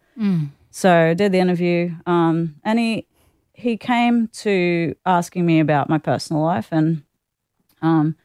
So 0.71 1.13
did 1.13 1.31
the 1.33 1.39
interview, 1.39 1.91
um, 2.05 2.55
and 2.63 2.79
he 2.79 3.05
he 3.53 3.77
came 3.77 4.27
to 4.27 4.95
asking 5.05 5.45
me 5.45 5.59
about 5.59 5.89
my 5.89 5.97
personal 5.97 6.41
life, 6.41 6.69
and 6.71 7.03
um, 7.81 8.15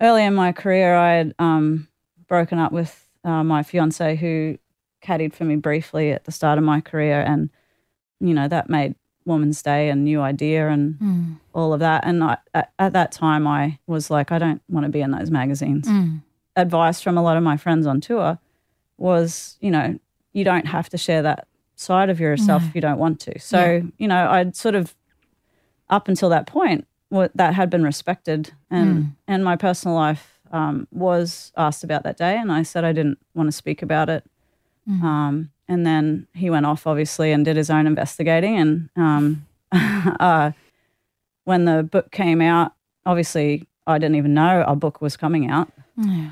early 0.00 0.24
in 0.24 0.34
my 0.34 0.52
career, 0.52 0.94
I 0.94 1.14
had 1.14 1.34
um, 1.38 1.88
broken 2.28 2.58
up 2.58 2.70
with 2.72 3.08
uh, 3.24 3.42
my 3.42 3.62
fiance, 3.62 4.16
who 4.16 4.58
caddied 5.02 5.32
for 5.34 5.44
me 5.44 5.56
briefly 5.56 6.12
at 6.12 6.24
the 6.24 6.32
start 6.32 6.58
of 6.58 6.64
my 6.64 6.80
career, 6.80 7.20
and 7.22 7.48
you 8.20 8.34
know 8.34 8.46
that 8.48 8.68
made 8.68 8.94
Woman's 9.24 9.62
Day 9.62 9.88
a 9.88 9.94
new 9.96 10.20
idea 10.20 10.68
and 10.68 10.94
Mm. 11.00 11.36
all 11.54 11.72
of 11.72 11.80
that. 11.80 12.04
And 12.04 12.22
I, 12.22 12.36
at, 12.52 12.72
at 12.78 12.92
that 12.92 13.10
time, 13.12 13.46
I 13.46 13.78
was 13.86 14.10
like, 14.10 14.30
I 14.30 14.38
don't 14.38 14.60
want 14.68 14.84
to 14.84 14.90
be 14.90 15.00
in 15.00 15.10
those 15.12 15.30
magazines. 15.30 15.88
Mm. 15.88 16.20
Advice 16.56 17.00
from 17.00 17.16
a 17.16 17.22
lot 17.22 17.36
of 17.38 17.42
my 17.42 17.56
friends 17.56 17.86
on 17.86 18.00
tour 18.02 18.38
was, 18.98 19.56
you 19.60 19.70
know, 19.70 19.98
you 20.34 20.44
don't 20.44 20.66
have 20.66 20.90
to 20.90 20.98
share 20.98 21.22
that 21.22 21.48
side 21.76 22.10
of 22.10 22.20
yourself 22.20 22.62
No. 22.62 22.68
if 22.68 22.74
you 22.74 22.80
don't 22.82 22.98
want 22.98 23.18
to. 23.20 23.38
So, 23.38 23.82
you 23.96 24.06
know, 24.06 24.28
I'd 24.30 24.54
sort 24.54 24.74
of, 24.74 24.94
up 25.88 26.08
until 26.08 26.28
that 26.28 26.46
point, 26.46 26.86
what 27.08 27.30
that 27.36 27.54
had 27.54 27.70
been 27.70 27.84
respected, 27.84 28.52
and 28.70 29.14
and 29.26 29.44
my 29.44 29.56
personal 29.56 29.94
life 29.96 30.38
um, 30.52 30.86
was 30.90 31.52
asked 31.56 31.84
about 31.84 32.02
that 32.02 32.16
day, 32.16 32.36
and 32.36 32.50
I 32.52 32.62
said 32.64 32.84
I 32.84 32.92
didn't 32.92 33.18
want 33.34 33.48
to 33.48 33.52
speak 33.52 33.80
about 33.82 34.08
it. 34.10 34.24
Um, 34.86 35.50
and 35.66 35.86
then 35.86 36.26
he 36.34 36.50
went 36.50 36.66
off, 36.66 36.86
obviously, 36.86 37.32
and 37.32 37.44
did 37.44 37.56
his 37.56 37.70
own 37.70 37.86
investigating. 37.86 38.58
And 38.58 38.90
um, 38.96 39.46
uh, 40.20 40.52
when 41.44 41.64
the 41.64 41.82
book 41.82 42.10
came 42.10 42.40
out, 42.42 42.72
obviously, 43.06 43.66
I 43.86 43.98
didn't 43.98 44.16
even 44.16 44.34
know 44.34 44.62
a 44.66 44.76
book 44.76 45.00
was 45.00 45.16
coming 45.16 45.48
out. 45.50 45.70
Yeah. 45.96 46.30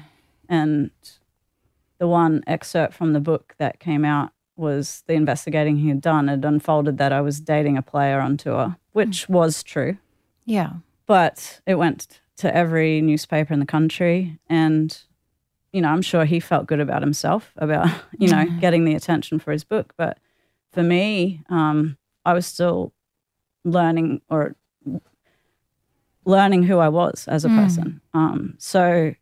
And 0.49 0.91
the 2.03 2.09
one 2.09 2.43
excerpt 2.49 2.95
from 2.95 3.13
the 3.13 3.21
book 3.21 3.55
that 3.59 3.79
came 3.79 4.05
out 4.05 4.33
was 4.57 5.05
the 5.07 5.13
investigating 5.13 5.77
he 5.77 5.89
had 5.89 6.01
done. 6.01 6.29
It 6.29 6.45
unfolded 6.45 6.99
that 6.99 7.13
I 7.13 7.21
was 7.21 7.39
dating 7.39 7.77
a 7.77 7.83
player 7.83 8.19
on 8.19 8.37
tour, 8.37 8.75
which 8.91 9.29
was 9.29 9.63
true. 9.63 9.99
Yeah. 10.45 10.73
but 11.07 11.61
it 11.65 11.77
went 11.77 12.21
to 12.39 12.53
every 12.53 13.01
newspaper 13.01 13.55
in 13.55 13.61
the 13.61 13.67
country 13.67 14.41
and 14.49 14.99
you 15.73 15.81
know 15.81 15.91
i'm 15.91 16.03
sure 16.03 16.25
he 16.25 16.41
felt 16.41 16.67
good 16.67 16.81
about 16.81 17.01
himself 17.01 17.53
about 17.57 17.89
you 18.19 18.27
know 18.27 18.45
getting 18.59 18.85
the 18.85 18.97
attention 18.97 19.39
for 19.39 19.53
his 19.53 19.63
book. 19.63 19.95
But 19.97 20.19
for 20.73 20.83
me 20.83 21.43
um, 21.49 21.97
i 22.25 22.33
was 22.33 22.47
still 22.47 22.93
learning 23.63 24.23
or 24.29 24.57
learning 26.25 26.65
who 26.65 26.79
i 26.79 26.89
was 26.89 27.29
as 27.29 27.45
a 27.45 27.49
person. 27.49 28.01
Um, 28.13 28.55
so 28.59 29.15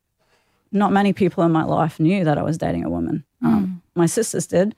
not 0.73 0.93
many 0.93 1.13
people 1.13 1.43
in 1.45 1.53
my 1.53 1.65
life 1.65 1.99
knew 2.01 2.25
that 2.25 2.39
i 2.39 2.43
was 2.43 2.59
dating 2.59 2.85
a 2.85 2.91
woman 2.91 3.25
um, 3.43 3.83
my 3.95 4.07
sisters 4.07 4.47
did 4.47 4.75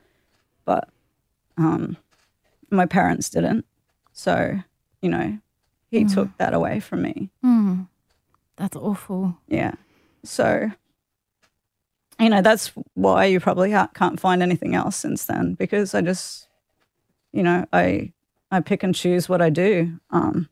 but 0.65 0.89
um, 1.57 1.97
my 2.71 2.85
parents 2.85 3.29
didn't 3.29 3.65
so 4.11 4.57
you 5.01 5.09
know 5.09 5.37
he 5.91 6.05
took 6.05 6.35
that 6.37 6.53
away 6.53 6.79
from 6.79 7.01
me 7.03 7.29
Mm. 7.43 7.87
That's 8.55 8.75
awful. 8.75 9.37
yeah. 9.47 9.73
So, 10.23 10.69
you 12.19 12.29
know, 12.29 12.41
that's 12.41 12.71
why 12.93 13.25
you 13.25 13.39
probably 13.39 13.71
ha- 13.71 13.89
can't 13.93 14.19
find 14.19 14.41
anything 14.43 14.75
else 14.75 14.95
since 14.95 15.25
then 15.25 15.55
because 15.55 15.93
I 15.95 16.01
just, 16.01 16.47
you 17.31 17.43
know, 17.43 17.65
I 17.73 18.13
I 18.51 18.59
pick 18.61 18.83
and 18.83 18.93
choose 18.95 19.27
what 19.27 19.41
I 19.41 19.49
do 19.49 19.99
um, 20.11 20.47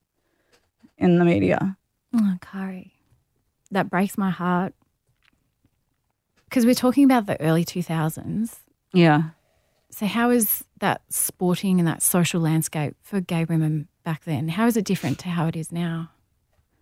in 0.97 1.19
the 1.19 1.25
media. 1.25 1.77
Oh, 2.13 2.35
Karrie, 2.41 2.91
that 3.69 3.89
breaks 3.89 4.17
my 4.17 4.31
heart. 4.31 4.73
Because 6.51 6.65
we're 6.65 6.75
talking 6.75 7.05
about 7.05 7.27
the 7.27 7.39
early 7.39 7.63
2000s. 7.63 8.57
Yeah. 8.93 9.29
So, 9.89 10.05
how 10.05 10.29
is 10.31 10.65
that 10.79 11.01
sporting 11.09 11.79
and 11.79 11.87
that 11.87 12.01
social 12.01 12.41
landscape 12.41 12.95
for 13.01 13.21
gay 13.21 13.45
women 13.45 13.87
back 14.03 14.25
then? 14.25 14.49
How 14.49 14.67
is 14.67 14.75
it 14.75 14.83
different 14.83 15.17
to 15.19 15.29
how 15.29 15.47
it 15.47 15.55
is 15.55 15.71
now? 15.71 16.11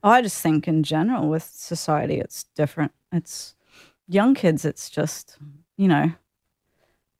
I 0.03 0.23
just 0.23 0.41
think 0.41 0.67
in 0.67 0.81
general 0.81 1.29
with 1.29 1.43
society, 1.43 2.19
it's 2.19 2.45
different. 2.55 2.93
It's 3.11 3.53
young 4.07 4.33
kids, 4.33 4.65
it's 4.65 4.89
just, 4.89 5.37
you 5.77 5.87
know, 5.87 6.13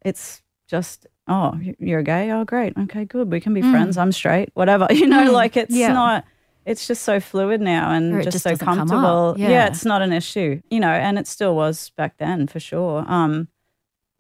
it's 0.04 0.42
just, 0.68 1.06
oh, 1.28 1.60
you're 1.78 2.02
gay? 2.04 2.32
Oh, 2.32 2.46
great. 2.46 2.74
Okay, 2.78 3.06
good. 3.06 3.32
We 3.32 3.40
can 3.42 3.54
be 3.54 3.62
friends. 3.62 3.96
I'm 3.98 4.12
straight, 4.12 4.50
whatever. 4.56 4.88
You 4.92 5.06
know, 5.08 5.30
Mm, 5.30 5.34
like 5.34 5.56
it's 5.56 5.76
yeah. 5.76 5.94
not, 5.94 6.26
it's 6.70 6.88
just 6.88 7.04
so 7.04 7.20
fluid 7.20 7.62
now 7.62 7.92
and 7.92 8.24
just, 8.24 8.32
just 8.36 8.44
so 8.44 8.56
comfortable. 8.56 9.36
yeah. 9.38 9.68
it's 9.68 9.84
not 9.86 10.02
an 10.02 10.14
issue, 10.14 10.62
you 10.70 10.80
know, 10.80 10.92
and 10.92 11.18
it 11.18 11.28
still 11.28 11.56
was 11.56 11.90
back 11.98 12.18
then 12.18 12.48
for 12.48 12.60
sure. 12.60 13.04
Um, 13.08 13.48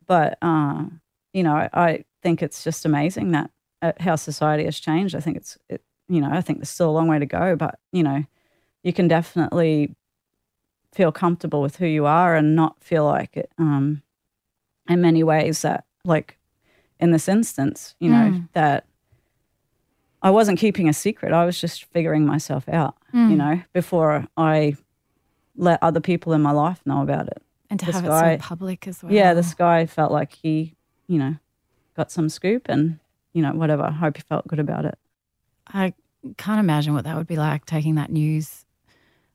but, 0.08 0.38
uh, 0.42 0.86
you 1.34 1.44
know, 1.44 1.56
I, 1.56 1.70
I 1.74 2.04
think 2.24 2.42
it's 2.42 2.64
just 2.64 2.86
amazing 2.86 3.32
that 3.32 3.52
uh, 3.82 3.92
how 4.00 4.16
society 4.16 4.66
has 4.66 4.80
changed. 4.80 5.16
I 5.16 5.20
think 5.20 5.38
it's, 5.38 5.58
it, 5.70 5.82
you 6.08 6.20
know, 6.22 6.30
I 6.32 6.42
think 6.42 6.60
there's 6.60 6.70
still 6.70 6.90
a 6.90 6.98
long 7.00 7.08
way 7.08 7.20
to 7.20 7.26
go, 7.28 7.56
but, 7.56 7.78
you 7.92 8.02
know, 8.04 8.24
you 8.84 8.94
can 8.94 9.08
definitely 9.08 9.96
feel 10.92 11.12
comfortable 11.12 11.62
with 11.62 11.76
who 11.76 11.86
you 11.86 12.08
are 12.08 12.36
and 12.36 12.56
not 12.56 12.82
feel 12.84 13.06
like 13.06 13.38
it 13.38 13.52
um 13.60 14.02
in 14.90 15.00
many 15.02 15.22
ways 15.24 15.62
that 15.62 15.84
like 16.04 16.36
in 17.00 17.12
this 17.12 17.28
instance 17.28 17.94
you 18.00 18.10
know 18.10 18.32
Mm. 18.32 18.48
that 18.54 18.86
i 20.22 20.30
wasn't 20.30 20.58
keeping 20.60 20.88
a 20.90 20.94
secret 20.94 21.32
i 21.34 21.46
was 21.46 21.60
just 21.60 21.86
figuring 21.86 22.26
myself 22.26 22.68
out 22.70 22.96
Mm. 23.14 23.30
you 23.32 23.36
know 23.38 23.62
before 23.74 24.28
i 24.38 24.76
let 25.56 25.82
other 25.82 26.00
people 26.00 26.34
in 26.34 26.42
my 26.42 26.52
life 26.52 26.80
know 26.86 27.02
about 27.02 27.28
it 27.28 27.42
And 27.70 27.80
to 27.80 27.86
This 27.88 27.96
have 27.96 28.06
guy- 28.06 28.32
it 28.34 28.42
so 28.42 28.48
public 28.48 28.88
as 28.88 29.02
well. 29.04 29.12
yeah 29.12 29.34
this 29.34 29.54
guy 29.54 29.86
felt 29.86 30.12
like 30.12 30.34
he 30.34 30.76
you 31.08 31.18
know 31.20 31.36
got 31.98 32.12
some 32.12 32.30
scoop 32.30 32.68
and 32.70 33.00
you 33.34 33.42
know 33.42 33.52
whatever 33.54 33.84
i 33.84 33.92
hope 33.92 34.18
he 34.18 34.24
felt 34.24 34.48
good 34.48 34.60
about 34.60 34.86
it 34.86 34.98
I 35.72 35.94
can't 36.38 36.60
imagine 36.60 36.94
what 36.96 37.04
that 37.04 37.16
would 37.16 37.28
be 37.28 37.36
like 37.38 37.66
taking 37.66 37.96
that 37.96 38.12
news 38.12 38.66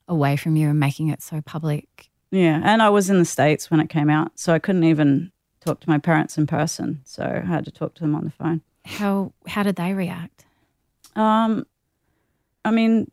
away 0.09 0.37
from 0.37 0.57
you 0.57 0.69
and 0.69 0.81
making 0.81 1.09
it 1.09 1.23
so 1.23 1.41
public. 1.41 2.11
Yeah, 2.33 2.61
and 2.65 2.83
I 2.83 2.91
was 2.91 3.09
in 3.09 3.21
the 3.21 3.25
States 3.25 3.71
when 3.71 3.79
it 3.79 3.89
came 3.89 4.11
out, 4.11 4.33
so 4.35 4.53
I 4.53 4.59
couldn't 4.59 4.83
even 4.83 5.31
talk 5.61 5.79
to 5.81 5.89
my 5.89 5.99
parents 5.99 6.37
in 6.37 6.47
person. 6.49 7.01
So 7.05 7.23
I 7.43 7.47
had 7.47 7.65
to 7.67 7.71
talk 7.71 7.95
to 7.95 8.01
them 8.03 8.17
on 8.17 8.25
the 8.25 8.31
phone. 8.33 8.63
How 8.85 9.33
how 9.47 9.63
did 9.63 9.77
they 9.77 9.95
react? 9.95 10.44
Um, 11.17 11.67
I 12.65 12.71
mean, 12.71 13.11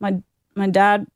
my 0.00 0.20
my 0.54 0.68
dad 0.68 1.06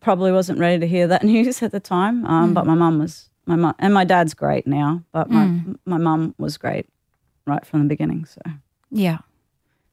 probably 0.00 0.32
wasn't 0.32 0.58
ready 0.58 0.78
to 0.78 0.86
hear 0.86 1.06
that 1.08 1.22
news 1.34 1.62
at 1.62 1.72
the 1.72 1.80
time, 1.80 2.24
um, 2.26 2.54
but 2.54 2.66
my 2.66 2.74
mum 2.74 2.98
was. 2.98 3.28
My 3.48 3.54
mum 3.54 3.74
and 3.78 3.94
my 3.94 4.02
dad's 4.04 4.34
great 4.34 4.66
now, 4.66 5.04
but 5.12 5.30
my 5.30 5.46
my 5.84 5.98
mum 5.98 6.34
was 6.36 6.58
great 6.58 6.86
right 7.46 7.64
from 7.64 7.82
the 7.82 7.86
beginning. 7.88 8.24
So 8.24 8.40
Yeah. 8.90 9.18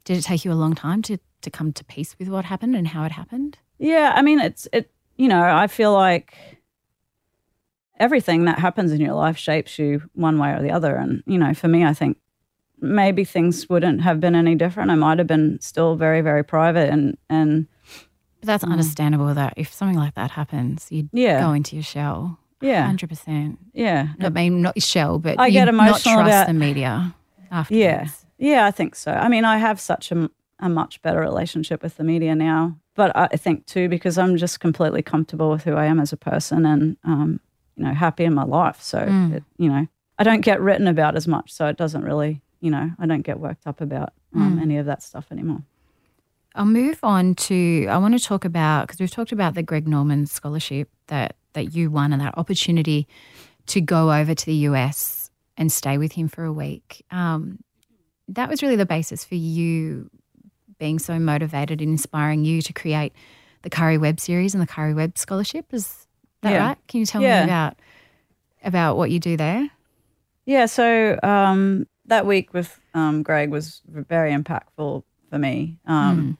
Did 0.06 0.18
it 0.18 0.24
take 0.24 0.44
you 0.44 0.52
a 0.52 0.56
long 0.56 0.74
time 0.74 1.04
to 1.04 1.20
to 1.42 1.52
come 1.52 1.72
to 1.74 1.84
peace 1.84 2.16
with 2.18 2.30
what 2.30 2.46
happened 2.46 2.76
and 2.76 2.88
how 2.88 3.04
it 3.04 3.12
happened? 3.12 3.60
Yeah, 3.78 4.12
I 4.16 4.24
mean, 4.24 4.40
it's 4.40 4.68
it. 4.74 4.90
You 5.18 5.28
know, 5.28 5.44
I 5.44 5.68
feel 5.68 5.94
like 5.94 6.36
everything 8.00 8.46
that 8.46 8.58
happens 8.60 8.92
in 8.92 9.00
your 9.00 9.14
life 9.14 9.38
shapes 9.38 9.78
you 9.78 10.10
one 10.14 10.40
way 10.40 10.52
or 10.54 10.62
the 10.62 10.72
other, 10.72 10.96
and 10.96 11.22
you 11.28 11.38
know, 11.38 11.54
for 11.54 11.68
me, 11.68 11.86
I 11.86 11.94
think 11.94 12.18
maybe 12.84 13.24
things 13.24 13.68
wouldn't 13.70 14.02
have 14.02 14.20
been 14.20 14.36
any 14.36 14.56
different. 14.56 14.92
I 14.92 14.96
might 14.96 15.18
have 15.18 15.28
been 15.28 15.60
still 15.62 15.96
very, 15.96 16.22
very 16.22 16.44
private, 16.44 16.90
and 16.90 17.18
and 17.30 17.68
But 18.42 18.48
that's 18.48 18.64
understandable 18.64 19.34
that 19.34 19.54
if 19.58 19.74
something 19.74 19.98
like 19.98 20.16
that 20.16 20.32
happens, 20.32 20.88
you'd 20.92 21.10
Yeah. 21.14 21.40
go 21.42 21.54
into 21.54 21.76
your 21.76 21.84
shell. 21.84 22.38
yeah, 22.62 22.86
Hundred 22.86 23.10
percent. 23.10 23.60
yeah, 23.74 24.10
I 24.22 24.30
mean, 24.30 24.62
not 24.62 24.76
your 24.78 24.82
shell, 24.82 25.20
but 25.20 25.40
I 25.40 25.50
get 25.50 25.66
not 25.66 25.74
emotional 25.74 26.16
trust 26.16 26.28
about- 26.30 26.48
the 26.48 26.54
media 26.54 27.14
afterwards. 27.52 28.26
yeah, 28.38 28.52
yeah. 28.56 28.66
I 28.66 28.72
think 28.72 28.96
so. 28.96 29.12
I 29.12 29.28
mean, 29.30 29.44
I 29.46 29.58
have 29.58 29.80
such 29.82 30.12
a, 30.12 30.30
a 30.60 30.70
much 30.70 31.02
better 31.02 31.20
relationship 31.20 31.84
with 31.84 31.98
the 31.98 32.04
media 32.04 32.36
now, 32.36 32.78
but 32.96 33.12
I 33.16 33.28
think 33.36 33.66
too 33.66 33.90
because 33.90 34.18
I'm 34.18 34.38
just 34.38 34.60
completely 34.62 35.02
comfortable 35.02 35.50
with 35.50 35.64
who 35.66 35.74
I 35.76 35.86
am 35.88 36.00
as 36.00 36.14
a 36.14 36.18
person, 36.18 36.66
and 36.66 36.96
um, 37.04 37.40
you 37.76 37.84
know, 37.86 37.94
happy 37.94 38.24
in 38.24 38.34
my 38.34 38.44
life. 38.46 38.82
So 38.82 39.00
it, 39.34 39.44
you 39.58 39.68
know, 39.70 39.88
I 40.20 40.24
don't 40.24 40.42
get 40.42 40.62
written 40.62 40.88
about 40.88 41.16
as 41.16 41.28
much, 41.28 41.52
so 41.52 41.66
it 41.68 41.76
doesn't 41.78 42.04
really, 42.04 42.42
you 42.64 42.72
know, 42.72 42.90
I 42.98 43.06
don't 43.06 43.24
get 43.24 43.40
worked 43.42 43.68
up 43.68 43.82
about 43.82 44.14
um, 44.34 44.58
any 44.58 44.78
of 44.78 44.86
that 44.86 45.04
stuff 45.04 45.26
anymore. 45.32 45.62
I'll 46.56 46.66
move 46.66 47.00
on 47.04 47.36
to. 47.36 47.88
I 47.90 47.98
want 47.98 48.18
to 48.18 48.24
talk 48.24 48.46
about 48.46 48.88
because 48.88 49.00
we've 49.02 49.12
talked 49.12 49.32
about 49.34 49.54
the 49.54 49.64
Greg 49.64 49.86
Norman 49.88 50.26
scholarship 50.28 50.88
that 51.08 51.36
that 51.54 51.76
you 51.76 51.92
won 51.92 52.14
and 52.14 52.22
that 52.22 52.38
opportunity 52.38 53.08
to 53.68 53.82
go 53.82 54.12
over 54.14 54.34
to 54.34 54.46
the 54.46 54.54
US 54.70 55.30
and 55.58 55.72
stay 55.72 55.98
with 55.98 56.14
him 56.14 56.28
for 56.30 56.46
a 56.46 56.54
week. 56.54 57.04
Um, 57.12 57.60
that 58.30 58.50
was 58.50 58.62
really 58.64 58.76
the 58.78 58.86
basis 58.86 59.26
for 59.26 59.36
you 59.36 60.10
being 60.80 61.00
so 61.00 61.20
motivated 61.20 61.82
and 61.82 61.92
inspiring 61.92 62.46
you 62.46 62.62
to 62.62 62.72
create 62.74 63.14
the 63.64 63.70
Karrie 63.70 64.00
Webb 64.00 64.20
series 64.20 64.54
and 64.56 64.62
the 64.64 64.68
Karrie 64.68 64.96
Webb 64.96 65.18
scholarship. 65.18 65.66
Is 65.74 66.08
that 66.42 66.52
Yeah. 66.54 66.68
right? 66.70 66.78
Can 66.88 67.02
you 67.02 67.06
tell 67.06 67.22
Yeah. 67.22 67.40
me 67.42 67.44
about 67.52 67.76
about 68.64 68.96
what 68.98 69.12
you 69.12 69.20
do 69.20 69.36
there? 69.38 69.70
Yeah, 70.46 70.66
so 70.68 71.20
um, 71.24 71.88
that 72.06 72.26
week 72.26 72.54
with 72.54 72.80
um, 72.94 73.24
Greg 73.24 73.50
was 73.50 73.82
very 73.88 74.32
impactful 74.32 75.04
for 75.30 75.40
me. 75.40 75.80
Um, 75.86 76.38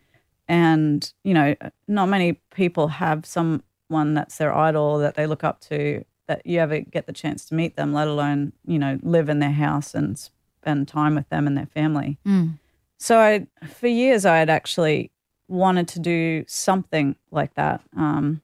and 0.48 1.14
you 1.24 1.34
know, 1.34 1.56
not 1.88 2.08
many 2.08 2.34
people 2.54 2.88
have 2.90 3.26
someone 3.26 4.14
that's 4.14 4.38
their 4.38 4.56
idol 4.56 5.00
that 5.00 5.16
they 5.16 5.26
look 5.26 5.44
up 5.44 5.62
to 5.62 6.04
that 6.28 6.46
you 6.46 6.60
ever 6.60 6.80
get 6.80 7.06
the 7.06 7.14
chance 7.14 7.46
to 7.46 7.56
meet 7.56 7.76
them, 7.76 7.94
let 7.94 8.08
alone 8.08 8.54
you 8.66 8.78
know 8.78 9.00
live 9.02 9.30
in 9.30 9.40
their 9.40 9.52
house 9.52 9.96
and 9.96 10.30
spend 10.62 10.88
time 10.88 11.16
with 11.16 11.28
them 11.30 11.48
and 11.48 11.58
their 11.58 11.66
family. 11.68 12.18
Mm. 12.26 12.60
So 12.98 13.20
I, 13.20 13.48
for 13.68 13.88
years, 13.88 14.26
I 14.26 14.38
had 14.38 14.50
actually 14.50 15.12
wanted 15.50 15.88
to 15.90 16.00
do 16.00 16.46
something 16.48 17.16
like 17.32 17.54
that. 17.56 17.82
Um, 17.98 18.42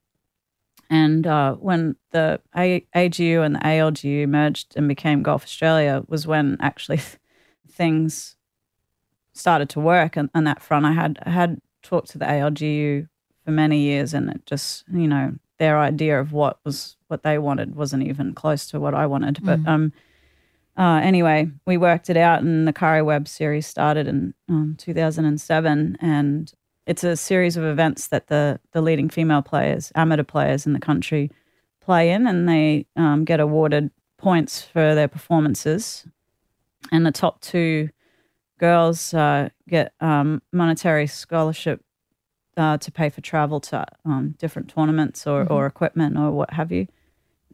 and 0.90 1.24
uh, 1.24 1.54
when 1.54 1.94
the 2.10 2.40
A- 2.56 2.84
AGU 2.96 3.46
and 3.46 3.54
the 3.54 3.60
ALGU 3.60 4.28
merged 4.28 4.74
and 4.76 4.88
became 4.88 5.22
Golf 5.22 5.44
Australia, 5.44 6.02
was 6.08 6.26
when 6.26 6.56
actually 6.60 7.00
things 7.70 8.34
started 9.32 9.68
to 9.70 9.80
work 9.80 10.16
on, 10.16 10.28
on 10.34 10.44
that 10.44 10.60
front. 10.60 10.84
I 10.84 10.92
had 10.92 11.18
I 11.24 11.30
had 11.30 11.60
talked 11.82 12.10
to 12.10 12.18
the 12.18 12.24
ALGU 12.24 13.08
for 13.44 13.52
many 13.52 13.82
years, 13.82 14.12
and 14.12 14.30
it 14.30 14.44
just 14.46 14.84
you 14.92 15.06
know 15.06 15.34
their 15.58 15.78
idea 15.78 16.18
of 16.18 16.32
what 16.32 16.58
was 16.64 16.96
what 17.06 17.22
they 17.22 17.38
wanted 17.38 17.76
wasn't 17.76 18.02
even 18.02 18.34
close 18.34 18.66
to 18.70 18.80
what 18.80 18.94
I 18.94 19.06
wanted. 19.06 19.38
But 19.44 19.60
um, 19.66 19.92
uh, 20.76 21.00
anyway, 21.02 21.48
we 21.66 21.76
worked 21.76 22.10
it 22.10 22.16
out, 22.16 22.42
and 22.42 22.66
the 22.66 22.72
Karrie 22.72 23.04
Webb 23.04 23.28
series 23.28 23.66
started 23.66 24.08
in 24.08 24.34
um, 24.48 24.74
2007, 24.76 25.98
and 26.00 26.52
it's 26.90 27.04
a 27.04 27.14
series 27.14 27.56
of 27.56 27.62
events 27.62 28.08
that 28.08 28.26
the 28.26 28.58
the 28.72 28.82
leading 28.82 29.08
female 29.08 29.42
players, 29.42 29.92
amateur 29.94 30.24
players 30.24 30.66
in 30.66 30.72
the 30.72 30.80
country, 30.80 31.30
play 31.80 32.10
in, 32.10 32.26
and 32.26 32.48
they 32.48 32.84
um, 32.96 33.24
get 33.24 33.38
awarded 33.38 33.92
points 34.18 34.62
for 34.62 34.96
their 34.96 35.06
performances, 35.06 36.04
and 36.90 37.06
the 37.06 37.12
top 37.12 37.40
two 37.40 37.90
girls 38.58 39.14
uh, 39.14 39.48
get 39.68 39.92
um, 40.00 40.42
monetary 40.52 41.06
scholarship 41.06 41.80
uh, 42.56 42.76
to 42.78 42.90
pay 42.90 43.08
for 43.08 43.20
travel 43.20 43.60
to 43.60 43.86
um, 44.04 44.34
different 44.38 44.68
tournaments 44.68 45.28
or, 45.28 45.46
or 45.50 45.66
equipment 45.66 46.18
or 46.18 46.32
what 46.32 46.52
have 46.52 46.72
you. 46.72 46.88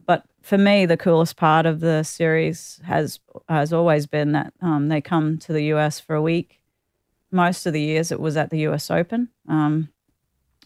But 0.07 0.25
for 0.41 0.57
me, 0.57 0.87
the 0.87 0.97
coolest 0.97 1.35
part 1.35 1.67
of 1.67 1.79
the 1.79 2.01
series 2.01 2.81
has 2.85 3.19
has 3.47 3.71
always 3.71 4.07
been 4.07 4.31
that 4.31 4.51
um, 4.63 4.87
they 4.87 4.99
come 4.99 5.37
to 5.37 5.53
the 5.53 5.65
US 5.73 5.99
for 5.99 6.15
a 6.15 6.23
week. 6.23 6.59
Most 7.31 7.65
of 7.65 7.73
the 7.73 7.81
years, 7.81 8.11
it 8.11 8.19
was 8.19 8.37
at 8.37 8.49
the 8.49 8.59
US 8.67 8.89
Open. 8.89 9.29
Um, 9.47 9.89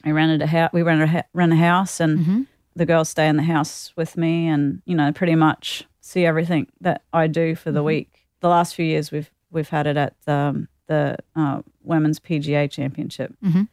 I 0.05 0.11
rented 0.11 0.41
a 0.41 0.47
house. 0.47 0.69
We 0.73 0.81
rented 0.83 1.09
a, 1.09 1.11
ha- 1.11 1.23
rent 1.33 1.53
a 1.53 1.57
house, 1.57 1.99
and 1.99 2.19
Mm-hmm. 2.19 2.41
the 2.75 2.85
girls 2.85 3.09
stay 3.09 3.27
in 3.27 3.37
the 3.37 3.43
house 3.43 3.93
with 3.95 4.17
me, 4.17 4.47
and 4.47 4.81
you 4.85 4.95
know, 4.95 5.11
pretty 5.11 5.35
much 5.35 5.83
see 6.01 6.25
everything 6.25 6.67
that 6.81 7.01
I 7.13 7.27
do 7.27 7.55
for 7.55 7.71
the 7.71 7.83
week. 7.83 8.27
The 8.41 8.47
last 8.49 8.75
few 8.75 8.85
years, 8.85 9.11
we've 9.11 9.29
we've 9.51 9.69
had 9.69 9.87
it 9.87 9.97
at 9.97 10.13
the 10.25 10.67
the 10.87 11.17
uh, 11.35 11.61
women's 11.83 12.19
PGA 12.19 12.69
Championship. 12.69 13.33
Mhm. 13.43 13.67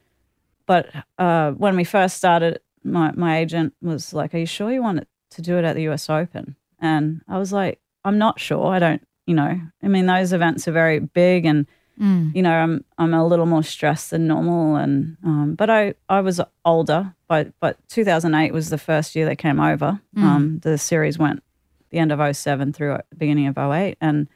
But 0.66 0.90
uh, 1.18 1.52
when 1.52 1.76
we 1.76 1.84
first 1.84 2.16
started, 2.16 2.60
my 2.84 3.12
my 3.12 3.38
agent 3.38 3.74
was 3.82 4.12
like, 4.12 4.34
"Are 4.34 4.38
you 4.38 4.46
sure 4.46 4.70
you 4.72 4.82
want 4.82 4.98
it 5.00 5.08
to 5.30 5.42
do 5.42 5.56
it 5.58 5.64
at 5.64 5.74
the 5.76 5.88
US 5.88 6.08
Open?" 6.10 6.56
And 6.80 7.22
I 7.28 7.38
was 7.38 7.52
like, 7.52 7.80
"I'm 8.04 8.18
not 8.18 8.38
sure. 8.40 8.66
I 8.66 8.78
don't, 8.78 9.02
you 9.26 9.34
know. 9.34 9.60
I 9.82 9.88
mean, 9.88 10.06
those 10.06 10.32
events 10.32 10.68
are 10.68 10.72
very 10.72 11.00
big, 11.00 11.44
and 11.46 11.66
Mm. 12.00 12.34
you 12.34 12.42
know, 12.42 12.52
I'm 12.52 12.84
I'm 12.96 13.12
a 13.14 13.26
little 13.26 13.46
more 13.46 13.62
stressed 13.62 14.10
than 14.10 14.26
normal, 14.26 14.76
and 14.76 15.16
um, 15.24 15.54
but 15.54 15.68
I 15.70 15.94
I 16.08 16.20
was 16.20 16.40
older. 16.64 17.14
But 17.28 17.52
but 17.60 17.76
2008 17.88 18.52
was 18.52 18.70
the 18.70 18.78
first 18.78 19.14
year 19.16 19.26
they 19.26 19.36
came 19.36 19.60
over. 19.60 20.00
Um, 20.16 20.58
the 20.60 20.78
series 20.78 21.18
went 21.18 21.42
the 21.90 21.98
end 21.98 22.12
of 22.12 22.36
07 22.36 22.72
through 22.72 22.98
the 23.10 23.16
beginning 23.16 23.46
of 23.46 23.58
08, 23.58 23.96
and 24.00 24.28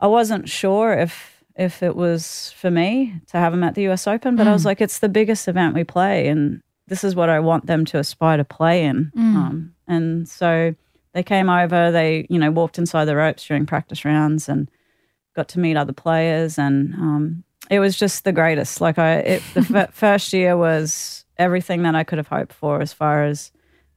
I 0.00 0.06
wasn't 0.06 0.48
sure 0.48 0.92
if 0.94 1.42
if 1.56 1.82
it 1.82 1.94
was 1.94 2.52
for 2.56 2.70
me 2.70 3.14
to 3.28 3.36
have 3.36 3.52
them 3.52 3.62
at 3.62 3.74
the 3.74 3.88
US 3.88 4.06
Open, 4.06 4.34
but 4.36 4.46
I 4.48 4.52
was 4.52 4.64
like, 4.64 4.80
it's 4.80 4.98
the 4.98 5.08
biggest 5.08 5.46
event 5.48 5.74
we 5.74 5.84
play, 5.84 6.28
and 6.28 6.60
this 6.88 7.04
is 7.04 7.14
what 7.14 7.28
I 7.28 7.40
want 7.40 7.66
them 7.66 7.84
to 7.86 7.98
aspire 7.98 8.36
to 8.38 8.44
play 8.44 8.84
in. 8.84 9.12
Um, 9.36 9.74
and 9.86 10.28
so 10.28 10.74
they 11.12 11.22
came 11.22 11.48
over. 11.48 11.90
They 11.92 12.26
you 12.28 12.38
know 12.38 12.50
walked 12.50 12.78
inside 12.78 13.04
the 13.04 13.16
ropes 13.16 13.46
during 13.46 13.66
practice 13.66 14.04
rounds 14.04 14.48
and 14.48 14.68
got 15.34 15.48
to 15.48 15.58
meet 15.60 15.76
other 15.76 15.92
players, 15.92 16.58
and 16.58 16.94
um, 16.94 17.44
it 17.70 17.80
was 17.80 17.96
just 17.96 18.24
the 18.24 18.32
greatest. 18.32 18.80
Like 18.80 18.98
I, 18.98 19.14
it, 19.16 19.42
the 19.54 19.60
f- 19.74 19.94
first 19.94 20.32
year 20.32 20.56
was 20.56 21.24
everything 21.36 21.82
that 21.82 21.94
I 21.94 22.04
could 22.04 22.18
have 22.18 22.28
hoped 22.28 22.52
for, 22.52 22.80
as 22.80 22.92
far 22.92 23.24
as 23.24 23.52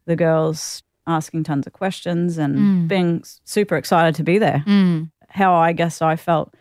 the 0.05 0.15
girls 0.15 0.83
asking 1.05 1.43
tons 1.43 1.65
of 1.65 1.73
questions 1.73 2.37
and 2.37 2.87
being 2.89 3.23
super 3.45 3.77
excited 3.77 4.15
to 4.15 4.23
be 4.23 4.37
there. 4.37 4.63
Mm. 4.67 5.09
How 5.29 5.53
I 5.55 5.71
guess 5.71 6.01
I 6.01 6.15
felt 6.17 6.53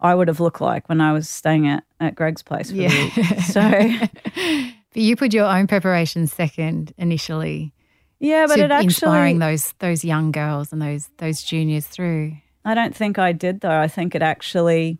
I 0.00 0.14
would 0.14 0.28
have 0.28 0.40
looked 0.40 0.60
like 0.60 0.88
when 0.88 1.00
I 1.00 1.12
was 1.12 1.28
staying 1.28 1.66
at, 1.66 1.84
at 2.00 2.14
Greg's 2.14 2.42
place 2.42 2.70
for 2.70 2.76
the 2.76 2.86
week. 2.86 3.40
So 3.42 3.60
But 4.92 5.02
you 5.02 5.16
put 5.16 5.32
your 5.34 5.44
own 5.46 5.66
preparations 5.66 6.32
second 6.32 6.92
initially. 6.98 7.72
yeah, 8.18 8.46
but 8.46 8.58
it 8.58 8.70
actually 8.70 8.86
inspiring 8.86 9.38
those 9.38 9.72
those 9.78 10.04
young 10.04 10.32
girls 10.32 10.72
and 10.72 10.80
those 10.80 11.08
those 11.18 11.42
juniors 11.42 11.86
through. 11.86 12.32
I 12.66 12.74
don't 12.74 12.94
think 12.94 13.18
I 13.18 13.32
did 13.32 13.60
though. 13.60 13.78
I 13.78 13.86
think 13.86 14.14
it 14.14 14.22
actually 14.22 14.98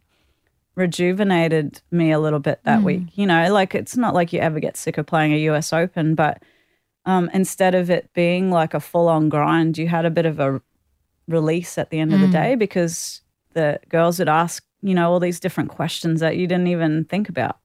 rejuvenated 0.77 1.83
me 1.91 2.13
a 2.13 2.21
little 2.21 2.39
bit 2.39 2.61
that 2.63 2.79
hmm. 2.79 2.85
week. 2.85 3.03
You 3.15 3.27
know, 3.27 3.53
like 3.53 3.75
it's 3.75 3.97
not 3.97 4.15
like 4.15 4.33
you 4.33 4.39
ever 4.39 4.61
get 4.61 4.77
sick 4.77 4.99
of 4.99 5.07
playing 5.07 5.33
a 5.33 5.39
US 5.51 5.73
Open, 5.73 6.15
but 6.15 6.43
um, 7.05 7.29
instead 7.35 7.75
of 7.75 7.91
it 7.91 8.09
being 8.15 8.51
like 8.51 8.73
a 8.73 8.81
full 8.81 9.09
on 9.09 9.29
grind, 9.29 9.79
you 9.79 9.89
had 9.89 10.05
a 10.05 10.11
bit 10.11 10.27
of 10.27 10.39
a 10.39 10.63
release 11.27 11.77
at 11.77 11.91
the 11.91 11.99
end 11.99 12.15
of 12.15 12.21
the 12.21 12.27
hmm. 12.27 12.33
day 12.33 12.55
because 12.55 13.23
the 13.55 13.81
girls 13.89 14.21
would 14.21 14.29
ask, 14.29 14.65
you 14.83 14.95
know, 14.95 15.11
all 15.11 15.19
these 15.19 15.41
different 15.41 15.71
questions 15.71 16.21
that 16.21 16.37
you 16.37 16.47
didn't 16.47 16.69
even 16.69 17.05
think 17.05 17.29
about. 17.29 17.59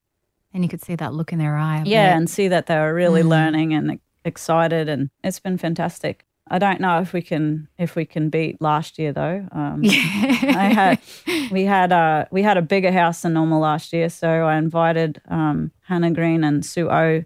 And 0.52 0.64
you 0.64 0.68
could 0.68 0.82
see 0.82 0.96
that 0.96 1.14
look 1.14 1.32
in 1.32 1.38
their 1.38 1.56
eye. 1.56 1.84
Yeah, 1.86 2.16
and 2.16 2.28
see 2.28 2.48
that 2.48 2.66
they 2.66 2.76
were 2.76 2.92
really 2.92 3.22
hmm. 3.22 3.28
learning 3.28 3.72
and 3.72 4.00
excited, 4.24 4.88
and 4.88 5.10
it's 5.22 5.38
been 5.38 5.58
fantastic. 5.58 6.24
I 6.52 6.58
don't 6.58 6.80
know 6.80 7.00
if 7.00 7.14
we 7.14 7.22
can 7.22 7.66
if 7.78 7.96
we 7.96 8.04
can 8.04 8.28
beat 8.28 8.60
last 8.60 8.98
year 8.98 9.12
though. 9.12 9.48
Um, 9.52 9.80
I 9.86 10.70
had 10.72 11.00
we 11.50 11.64
had 11.64 11.92
uh 11.92 12.26
we 12.30 12.42
had 12.42 12.58
a 12.58 12.62
bigger 12.62 12.92
house 12.92 13.22
than 13.22 13.32
normal 13.32 13.60
last 13.60 13.92
year, 13.92 14.10
so 14.10 14.28
I 14.28 14.56
invited 14.56 15.20
um, 15.28 15.72
Hannah 15.88 16.10
Green 16.10 16.44
and 16.44 16.64
Sue 16.64 16.90
O 16.90 17.24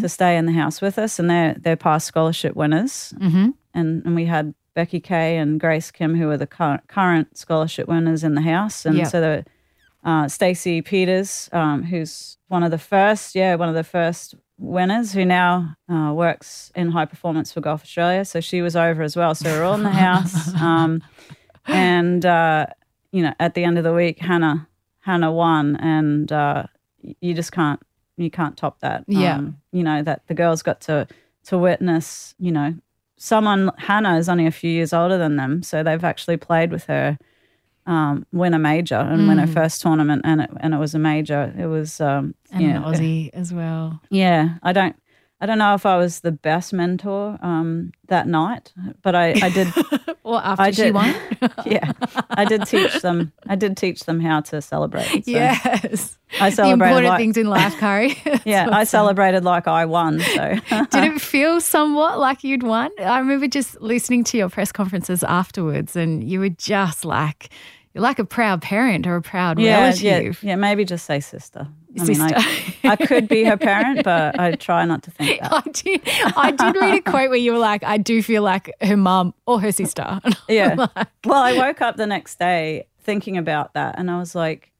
to 0.00 0.08
stay 0.08 0.36
in 0.36 0.46
the 0.46 0.52
house 0.52 0.80
with 0.80 0.96
us, 0.96 1.18
and 1.18 1.28
they're 1.28 1.56
they're 1.58 1.76
past 1.76 2.06
scholarship 2.06 2.54
winners, 2.54 3.12
mm-hmm. 3.18 3.50
and 3.74 4.06
and 4.06 4.14
we 4.14 4.26
had 4.26 4.54
Becky 4.74 5.00
Kay 5.00 5.38
and 5.38 5.58
Grace 5.58 5.90
Kim 5.90 6.14
who 6.14 6.30
are 6.30 6.36
the 6.36 6.46
current, 6.46 6.86
current 6.86 7.36
scholarship 7.36 7.88
winners 7.88 8.22
in 8.22 8.34
the 8.36 8.42
house, 8.42 8.86
and 8.86 8.96
Yep. 8.96 9.08
so 9.08 9.20
the 9.20 9.44
uh, 10.04 10.28
Stacey 10.28 10.82
Peters, 10.82 11.48
um, 11.52 11.82
who's 11.82 12.36
one 12.48 12.62
of 12.62 12.70
the 12.70 12.78
first, 12.78 13.34
yeah, 13.34 13.56
one 13.56 13.68
of 13.68 13.74
the 13.74 13.84
first 13.84 14.34
winners 14.58 15.12
who 15.12 15.24
now 15.24 15.76
uh, 15.88 16.12
works 16.14 16.72
in 16.74 16.90
high 16.90 17.04
performance 17.04 17.52
for 17.52 17.60
Golf 17.60 17.82
Australia. 17.82 18.24
So 18.24 18.40
she 18.40 18.62
was 18.62 18.76
over 18.76 19.02
as 19.02 19.16
well. 19.16 19.34
So 19.34 19.50
we're 19.50 19.64
all 19.64 19.74
in 19.74 19.82
the 19.82 19.90
house. 19.90 20.52
Um, 20.62 21.02
and, 21.66 22.24
uh, 22.26 22.66
you 23.12 23.22
know, 23.22 23.34
at 23.38 23.54
the 23.54 23.64
end 23.64 23.78
of 23.78 23.84
the 23.84 23.92
week, 23.92 24.18
Hannah, 24.18 24.68
Hannah 25.00 25.32
won. 25.32 25.76
And 25.76 26.30
uh, 26.30 26.64
you 27.20 27.34
just 27.34 27.52
can't, 27.52 27.80
you 28.16 28.30
can't 28.30 28.56
top 28.56 28.80
that. 28.80 29.04
Yeah. 29.06 29.36
Um, 29.36 29.58
you 29.72 29.82
know, 29.82 30.02
that 30.02 30.26
the 30.26 30.34
girls 30.34 30.62
got 30.62 30.80
to, 30.82 31.06
to 31.44 31.58
witness, 31.58 32.34
you 32.38 32.50
know, 32.50 32.74
someone, 33.16 33.70
Hannah 33.78 34.18
is 34.18 34.28
only 34.28 34.46
a 34.46 34.50
few 34.50 34.70
years 34.70 34.92
older 34.92 35.18
than 35.18 35.36
them. 35.36 35.62
So 35.62 35.82
they've 35.82 36.04
actually 36.04 36.36
played 36.36 36.72
with 36.72 36.84
her 36.84 37.18
um, 37.86 38.26
win 38.32 38.54
a 38.54 38.58
major 38.58 38.96
and 38.96 39.26
win 39.28 39.38
her 39.38 39.46
first 39.46 39.80
tournament, 39.82 40.22
and 40.24 40.40
it 40.42 40.50
and 40.60 40.72
it 40.74 40.78
was 40.78 40.94
a 40.94 40.98
major. 40.98 41.52
It 41.58 41.66
was 41.66 42.00
um, 42.00 42.34
And 42.52 42.62
yeah, 42.62 42.76
an 42.76 42.82
Aussie 42.84 43.30
as 43.32 43.52
well. 43.52 44.00
yeah. 44.10 44.58
I 44.62 44.72
don't 44.72 44.96
I 45.42 45.46
don't 45.46 45.58
know 45.58 45.74
if 45.74 45.84
I 45.84 45.96
was 45.96 46.20
the 46.20 46.30
best 46.30 46.72
mentor 46.72 47.36
um, 47.42 47.90
that 48.06 48.28
night, 48.28 48.72
but 49.02 49.16
I, 49.16 49.30
I 49.42 49.50
did 49.50 49.66
Or 50.24 50.40
after 50.40 50.62
I 50.62 50.70
she 50.70 50.82
did 50.82 50.94
won. 50.94 51.12
yeah 51.66 51.90
I 52.30 52.44
did 52.44 52.64
teach 52.64 53.00
them 53.02 53.32
I 53.48 53.56
did 53.56 53.76
teach 53.76 54.04
them 54.04 54.20
how 54.20 54.40
to 54.42 54.62
celebrate. 54.62 55.08
So 55.08 55.22
yes. 55.26 56.16
I 56.40 56.50
celebrated 56.50 56.64
The 56.64 56.70
important 56.70 57.08
like 57.08 57.18
things 57.18 57.36
in 57.36 57.48
life, 57.48 57.74
Karrie. 57.74 58.40
yeah 58.44 58.68
I 58.70 58.84
celebrated 58.84 59.42
like 59.42 59.66
I 59.66 59.84
won. 59.84 60.20
So 60.20 60.54
Did 60.92 61.12
it 61.14 61.20
feel 61.20 61.60
somewhat 61.60 62.20
like 62.20 62.44
you'd 62.44 62.62
won? 62.62 62.92
I 63.00 63.18
remember 63.18 63.48
just 63.48 63.80
listening 63.80 64.22
to 64.24 64.38
your 64.38 64.48
press 64.48 64.70
conferences 64.70 65.24
afterwards, 65.24 65.96
and 65.96 66.22
you 66.22 66.38
were 66.38 66.50
just 66.50 67.04
like, 67.04 67.48
you're 67.94 68.02
like 68.02 68.18
a 68.18 68.24
proud 68.24 68.62
parent 68.62 69.06
or 69.06 69.16
a 69.16 69.22
proud 69.22 69.58
yeah 69.58 69.80
relative. 69.82 70.42
yeah 70.42 70.50
yeah 70.50 70.56
maybe 70.56 70.84
just 70.84 71.04
say 71.06 71.20
sister. 71.20 71.68
I 72.00 72.04
Sister. 72.06 72.24
mean 72.24 72.32
I, 72.34 72.74
I 72.84 72.96
could 72.96 73.28
be 73.28 73.44
her 73.44 73.58
parent, 73.58 74.02
but 74.02 74.40
I 74.40 74.52
try 74.52 74.86
not 74.86 75.02
to 75.02 75.10
think 75.10 75.40
that. 75.42 75.52
I 75.52 75.70
did. 75.70 76.00
I 76.38 76.50
did 76.50 76.74
read 76.80 76.94
a 76.94 77.00
quote 77.10 77.28
where 77.28 77.36
you 77.38 77.52
were 77.52 77.58
like, 77.58 77.84
"I 77.84 77.98
do 77.98 78.22
feel 78.22 78.42
like 78.42 78.72
her 78.80 78.96
mum 78.96 79.34
or 79.46 79.60
her 79.60 79.72
sister." 79.72 80.18
Yeah. 80.48 80.74
like, 80.96 81.08
Well, 81.26 81.42
I 81.42 81.52
woke 81.52 81.82
up 81.82 81.96
the 81.98 82.06
next 82.06 82.38
day 82.38 82.86
thinking 83.02 83.36
about 83.36 83.74
that 83.74 83.98
and 83.98 84.10
I 84.10 84.18
was 84.18 84.34
like, 84.34 84.72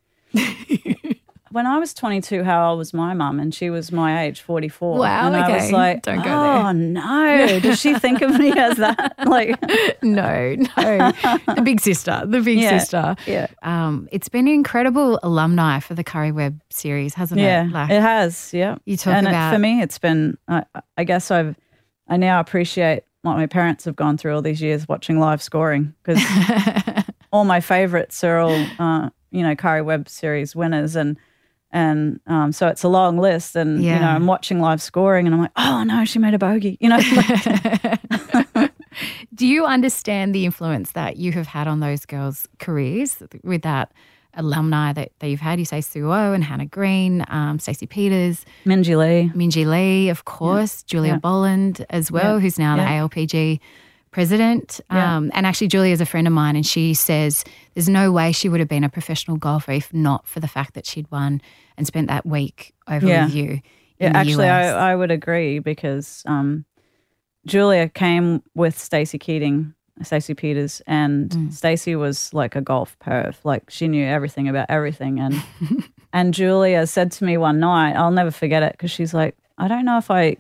when 1.53 1.67
I 1.67 1.79
was 1.79 1.95
22, 1.95 2.43
how 2.45 2.71
old 2.71 2.79
was 2.79 2.93
my 2.95 3.15
mum? 3.15 3.39
And 3.39 3.55
she 3.55 3.71
was 3.71 3.93
my 3.93 4.25
age, 4.25 4.41
44. 4.41 4.99
Wow, 4.99 5.27
and 5.27 5.37
I 5.37 5.45
okay. 5.45 5.55
was 5.63 5.73
like, 5.73 6.03
Don't 6.03 6.23
go 6.25 6.31
oh 6.31 6.63
there." 6.65 6.75
no, 6.75 7.61
does 7.61 7.81
she 7.81 7.95
think 7.99 8.23
of 8.23 8.39
me 8.39 8.53
as 8.57 8.77
that? 8.79 9.15
Like, 9.27 9.57
no, 10.03 10.55
no. 10.57 11.13
the 11.55 11.63
big 11.65 11.81
sister, 11.81 12.23
the 12.27 12.41
big 12.41 12.59
Yeah, 12.59 12.79
sister. 12.79 13.17
yeah. 13.27 13.47
Um, 13.63 14.09
it's 14.13 14.29
been 14.29 14.47
an 14.49 14.55
incredible 14.55 15.19
alumni 15.23 15.79
for 15.81 15.95
the 15.95 16.05
Karrie 16.05 16.35
Webb 16.35 16.61
series, 16.71 17.15
hasn't 17.15 17.41
yeah, 17.41 17.65
it? 17.67 17.71
Like, 17.71 17.91
it 17.91 18.01
has. 18.03 18.53
Yeah, 18.53 18.77
You 18.85 18.97
talk 18.97 19.15
and 19.15 19.29
it- 19.29 19.53
for 19.53 19.59
me, 19.59 19.81
it's 19.81 19.99
been. 19.99 20.37
I, 20.49 20.65
I 20.97 21.05
guess 21.05 21.31
I've. 21.31 21.57
I 22.09 22.17
now 22.17 22.41
appreciate 22.41 23.05
what 23.23 23.37
my 23.37 23.47
parents 23.47 23.85
have 23.85 23.97
gone 23.97 24.19
through 24.19 24.35
all 24.35 24.43
these 24.43 24.61
years 24.61 24.89
watching 24.89 25.19
live 25.21 25.41
scoring 25.43 25.95
because 26.03 26.21
all 27.33 27.45
my 27.45 27.61
favorites 27.61 28.23
are 28.25 28.39
all, 28.39 28.67
uh, 28.79 29.09
you 29.31 29.43
know, 29.43 29.55
Karrie 29.55 29.85
Webb 29.85 30.09
series 30.09 30.55
winners, 30.57 30.97
and 30.97 31.17
and 31.73 32.21
um, 32.27 32.53
so 32.53 32.69
it's 32.69 32.83
a 32.85 32.89
long 32.89 33.19
list, 33.19 33.57
and 33.57 33.83
you 33.83 33.91
know, 33.91 34.07
I'm 34.09 34.27
watching 34.27 34.61
live 34.61 34.81
scoring, 34.83 35.27
and 35.27 35.35
I'm 35.35 35.41
like, 35.43 35.51
oh 35.57 35.83
no, 35.85 36.05
she 36.05 36.19
made 36.19 36.35
a 36.35 36.39
bogey, 36.39 36.77
you 36.81 36.89
know. 36.89 37.01
Do 39.35 39.47
you 39.47 39.65
understand 39.65 40.35
the 40.35 40.45
influence 40.45 40.93
that 40.93 41.17
you 41.17 41.33
have 41.33 41.47
had 41.47 41.67
on 41.67 41.81
those 41.81 42.05
girls' 42.05 42.47
careers 42.59 43.23
with 43.43 43.63
that 43.63 43.91
alumni 44.35 44.93
that, 44.93 45.13
that 45.21 45.29
you've 45.29 45.41
had? 45.41 45.59
You 45.59 45.65
say 45.65 45.81
Sue 45.81 46.13
O 46.13 46.33
and 46.35 46.45
Hannah 46.45 46.67
Green, 46.67 47.25
um, 47.29 47.59
Stacey 47.59 47.87
Peters, 47.87 48.45
Minjee 48.67 48.97
Lee, 48.99 49.31
Minjee 49.35 49.67
Lee, 49.67 50.11
of 50.11 50.27
course, 50.27 50.83
Julia 50.83 51.13
Yeah. 51.13 51.19
Boland 51.19 51.87
as 51.89 52.13
well, 52.13 52.35
Yeah. 52.35 52.41
who's 52.41 52.59
now 52.59 52.77
Yeah. 52.77 52.85
the 52.85 52.91
ALPG 53.09 53.61
president. 54.13 54.81
Yeah. 54.93 55.17
Um, 55.17 55.31
and 55.35 55.45
actually, 55.47 55.69
Julia 55.69 55.93
is 55.93 56.01
a 56.01 56.07
friend 56.07 56.27
of 56.29 56.33
mine, 56.33 56.55
and 56.55 56.65
she 56.65 56.95
says 56.95 57.45
there's 57.75 57.89
no 57.89 58.13
way 58.13 58.31
she 58.31 58.49
would 58.49 58.61
have 58.61 58.69
been 58.69 58.85
a 58.85 58.89
professional 58.89 59.37
golfer 59.37 59.73
if 59.73 59.93
not 59.93 60.27
for 60.29 60.39
the 60.39 60.47
fact 60.49 60.75
that 60.75 60.87
she'd 60.87 61.11
won 61.11 61.41
and 61.77 61.87
spent 61.87 62.09
that 62.09 62.25
week 62.25 62.75
over 62.89 63.07
Yeah. 63.07 63.25
with 63.25 63.35
you. 63.35 63.61
Yeah, 63.99 64.13
actually. 64.15 64.49
I, 64.49 64.93
I 64.93 64.97
would 64.97 65.11
agree 65.11 65.59
because 65.59 66.23
um, 66.27 66.65
Julia 67.47 67.89
came 67.89 68.43
with 68.55 68.79
Stacey 68.79 69.19
Keating, 69.19 69.75
Stacey 70.03 70.35
Peters, 70.35 70.83
and 70.87 71.31
Mm. 71.31 71.53
Stacey 71.53 71.95
was 71.97 72.33
like 72.35 72.57
a 72.57 72.61
golf 72.61 72.97
perv. 73.01 73.37
Like 73.45 73.71
she 73.71 73.89
knew 73.89 74.05
everything 74.07 74.49
about 74.49 74.67
everything. 74.69 75.19
And 75.21 75.43
and 76.13 76.35
Julia 76.35 76.87
said 76.87 77.13
to 77.13 77.25
me 77.25 77.37
one 77.37 77.61
night, 77.61 77.95
I'll 77.95 78.11
never 78.11 78.31
forget 78.31 78.63
it, 78.63 78.73
because 78.73 78.91
she's 78.91 79.15
like, 79.15 79.37
I 79.59 79.69
don't 79.69 79.85
know 79.85 79.99
if 79.99 80.11
I 80.11 80.37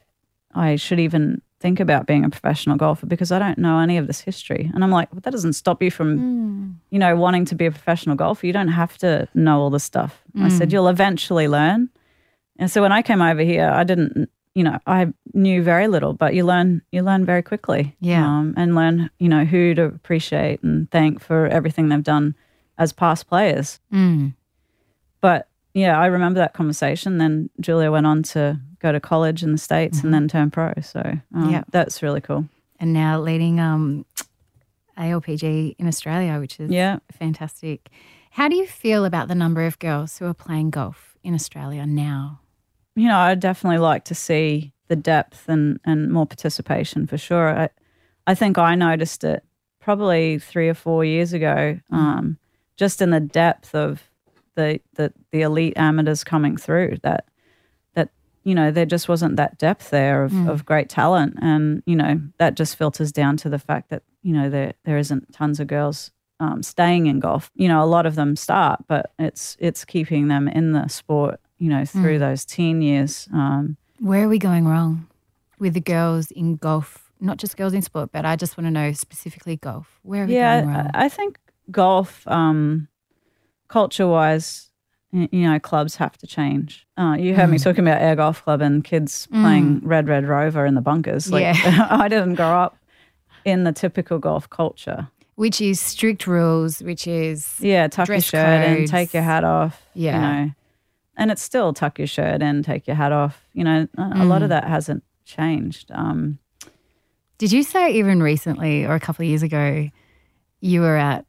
I 0.54 0.76
should 0.76 1.00
even 1.00 1.40
think 1.62 1.80
about 1.80 2.06
being 2.06 2.24
a 2.24 2.28
professional 2.30 2.76
golfer 2.76 3.06
because 3.06 3.30
I 3.32 3.38
don't 3.38 3.56
know 3.58 3.78
any 3.78 3.96
of 3.96 4.06
this 4.06 4.20
history. 4.20 4.70
And 4.74 4.82
I'm 4.84 4.90
like, 4.90 5.10
well, 5.12 5.20
that 5.22 5.30
doesn't 5.30 5.54
stop 5.54 5.82
you 5.82 5.90
from 5.90 6.18
Mm. 6.18 6.74
you 6.90 6.98
know, 6.98 7.16
wanting 7.16 7.44
to 7.46 7.54
be 7.54 7.66
a 7.66 7.70
professional 7.70 8.16
golfer, 8.16 8.46
you 8.46 8.52
don't 8.52 8.68
have 8.82 8.98
to 8.98 9.28
know 9.34 9.60
all 9.60 9.70
this 9.70 9.84
stuff. 9.84 10.22
I 10.38 10.48
said, 10.48 10.68
Mm. 10.68 10.72
you'll 10.72 10.88
eventually 10.88 11.48
learn. 11.48 11.88
And 12.58 12.70
so 12.70 12.82
when 12.82 12.92
I 12.92 13.00
came 13.02 13.22
over 13.22 13.40
here, 13.42 13.68
I 13.70 13.84
didn't, 13.84 14.28
you 14.54 14.62
know, 14.64 14.78
I 14.86 15.12
knew 15.32 15.62
very 15.62 15.88
little, 15.88 16.12
but 16.12 16.34
you 16.34 16.44
learn, 16.44 16.82
you 16.92 17.02
learn 17.02 17.24
very 17.24 17.42
quickly. 17.42 17.96
Yeah. 18.00 18.26
Um, 18.26 18.52
and 18.56 18.74
learn, 18.74 19.08
you 19.18 19.28
know, 19.28 19.44
who 19.44 19.74
to 19.74 19.84
appreciate 19.84 20.62
and 20.62 20.90
thank 20.90 21.20
for 21.22 21.46
everything 21.46 21.88
they've 21.88 22.02
done 22.02 22.34
as 22.76 22.92
past 22.92 23.26
players. 23.28 23.80
Mm. 23.92 24.34
But 25.20 25.48
yeah, 25.74 25.98
I 25.98 26.06
remember 26.06 26.38
that 26.40 26.54
conversation. 26.54 27.18
Then 27.18 27.50
Julia 27.60 27.90
went 27.90 28.06
on 28.06 28.22
to 28.24 28.60
go 28.78 28.92
to 28.92 29.00
college 29.00 29.42
in 29.42 29.52
the 29.52 29.58
States 29.58 30.02
and 30.02 30.12
then 30.12 30.28
turn 30.28 30.50
pro. 30.50 30.72
So 30.82 31.00
um, 31.00 31.22
Mm-hmm. 31.34 31.50
Yeah. 31.50 31.64
that's 31.70 32.02
really 32.02 32.20
cool. 32.20 32.46
and 32.80 32.92
now 32.92 33.20
leading 33.20 33.60
um, 33.60 34.04
ALPG 34.98 35.76
in 35.78 35.86
Australia, 35.86 36.38
which 36.40 36.60
is 36.60 36.70
Yeah. 36.70 36.98
fantastic. 37.12 37.88
How 38.32 38.48
do 38.48 38.56
you 38.56 38.66
feel 38.66 39.04
about 39.04 39.28
the 39.28 39.34
number 39.34 39.64
of 39.66 39.78
girls 39.78 40.18
who 40.18 40.26
are 40.26 40.34
playing 40.34 40.70
golf 40.70 41.16
in 41.22 41.34
Australia 41.34 41.86
now? 41.86 42.40
you 42.94 43.08
know, 43.08 43.16
I'd 43.16 43.40
definitely 43.40 43.78
like 43.78 44.04
to 44.04 44.14
see 44.14 44.74
the 44.88 44.96
depth 44.96 45.48
and, 45.48 45.80
and 45.82 46.12
more 46.12 46.26
participation 46.26 47.06
for 47.06 47.16
sure. 47.16 47.48
I, 47.58 47.68
I 48.26 48.34
think 48.34 48.58
I 48.58 48.74
noticed 48.74 49.24
it 49.24 49.42
probably 49.80 50.38
three 50.38 50.68
or 50.68 50.74
four 50.74 51.02
years 51.02 51.32
ago, 51.32 51.80
um, 51.90 52.36
just 52.76 53.00
in 53.00 53.08
the 53.08 53.18
depth 53.20 53.74
of 53.74 54.10
the, 54.54 54.80
the 54.94 55.12
the 55.30 55.42
elite 55.42 55.74
amateurs 55.76 56.24
coming 56.24 56.56
through. 56.56 56.98
That 57.02 57.26
that 57.94 58.10
you 58.44 58.54
know 58.54 58.70
there 58.70 58.86
just 58.86 59.08
wasn't 59.08 59.36
that 59.36 59.58
depth 59.58 59.90
there 59.90 60.24
of, 60.24 60.48
of 60.48 60.64
great 60.64 60.88
talent, 60.88 61.38
and 61.40 61.82
you 61.86 61.96
know 61.96 62.20
that 62.38 62.54
just 62.54 62.76
filters 62.76 63.12
down 63.12 63.36
to 63.38 63.48
the 63.48 63.58
fact 63.58 63.90
that 63.90 64.02
you 64.22 64.32
know 64.32 64.48
there 64.50 64.74
there 64.84 64.98
isn't 64.98 65.32
tons 65.32 65.60
of 65.60 65.66
girls 65.66 66.10
um, 66.42 66.62
staying 66.62 67.06
in 67.06 67.20
golf. 67.20 67.50
You 67.54 67.68
know, 67.68 67.82
a 67.82 67.86
lot 67.86 68.04
of 68.04 68.16
them 68.16 68.36
start, 68.36 68.84
but 68.88 69.12
it's 69.18 69.56
it's 69.60 69.84
keeping 69.84 70.28
them 70.28 70.48
in 70.48 70.72
the 70.72 70.88
sport. 70.88 71.40
You 71.58 71.70
know, 71.70 71.84
through 71.84 72.18
those 72.18 72.44
teen 72.44 72.82
years. 72.82 73.28
Um, 73.32 73.76
Where 74.00 74.24
are 74.24 74.28
we 74.28 74.38
going 74.38 74.66
wrong 74.66 75.06
with 75.60 75.74
the 75.74 75.80
girls 75.80 76.32
in 76.32 76.56
golf? 76.56 77.12
Not 77.20 77.36
just 77.36 77.56
girls 77.56 77.72
in 77.72 77.82
sport, 77.82 78.10
but 78.10 78.24
I 78.24 78.34
just 78.34 78.58
want 78.58 78.66
to 78.66 78.72
know 78.72 78.92
specifically 78.92 79.56
golf. 79.56 80.00
Where 80.02 80.24
are 80.24 80.26
we 80.26 80.34
yeah, 80.34 80.62
going 80.62 80.74
wrong? 80.74 80.90
I 80.92 81.04
I 81.04 81.08
think 81.08 81.38
golf, 81.70 82.26
um, 82.26 82.88
culture 83.72 84.06
wise, 84.06 84.68
you 85.12 85.28
know, 85.32 85.58
clubs 85.58 85.96
have 85.96 86.16
to 86.18 86.26
change. 86.26 86.86
Uh, 86.98 87.16
you 87.18 87.34
heard 87.34 87.48
me 87.50 87.56
Mm. 87.58 87.64
talking 87.64 87.86
about 87.86 88.00
Ayr 88.02 88.16
golf 88.16 88.44
club 88.44 88.60
and 88.60 88.84
kids 88.84 89.26
playing 89.30 89.80
Red 89.82 90.08
Red 90.08 90.26
Rover 90.26 90.66
in 90.66 90.74
the 90.74 90.80
bunkers. 90.80 91.30
Like, 91.32 91.42
Yeah. 91.42 91.86
I 92.04 92.08
didn't 92.08 92.34
grow 92.34 92.46
up 92.64 92.76
in 93.44 93.64
the 93.64 93.72
typical 93.72 94.18
golf 94.18 94.48
culture. 94.48 95.08
which 95.34 95.60
is 95.62 95.80
strict 95.80 96.26
rules, 96.26 96.82
which 96.82 97.06
is 97.06 97.56
Yeah, 97.58 97.88
tuck 97.88 98.06
your 98.08 98.20
shirt 98.20 98.64
in, 98.68 98.76
codes. 98.76 98.90
take 98.90 99.14
your 99.14 99.22
hat 99.22 99.44
off. 99.44 99.82
Yeah. 99.94 100.14
you 100.14 100.20
know, 100.46 100.50
and 101.16 101.30
it's 101.30 101.42
still 101.42 101.72
tuck 101.72 101.98
your 101.98 102.06
shirt 102.06 102.42
and 102.42 102.62
take 102.64 102.86
your 102.86 102.96
hat 102.96 103.12
off. 103.12 103.42
You 103.54 103.64
know, 103.64 103.88
a, 103.98 104.02
a 104.22 104.24
lot 104.24 104.42
of 104.42 104.46
Mm. 104.48 104.54
that 104.54 104.64
hasn't 104.64 105.02
changed. 105.24 105.90
Um, 105.92 106.38
Did 107.38 107.50
you 107.50 107.62
say 107.64 107.92
even 107.94 108.22
recently 108.22 108.84
or 108.84 108.94
a 108.94 109.00
couple 109.00 109.24
of 109.24 109.28
years 109.28 109.42
ago 109.42 109.88
you 110.60 110.80
were 110.80 110.96
at 110.96 111.24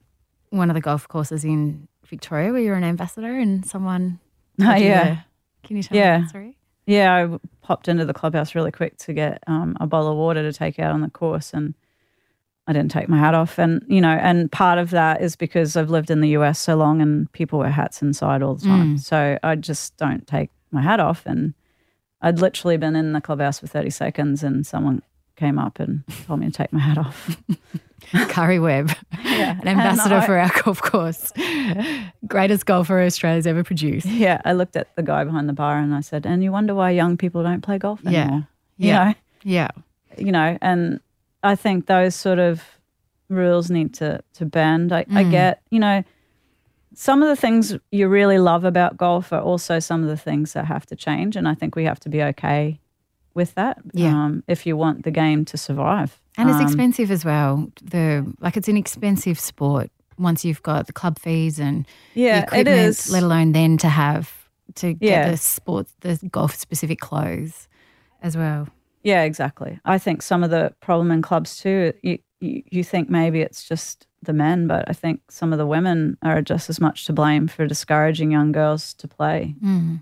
one 0.52 0.70
of 0.70 0.74
the 0.76 0.82
golf 0.82 1.08
courses 1.08 1.44
in 1.44 1.88
Victoria 2.08 2.52
where 2.52 2.62
you 2.62 2.70
were 2.72 2.76
an 2.78 2.84
ambassador 2.84 3.38
and 3.40 3.66
someone 3.66 4.20
Oh, 4.62 4.76
yeah. 4.76 5.22
Can 5.64 5.78
you 5.78 5.84
tell 5.84 5.98
Yeah. 5.98 6.18
me 6.18 6.24
that 6.24 6.30
story? 6.30 6.58
Yeah, 6.86 7.16
I 7.34 7.40
popped 7.62 7.88
into 7.88 8.06
the 8.06 8.14
clubhouse 8.14 8.54
really 8.56 8.72
quick 8.72 8.98
to 9.00 9.14
get 9.14 9.42
um, 9.48 9.78
a 9.80 9.88
bottle 9.88 10.12
of 10.12 10.18
water 10.18 10.42
to 10.44 10.52
take 10.52 10.80
out 10.80 10.92
on 10.92 11.00
the 11.02 11.10
course, 11.10 11.54
and 11.54 11.74
I 12.68 12.74
didn't 12.74 12.92
take 12.92 13.08
my 13.08 13.18
hat 13.18 13.34
off. 13.34 13.58
And 13.58 13.82
you 13.88 14.02
know, 14.02 14.10
and 14.10 14.52
part 14.52 14.78
of 14.80 14.90
that 14.90 15.22
is 15.22 15.38
because 15.38 15.78
I've 15.78 15.90
lived 15.90 16.12
in 16.12 16.20
the 16.20 16.30
US 16.30 16.60
so 16.60 16.76
long, 16.76 17.02
and 17.02 17.32
people 17.32 17.60
wear 17.60 17.70
hats 17.72 18.02
inside 18.02 18.44
all 18.44 18.56
the 18.56 18.66
time. 18.66 18.96
Mm. 18.98 19.00
So 19.00 19.40
I 19.44 19.56
just 19.56 19.96
don't 19.96 20.28
take 20.28 20.50
my 20.72 20.82
hat 20.82 21.00
off. 21.00 21.24
And 21.26 21.54
I'd 22.22 22.40
literally 22.40 22.76
been 22.76 22.98
in 22.98 23.14
the 23.14 23.22
clubhouse 23.22 23.60
for 23.60 23.68
thirty 23.68 23.90
seconds, 23.90 24.44
and 24.44 24.68
someone 24.68 25.02
came 25.38 25.58
up 25.58 25.80
and 25.80 26.04
told 26.28 26.42
me 26.42 26.48
to 26.48 26.52
take 26.52 26.74
my 26.74 26.80
hat 26.80 26.98
off. 26.98 27.38
Karrie 28.30 28.62
Webb, 28.62 28.92
Yeah, 29.24 29.60
an 29.62 29.68
ambassador 29.68 30.16
I- 30.18 30.26
for 30.26 30.38
our 30.38 30.52
golf 30.64 30.82
course. 30.82 31.32
Greatest 32.28 32.66
golfer 32.66 33.02
Australia's 33.02 33.48
ever 33.48 33.64
produced. 33.64 34.06
Yeah, 34.06 34.42
I 34.46 34.54
looked 34.54 34.76
at 34.76 34.96
the 34.96 35.04
guy 35.04 35.24
behind 35.24 35.50
the 35.50 35.54
bar 35.54 35.78
and 35.80 35.94
I 35.94 36.02
said, 36.02 36.26
"And 36.26 36.44
you 36.44 36.52
wonder 36.52 36.74
why 36.76 36.92
young 36.92 37.18
people 37.18 37.44
don't 37.44 37.62
play 37.62 37.78
golf 37.78 38.00
Yeah. 38.04 38.22
anymore?" 38.22 38.48
You 38.78 38.88
Yeah. 38.90 39.04
know. 39.06 39.14
Yeah. 39.44 39.68
you 40.18 40.32
know, 40.32 40.58
and 40.62 41.00
I 41.42 41.56
think 41.56 41.88
those 41.88 42.14
sort 42.16 42.38
of 42.40 42.62
rules 43.30 43.70
need 43.72 43.94
to 43.96 44.22
to 44.36 44.46
bend. 44.46 44.92
I, 44.94 45.00
I 45.10 45.24
Mm. 45.24 45.32
get, 45.32 45.62
you 45.72 45.80
know, 45.80 46.04
some 46.94 47.24
of 47.24 47.28
the 47.30 47.36
things 47.36 47.76
you 47.92 48.08
really 48.08 48.38
love 48.38 48.64
about 48.64 48.96
golf 48.98 49.34
are 49.34 49.42
also 49.42 49.80
some 49.80 50.04
of 50.04 50.10
the 50.10 50.18
things 50.18 50.54
that 50.54 50.66
have 50.66 50.86
to 50.88 50.96
change, 50.96 51.36
and 51.36 51.48
I 51.48 51.56
think 51.56 51.76
we 51.76 51.86
have 51.86 52.00
to 52.02 52.10
be 52.10 52.22
okay 52.22 52.80
with 53.34 53.56
that. 53.56 53.80
Yeah. 53.94 54.14
Um, 54.16 54.44
if 54.48 54.66
you 54.68 54.78
want 54.78 55.04
the 55.04 55.10
game 55.12 55.44
to 55.46 55.58
survive, 55.58 56.20
And 56.38 56.50
it's 56.50 56.60
Um, 56.60 56.66
expensive 56.66 57.12
as 57.12 57.24
well. 57.24 57.68
The 57.84 58.26
like 58.40 58.58
it's 58.58 58.68
an 58.68 58.78
expensive 58.78 59.40
sport 59.40 59.90
once 60.18 60.44
you've 60.46 60.64
got 60.64 60.88
the 60.88 60.94
club 60.94 61.20
fees 61.20 61.60
and 61.60 61.86
Yeah, 62.16 62.38
it 62.40 62.44
equipment, 62.44 62.80
is. 62.90 63.10
let 63.12 63.24
alone 63.24 63.52
then 63.52 63.78
to 63.78 63.90
have 63.90 64.30
to 64.76 64.94
get 64.94 65.02
Yeah. 65.10 65.32
the 65.32 65.38
sports 65.38 65.94
the 66.02 66.18
golf 66.32 66.56
specific 66.56 67.00
clothes 67.00 67.68
as 68.22 68.36
well. 68.38 68.68
Yeah, 69.04 69.24
exactly. 69.24 69.80
I 69.86 69.98
think 70.00 70.22
some 70.22 70.44
of 70.44 70.50
the 70.50 70.74
problem 70.80 71.12
in 71.12 71.22
clubs 71.22 71.58
too, 71.60 71.94
you, 72.02 72.20
you, 72.40 72.64
you 72.72 72.84
think 72.84 73.10
maybe 73.10 73.42
it's 73.42 73.68
just 73.68 74.08
the 74.22 74.34
men, 74.34 74.68
but 74.68 74.90
I 74.90 74.94
think 74.94 75.20
some 75.30 75.52
of 75.52 75.60
the 75.60 75.66
women 75.68 76.18
are 76.22 76.42
just 76.42 76.70
as 76.70 76.80
much 76.80 77.06
to 77.06 77.14
blame 77.14 77.48
for 77.50 77.68
discouraging 77.68 78.32
young 78.32 78.52
girls 78.54 78.94
to 78.96 79.08
play. 79.08 79.56
Mm. 79.64 80.02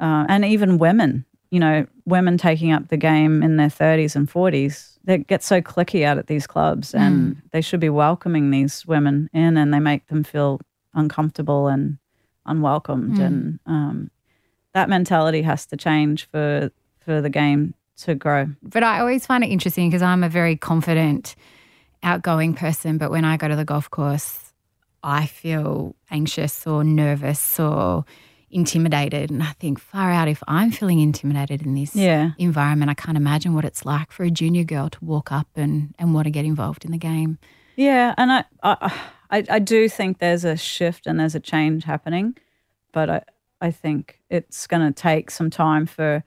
uh, 0.00 0.24
and 0.28 0.44
even 0.44 0.78
women, 0.78 1.24
you 1.50 1.60
know, 1.60 1.86
women 2.06 2.38
taking 2.38 2.72
up 2.72 2.88
the 2.88 2.96
game 2.96 3.42
in 3.42 3.56
their 3.58 3.68
30s 3.68 4.16
and 4.16 4.28
40s, 4.30 4.95
they 5.06 5.18
get 5.18 5.42
so 5.42 5.60
clicky 5.60 6.04
out 6.04 6.18
at 6.18 6.26
these 6.26 6.46
clubs 6.46 6.94
and 6.94 7.40
they 7.52 7.60
should 7.60 7.80
be 7.80 7.88
welcoming 7.88 8.50
these 8.50 8.84
women 8.86 9.30
in 9.32 9.56
and 9.56 9.72
they 9.72 9.78
make 9.78 10.06
them 10.08 10.24
feel 10.24 10.60
uncomfortable 10.94 11.68
and 11.68 11.98
unwelcomed. 12.44 13.18
And 13.18 13.60
um, 13.66 14.10
that 14.74 14.88
mentality 14.88 15.42
has 15.42 15.64
to 15.66 15.76
change 15.76 16.28
for, 16.30 16.70
for 16.98 17.20
the 17.20 17.30
game 17.30 17.74
to 17.98 18.16
grow. 18.16 18.48
But 18.62 18.82
I 18.82 18.98
always 18.98 19.24
find 19.24 19.44
it 19.44 19.48
interesting 19.48 19.88
because 19.88 20.02
I'm 20.02 20.24
a 20.24 20.28
very 20.28 20.56
confident, 20.56 21.36
outgoing 22.02 22.54
person. 22.54 22.98
But 22.98 23.10
when 23.10 23.24
I 23.24 23.36
go 23.36 23.46
to 23.46 23.56
the 23.56 23.64
golf 23.64 23.88
course, 23.88 24.52
I 25.04 25.26
feel 25.26 25.94
anxious 26.10 26.66
or 26.66 26.82
nervous 26.82 27.60
or 27.60 28.04
intimidated. 28.50 29.30
And 29.30 29.42
I 29.42 29.52
think, 29.58 29.78
far 29.78 30.10
out, 30.12 30.28
if 30.28 30.42
I'm 30.48 30.70
feeling 30.70 31.00
intimidated 31.00 31.62
in 31.62 31.74
this 31.74 31.94
Yeah. 31.94 32.30
environment, 32.38 32.90
I 32.90 32.94
can't 32.94 33.16
imagine 33.16 33.54
what 33.54 33.64
it's 33.64 33.84
like 33.84 34.12
for 34.12 34.24
a 34.24 34.30
junior 34.30 34.64
girl 34.64 34.88
to 34.90 35.04
walk 35.04 35.32
up 35.32 35.48
and, 35.56 35.94
and 35.98 36.14
want 36.14 36.26
to 36.26 36.30
get 36.30 36.44
involved 36.44 36.84
in 36.84 36.90
the 36.92 36.98
game. 36.98 37.38
Yeah, 37.76 38.14
and 38.16 38.32
I, 38.32 38.44
I, 38.62 39.00
I, 39.30 39.44
I 39.50 39.58
do 39.58 39.88
think 39.88 40.18
there's 40.18 40.44
a 40.44 40.56
shift 40.56 41.06
and 41.06 41.18
there's 41.20 41.34
a 41.34 41.40
change 41.40 41.84
happening, 41.84 42.36
but 42.92 43.10
I, 43.10 43.22
I 43.60 43.70
think 43.70 44.20
it's 44.30 44.66
going 44.66 44.86
to 44.86 44.92
take 44.92 45.30
some 45.30 45.50
time 45.50 45.86
for, 45.86 46.24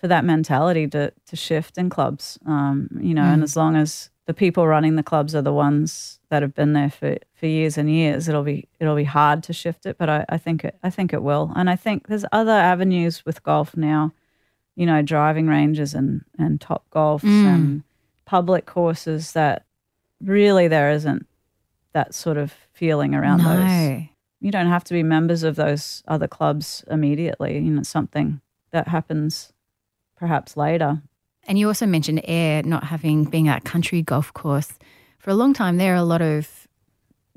for 0.00 0.08
that 0.08 0.24
mentality 0.24 0.86
to 0.88 1.12
to 1.26 1.36
shift 1.36 1.76
in 1.76 1.90
clubs. 1.90 2.38
Um, 2.46 2.88
you 3.00 3.14
know, 3.14 3.22
and 3.24 3.42
as 3.42 3.56
long 3.56 3.76
as 3.76 4.10
the 4.26 4.34
people 4.34 4.66
running 4.66 4.96
the 4.96 5.02
clubs 5.02 5.34
are 5.34 5.42
the 5.42 5.52
ones 5.52 6.20
that 6.30 6.42
have 6.42 6.54
been 6.54 6.72
there 6.72 6.90
for, 6.90 7.16
for 7.34 7.46
years 7.46 7.76
and 7.76 7.90
years, 7.90 8.28
it'll 8.28 8.42
be 8.42 8.68
it'll 8.78 8.96
be 8.96 9.04
hard 9.04 9.42
to 9.44 9.52
shift 9.52 9.84
it. 9.86 9.98
But 9.98 10.08
I, 10.08 10.24
I 10.28 10.38
think 10.38 10.64
it 10.64 10.76
I 10.82 10.90
think 10.90 11.12
it 11.12 11.22
will, 11.22 11.52
and 11.54 11.68
I 11.68 11.76
think 11.76 12.08
there's 12.08 12.24
other 12.32 12.52
avenues 12.52 13.24
with 13.26 13.42
golf 13.42 13.76
now. 13.76 14.12
You 14.74 14.86
know, 14.86 15.02
driving 15.02 15.46
ranges 15.48 15.94
and 15.94 16.24
and 16.38 16.60
top 16.60 16.84
golfs 16.90 17.24
and 17.24 17.82
public 18.24 18.64
courses 18.64 19.32
that 19.32 19.64
really 20.22 20.68
there 20.68 20.90
isn't 20.90 21.26
that 21.92 22.14
sort 22.14 22.36
of 22.38 22.54
feeling 22.72 23.14
around 23.14 23.42
those. 23.42 23.58
You 24.40 24.50
don't 24.50 24.68
have 24.68 24.84
to 24.84 24.94
be 24.94 25.02
members 25.02 25.42
of 25.42 25.56
those 25.56 26.02
other 26.08 26.28
clubs 26.28 26.84
immediately. 26.90 27.54
You 27.56 27.72
know, 27.72 27.80
it's 27.80 27.90
something 27.90 28.40
that 28.70 28.88
happens 28.88 29.52
perhaps 30.20 30.56
later. 30.56 31.02
And 31.48 31.58
you 31.58 31.66
also 31.66 31.86
mentioned 31.86 32.20
Ayr 32.28 32.62
not 32.62 32.84
having 32.84 33.24
being 33.24 33.48
a 33.48 33.60
country 33.60 34.02
golf 34.02 34.32
course. 34.34 34.78
For 35.18 35.30
a 35.30 35.34
long 35.34 35.52
time, 35.54 35.78
there 35.78 35.92
are 35.94 35.96
a 35.96 36.04
lot 36.04 36.22
of 36.22 36.68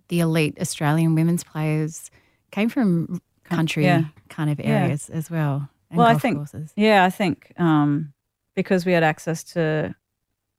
the 0.10 0.20
elite 0.20 0.58
Australian 0.62 1.16
women's 1.16 1.44
players 1.44 2.12
came 2.52 2.70
from 2.70 3.22
country 3.46 3.86
yeah. 3.86 4.04
kind 4.30 4.50
of 4.50 4.60
Yeah. 4.60 4.84
areas 4.84 5.10
as 5.10 5.32
well. 5.32 5.70
and 5.90 5.98
Well, 5.98 6.08
I 6.08 6.16
think- 6.18 6.38
courses. 6.38 6.74
Yeah, 6.76 7.06
I 7.06 7.10
think 7.10 7.54
um, 7.58 8.14
because 8.56 8.86
we 8.86 8.92
had 8.92 9.04
access 9.04 9.44
to 9.54 9.96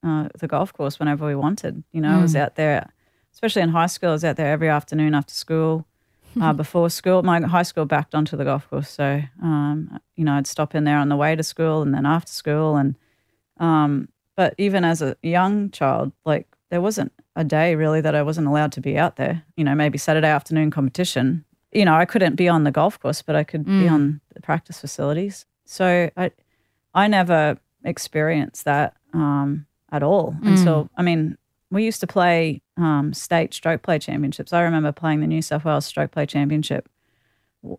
uh, 0.02 0.28
the 0.38 0.48
golf 0.48 0.72
course 0.72 0.98
whenever 0.98 1.26
we 1.26 1.34
wanted. 1.34 1.82
You 1.92 2.00
know, 2.00 2.18
I 2.18 2.20
was 2.22 2.36
out 2.36 2.56
there, 2.56 2.90
especially 3.32 3.62
in 3.62 3.70
high 3.70 3.86
school. 3.86 4.10
I 4.10 4.12
was 4.12 4.24
out 4.24 4.36
there 4.36 4.52
every 4.52 4.68
afternoon 4.68 5.14
after 5.14 5.32
school, 5.34 5.86
uh, 6.40 6.52
before 6.52 6.90
school. 6.90 7.22
My 7.22 7.40
high 7.40 7.62
school 7.62 7.84
backed 7.84 8.14
onto 8.14 8.36
the 8.36 8.44
golf 8.44 8.68
course, 8.68 8.90
so 8.90 9.20
um, 9.42 9.98
you 10.16 10.24
know 10.24 10.34
I'd 10.34 10.46
stop 10.46 10.74
in 10.74 10.84
there 10.84 10.98
on 10.98 11.08
the 11.08 11.16
way 11.16 11.36
to 11.36 11.42
school 11.42 11.82
and 11.82 11.94
then 11.94 12.06
after 12.06 12.32
school. 12.32 12.76
And 12.76 12.96
um, 13.58 14.08
but 14.36 14.54
even 14.58 14.84
as 14.84 15.02
a 15.02 15.16
young 15.22 15.70
child, 15.70 16.12
like 16.24 16.46
there 16.70 16.80
wasn't 16.80 17.12
a 17.36 17.44
day 17.44 17.74
really 17.74 18.00
that 18.00 18.14
I 18.14 18.22
wasn't 18.22 18.46
allowed 18.46 18.72
to 18.72 18.80
be 18.80 18.98
out 18.98 19.16
there. 19.16 19.42
You 19.56 19.64
know, 19.64 19.74
maybe 19.74 19.98
Saturday 19.98 20.28
afternoon 20.28 20.70
competition. 20.70 21.44
You 21.72 21.84
know, 21.84 21.94
I 21.94 22.04
couldn't 22.04 22.36
be 22.36 22.48
on 22.48 22.64
the 22.64 22.70
golf 22.70 23.00
course, 23.00 23.22
but 23.22 23.34
I 23.34 23.42
could 23.42 23.64
be 23.64 23.88
on 23.88 24.20
the 24.32 24.40
practice 24.40 24.80
facilities. 24.80 25.44
So 25.64 26.08
I, 26.16 26.30
I 26.94 27.08
never 27.08 27.58
experienced 27.84 28.64
that 28.64 28.94
um, 29.12 29.66
at 29.90 30.02
all 30.02 30.36
until 30.42 30.88
I 30.96 31.02
mean, 31.02 31.36
we 31.74 31.84
used 31.84 32.00
to 32.00 32.06
play 32.06 32.62
um, 32.76 33.12
state 33.12 33.52
stroke 33.52 33.82
play 33.82 33.98
championships. 33.98 34.52
I 34.52 34.62
remember 34.62 34.92
playing 34.92 35.20
the 35.20 35.26
New 35.26 35.42
South 35.42 35.64
Wales 35.64 35.86
Stroke 35.86 36.12
Play 36.12 36.26
Championship 36.26 36.88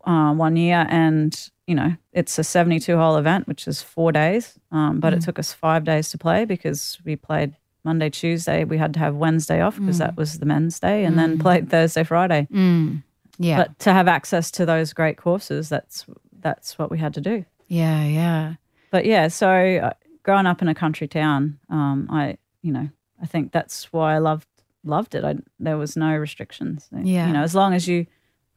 uh, 0.04 0.32
one 0.34 0.56
year, 0.56 0.86
and 0.88 1.50
you 1.66 1.74
know, 1.74 1.94
it's 2.12 2.38
a 2.38 2.44
seventy-two 2.44 2.96
hole 2.96 3.16
event, 3.16 3.48
which 3.48 3.66
is 3.66 3.82
four 3.82 4.12
days, 4.12 4.58
um, 4.70 5.00
but 5.00 5.12
it 5.12 5.22
took 5.22 5.38
us 5.38 5.52
five 5.52 5.84
days 5.84 6.10
to 6.10 6.18
play 6.18 6.44
because 6.44 6.98
we 7.04 7.16
played 7.16 7.56
Monday, 7.84 8.10
Tuesday. 8.10 8.64
We 8.64 8.78
had 8.78 8.94
to 8.94 9.00
have 9.00 9.16
Wednesday 9.16 9.60
off 9.60 9.78
because 9.78 9.98
that 9.98 10.16
was 10.16 10.38
the 10.38 10.46
men's 10.46 10.78
day, 10.78 11.04
and 11.04 11.18
then 11.18 11.38
played 11.38 11.70
Thursday, 11.70 12.04
Friday. 12.04 12.46
Mm. 12.52 13.02
Yeah. 13.38 13.58
But 13.58 13.78
to 13.80 13.92
have 13.92 14.08
access 14.08 14.50
to 14.52 14.66
those 14.66 14.92
great 14.92 15.16
courses, 15.16 15.68
that's 15.68 16.06
that's 16.40 16.78
what 16.78 16.90
we 16.90 16.98
had 16.98 17.14
to 17.14 17.20
do. 17.20 17.44
yeah, 17.68 18.04
yeah. 18.04 18.54
But 18.90 19.04
yeah, 19.04 19.28
so 19.28 19.48
uh, 19.48 19.92
growing 20.22 20.46
up 20.46 20.62
in 20.62 20.68
a 20.68 20.74
country 20.74 21.08
town, 21.08 21.58
um, 21.68 22.08
I 22.10 22.38
you 22.62 22.72
know 22.72 22.88
I 23.20 23.26
think 23.26 23.52
that's 23.52 23.92
why 23.92 24.14
I 24.14 24.18
loved 24.18 24.46
loved 24.84 25.14
it. 25.14 25.24
I 25.24 25.36
there 25.58 25.76
was 25.76 25.96
no 25.96 26.14
restrictions. 26.16 26.88
Yeah. 26.92 27.26
you 27.26 27.32
know, 27.32 27.42
as 27.42 27.54
long 27.54 27.74
as 27.74 27.88
you 27.88 28.06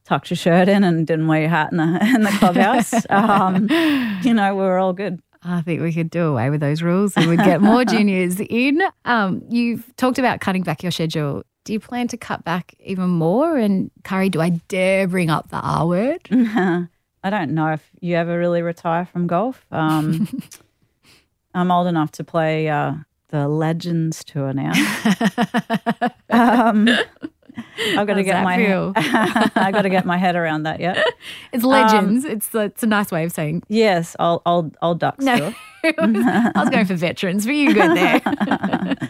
tucked 0.04 0.30
your 0.30 0.36
shirt 0.36 0.68
in 0.68 0.84
and 0.84 1.06
didn't 1.06 1.26
wear 1.26 1.40
your 1.42 1.50
hat 1.50 1.70
in 1.72 1.78
the 1.78 1.84
in 2.14 2.22
the 2.22 2.30
clubhouse, 2.38 2.92
um, 3.10 3.68
you 4.22 4.34
know, 4.34 4.54
we 4.54 4.62
were 4.62 4.78
all 4.78 4.92
good. 4.92 5.20
I 5.42 5.62
think 5.62 5.80
we 5.80 5.92
could 5.92 6.10
do 6.10 6.26
away 6.26 6.50
with 6.50 6.60
those 6.60 6.82
rules 6.82 7.16
and 7.16 7.26
we'd 7.26 7.38
get 7.38 7.62
more 7.62 7.84
juniors 7.86 8.40
in. 8.40 8.82
Um, 9.06 9.42
you've 9.48 9.96
talked 9.96 10.18
about 10.18 10.40
cutting 10.40 10.62
back 10.62 10.82
your 10.82 10.92
schedule. 10.92 11.44
Do 11.64 11.72
you 11.72 11.80
plan 11.80 12.08
to 12.08 12.18
cut 12.18 12.44
back 12.44 12.74
even 12.80 13.08
more? 13.08 13.56
And 13.56 13.90
Karrie, 14.02 14.30
do 14.30 14.40
I 14.42 14.50
dare 14.68 15.08
bring 15.08 15.30
up 15.30 15.48
the 15.48 15.56
R 15.56 15.86
word? 15.86 16.28
I 16.30 17.30
don't 17.30 17.52
know 17.52 17.72
if 17.72 17.90
you 18.00 18.16
ever 18.16 18.38
really 18.38 18.60
retire 18.60 19.06
from 19.06 19.26
golf. 19.26 19.64
Um, 19.70 20.28
I'm 21.54 21.70
old 21.70 21.86
enough 21.86 22.12
to 22.12 22.24
play 22.24 22.68
uh, 22.68 22.94
the 23.30 23.48
Legends 23.48 24.22
Tour 24.24 24.52
now. 24.54 24.72
um, 26.30 26.88
I've 27.96 28.06
got 28.06 28.14
to 28.14 28.22
get 28.24 28.42
my? 28.44 28.56
I 28.96 29.70
got 29.72 29.82
to 29.82 29.88
get 29.88 30.04
my 30.06 30.16
head 30.16 30.36
around 30.36 30.62
that 30.64 30.80
yet. 30.80 31.04
It's 31.52 31.64
legends. 31.64 32.24
it's 32.24 32.54
it's 32.54 32.82
a 32.82 32.86
nice 32.86 33.10
way 33.10 33.24
of 33.24 33.32
saying 33.32 33.62
Yes, 33.68 34.14
old 34.18 34.42
old 34.46 34.76
old 34.82 35.00
ducks 35.00 35.24
no. 35.24 35.54
I 35.84 36.52
was 36.56 36.68
going 36.68 36.84
for 36.86 36.94
veterans, 36.94 37.46
but 37.46 37.54
you 37.54 37.74
go 37.74 37.94
there. 37.94 38.20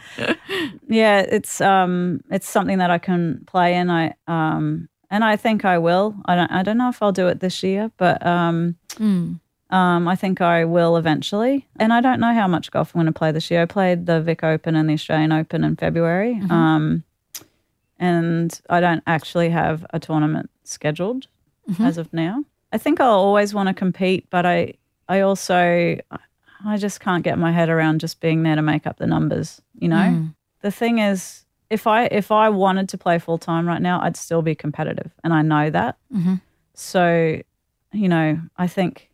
Yeah, 0.89 1.21
it's 1.21 1.61
um 1.61 2.21
it's 2.31 2.49
something 2.49 2.79
that 2.79 2.91
I 2.91 2.99
can 2.99 3.45
play 3.47 3.77
in. 3.77 3.91
I 3.91 4.15
um 4.27 4.89
and 5.11 5.23
I 5.25 5.37
think 5.37 5.65
I 5.65 5.79
will. 5.79 6.15
I 6.27 6.35
don't 6.35 6.51
I 6.51 6.63
don't 6.63 6.79
know 6.79 6.89
if 6.89 7.01
I'll 7.03 7.13
do 7.13 7.29
it 7.29 7.41
this 7.41 7.63
year, 7.63 7.91
but 7.97 8.25
um 8.27 8.77
um 9.71 10.09
I 10.09 10.17
think 10.17 10.41
I 10.41 10.65
will 10.65 10.97
eventually. 10.97 11.67
And 11.79 11.93
I 11.93 12.01
don't 12.01 12.21
know 12.21 12.35
how 12.35 12.49
much 12.49 12.71
golf 12.71 12.95
I'm 12.95 13.01
going 13.01 13.13
to 13.13 13.19
play 13.19 13.33
this 13.33 13.51
year. 13.51 13.63
I 13.63 13.67
played 13.67 14.07
the 14.07 14.21
Vic 14.21 14.43
Open 14.45 14.75
and 14.77 14.89
the 14.89 14.95
Australian 14.95 15.33
Open 15.33 15.65
in 15.65 15.77
February. 15.77 16.41
Um 16.51 17.05
and 17.99 18.61
I 18.71 18.81
don't 18.81 19.03
actually 19.07 19.51
have 19.51 19.85
a 19.91 19.99
tournament 20.01 20.51
scheduled 20.65 21.27
as 21.81 21.99
of 21.99 22.13
now. 22.13 22.45
I 22.73 22.79
think 22.79 23.01
I'll 23.01 23.11
always 23.11 23.53
want 23.55 23.69
to 23.69 23.75
compete, 23.75 24.27
but 24.31 24.45
I 24.47 24.75
I 25.09 25.21
also 25.21 25.99
I 26.65 26.77
just 26.77 27.01
can't 27.01 27.25
get 27.25 27.39
my 27.39 27.53
head 27.53 27.69
around 27.69 28.01
just 28.01 28.21
being 28.21 28.43
there 28.43 28.57
to 28.57 28.63
make 28.63 28.87
up 28.87 28.99
the 28.99 29.07
numbers, 29.07 29.61
you 29.79 29.89
know? 29.89 29.97
The 30.63 30.71
thing 30.71 30.99
is 30.99 31.45
if 31.69 31.87
I 31.87 32.05
if 32.07 32.31
I 32.33 32.49
wanted 32.49 32.89
to 32.91 32.99
play 32.99 33.19
full 33.19 33.39
time 33.39 33.67
right 33.69 33.81
now, 33.83 34.01
I'd 34.03 34.17
still 34.17 34.43
be 34.43 34.55
competitive 34.55 35.11
and 35.23 35.33
I 35.33 35.43
know 35.43 35.71
that. 35.71 35.97
So, 36.75 37.41
you 37.93 38.09
know, 38.09 38.41
I 38.57 38.67
think 38.67 39.10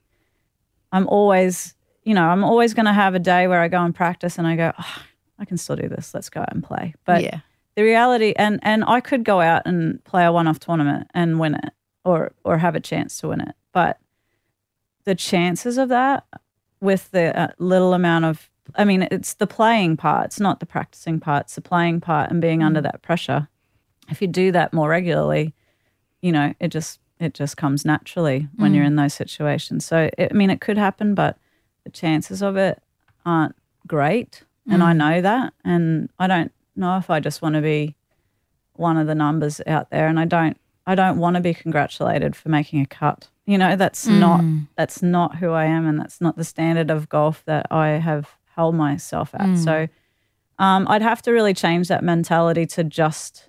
I'm 0.96 1.08
always, 1.08 1.74
you 2.04 2.14
know, 2.14 2.24
I'm 2.24 2.42
always 2.42 2.74
going 2.74 2.86
to 2.86 2.92
have 2.92 3.14
a 3.14 3.18
day 3.18 3.46
where 3.48 3.60
I 3.60 3.68
go 3.68 3.82
and 3.82 3.94
practice 3.94 4.38
and 4.38 4.46
I 4.46 4.56
go, 4.56 4.72
oh, 4.78 5.02
I 5.38 5.44
can 5.44 5.58
still 5.58 5.76
do 5.76 5.88
this. 5.88 6.14
Let's 6.14 6.30
go 6.30 6.40
out 6.40 6.52
and 6.52 6.64
play. 6.64 6.94
But 7.04 7.22
yeah. 7.22 7.40
the 7.74 7.82
reality 7.82 8.32
and 8.36 8.58
and 8.62 8.82
I 8.86 9.00
could 9.00 9.24
go 9.24 9.40
out 9.40 9.62
and 9.66 10.02
play 10.04 10.24
a 10.24 10.32
one-off 10.32 10.58
tournament 10.58 11.08
and 11.14 11.38
win 11.38 11.54
it 11.54 11.72
or 12.06 12.32
or 12.44 12.56
have 12.58 12.74
a 12.74 12.80
chance 12.80 13.18
to 13.18 13.28
win 13.28 13.40
it 13.40 13.54
but 13.72 13.98
the 15.04 15.14
chances 15.14 15.76
of 15.76 15.88
that 15.90 16.24
with 16.80 17.10
the 17.10 17.38
uh, 17.38 17.48
little 17.58 17.92
amount 17.92 18.24
of 18.24 18.48
I 18.76 18.84
mean 18.84 19.06
it's 19.10 19.34
the 19.34 19.46
playing 19.46 19.96
part 19.96 20.26
it's 20.26 20.40
not 20.40 20.60
the 20.60 20.66
practicing 20.66 21.20
part 21.20 21.46
it's 21.46 21.56
the 21.56 21.60
playing 21.60 22.00
part 22.00 22.30
and 22.30 22.40
being 22.40 22.62
under 22.62 22.80
that 22.80 23.02
pressure 23.02 23.48
if 24.08 24.22
you 24.22 24.28
do 24.28 24.52
that 24.52 24.72
more 24.72 24.88
regularly 24.88 25.52
you 26.22 26.32
know 26.32 26.54
it 26.60 26.68
just 26.68 27.00
it 27.18 27.34
just 27.34 27.56
comes 27.56 27.84
naturally 27.84 28.48
when 28.56 28.74
you're 28.74 28.84
mm. 28.84 28.88
in 28.88 28.96
those 28.96 29.14
situations 29.14 29.84
so 29.84 30.10
it, 30.18 30.28
I 30.30 30.34
mean 30.34 30.50
it 30.50 30.60
could 30.60 30.78
happen 30.78 31.14
but 31.14 31.38
the 31.84 31.90
chances 31.90 32.42
of 32.42 32.56
it 32.56 32.82
aren't 33.24 33.56
great 33.86 34.42
and 34.68 34.82
I 34.82 34.92
mm. 34.92 34.96
know 34.96 35.20
that 35.20 35.52
and 35.64 36.08
I 36.18 36.26
don't 36.26 36.52
know 36.74 36.96
if 36.98 37.08
I 37.10 37.20
just 37.20 37.42
want 37.42 37.54
to 37.54 37.62
be 37.62 37.94
one 38.74 38.96
of 38.96 39.06
the 39.06 39.14
numbers 39.14 39.60
out 39.66 39.90
there 39.90 40.08
and 40.08 40.18
I 40.18 40.24
don't 40.24 40.58
I 40.86 40.94
don't 40.94 41.18
want 41.18 41.34
to 41.34 41.42
be 41.42 41.52
congratulated 41.52 42.36
for 42.36 42.48
making 42.48 42.80
a 42.80 42.86
cut. 42.86 43.28
You 43.44 43.58
know, 43.58 43.76
that's 43.76 44.06
mm. 44.06 44.18
not 44.18 44.44
that's 44.76 45.02
not 45.02 45.36
who 45.36 45.50
I 45.50 45.64
am 45.64 45.86
and 45.86 45.98
that's 45.98 46.20
not 46.20 46.36
the 46.36 46.44
standard 46.44 46.90
of 46.90 47.08
golf 47.08 47.44
that 47.46 47.66
I 47.70 47.88
have 47.88 48.30
held 48.54 48.74
myself 48.74 49.34
at. 49.34 49.58
So 49.58 49.88
um, 50.58 50.86
I'd 50.88 51.02
have 51.02 51.22
to 51.22 51.32
really 51.32 51.54
change 51.54 51.88
that 51.88 52.02
mentality 52.02 52.66
to 52.66 52.84
just 52.84 53.48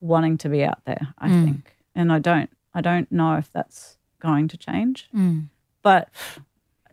wanting 0.00 0.38
to 0.38 0.48
be 0.48 0.64
out 0.64 0.84
there, 0.84 1.14
I 1.18 1.28
think. 1.28 1.74
And 1.94 2.12
I 2.12 2.18
don't 2.18 2.50
I 2.76 2.80
don't 2.82 3.10
know 3.10 3.36
if 3.36 3.50
that's 3.52 3.96
going 4.20 4.48
to 4.48 4.56
change. 4.56 5.08
But 5.82 6.10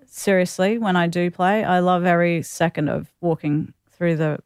seriously, 0.06 0.78
when 0.78 0.96
I 0.96 1.08
do 1.08 1.30
play, 1.30 1.64
I 1.64 1.80
love 1.80 2.06
every 2.06 2.42
second 2.44 2.88
of 2.90 3.12
walking 3.22 3.74
through 3.92 4.16
the, 4.18 4.40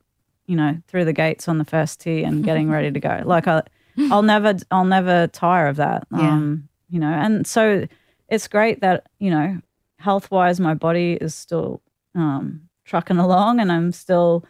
you 0.47 0.55
know, 0.55 0.77
through 0.87 1.05
the 1.05 1.13
gates 1.13 1.47
on 1.47 1.57
the 1.57 1.65
first 1.65 2.01
tee 2.01 2.23
and 2.23 2.43
getting 2.43 2.69
ready 2.69 2.91
to 2.91 2.99
go. 2.99 3.21
Like 3.25 3.47
I, 3.47 3.61
I'll 4.11 4.23
never, 4.23 4.55
I'll 4.71 4.85
never 4.85 5.27
tire 5.27 5.67
of 5.67 5.75
that. 5.77 6.07
Yeah. 6.11 6.31
Um, 6.31 6.69
you 6.89 6.99
know, 6.99 7.11
and 7.11 7.45
so 7.45 7.87
it's 8.29 8.47
great 8.47 8.81
that 8.81 9.05
you 9.19 9.29
know, 9.29 9.61
health 9.99 10.31
wise, 10.31 10.59
my 10.59 10.73
body 10.73 11.13
is 11.19 11.35
still 11.35 11.81
um, 12.15 12.69
trucking 12.85 13.17
along, 13.17 13.59
and 13.59 13.71
I'm 13.71 13.91
still 13.91 14.45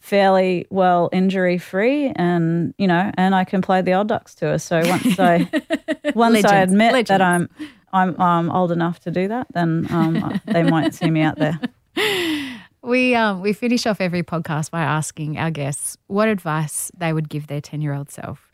fairly 0.00 0.66
well 0.70 1.08
injury 1.12 1.58
free, 1.58 2.12
and 2.16 2.74
you 2.78 2.86
know, 2.86 3.10
and 3.14 3.34
I 3.34 3.44
can 3.44 3.62
play 3.62 3.82
the 3.82 3.94
old 3.94 4.08
ducks 4.08 4.34
to 4.36 4.46
tour. 4.46 4.58
So 4.58 4.80
once 4.88 5.18
I, 5.18 5.48
once 6.14 6.44
I 6.44 6.56
admit 6.60 6.92
legends. 6.92 7.08
that 7.08 7.22
I'm 7.22 7.48
I'm 7.92 8.20
um, 8.20 8.50
old 8.50 8.72
enough 8.72 9.00
to 9.00 9.10
do 9.10 9.28
that, 9.28 9.46
then 9.54 9.86
um, 9.90 10.40
they 10.46 10.62
might 10.62 10.94
see 10.94 11.10
me 11.10 11.22
out 11.22 11.38
there. 11.38 11.58
We 12.80 13.14
um, 13.16 13.40
we 13.42 13.52
finish 13.52 13.86
off 13.86 14.00
every 14.00 14.22
podcast 14.22 14.70
by 14.70 14.82
asking 14.82 15.36
our 15.36 15.50
guests 15.50 15.98
what 16.06 16.28
advice 16.28 16.92
they 16.96 17.12
would 17.12 17.28
give 17.28 17.48
their 17.48 17.60
ten 17.60 17.80
year 17.82 17.92
old 17.92 18.08
self. 18.08 18.48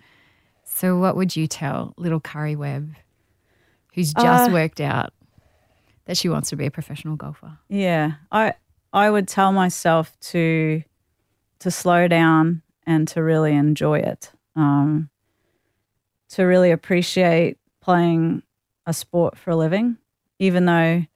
So, 0.65 0.99
what 0.99 1.15
would 1.15 1.37
you 1.37 1.47
tell 1.47 1.93
little 1.99 2.21
Karrie 2.21 2.57
Webb, 2.57 2.95
who's 3.95 4.15
just 4.15 4.51
Uh, 4.51 4.53
worked 4.53 4.81
out 4.81 5.13
that 6.07 6.17
she 6.17 6.31
wants 6.31 6.49
to 6.51 6.57
be 6.57 6.65
a 6.65 6.71
professional 6.71 7.17
golfer? 7.17 7.59
Yeah, 7.69 8.13
I 8.33 8.55
I 8.95 9.11
would 9.11 9.29
tell 9.29 9.53
myself 9.53 10.19
to 10.33 10.83
to 11.65 11.71
slow 11.71 12.07
down 12.09 12.61
and 12.87 13.09
to 13.09 13.23
really 13.23 13.55
enjoy 13.55 13.99
it. 13.99 14.31
Um, 14.55 15.09
to 16.29 16.43
really 16.45 16.71
appreciate 16.71 17.57
playing 17.81 18.43
a 18.87 18.93
sport 18.93 19.39
for 19.39 19.51
a 19.51 19.57
living, 19.57 19.97
even 20.39 20.67
though 20.67 21.07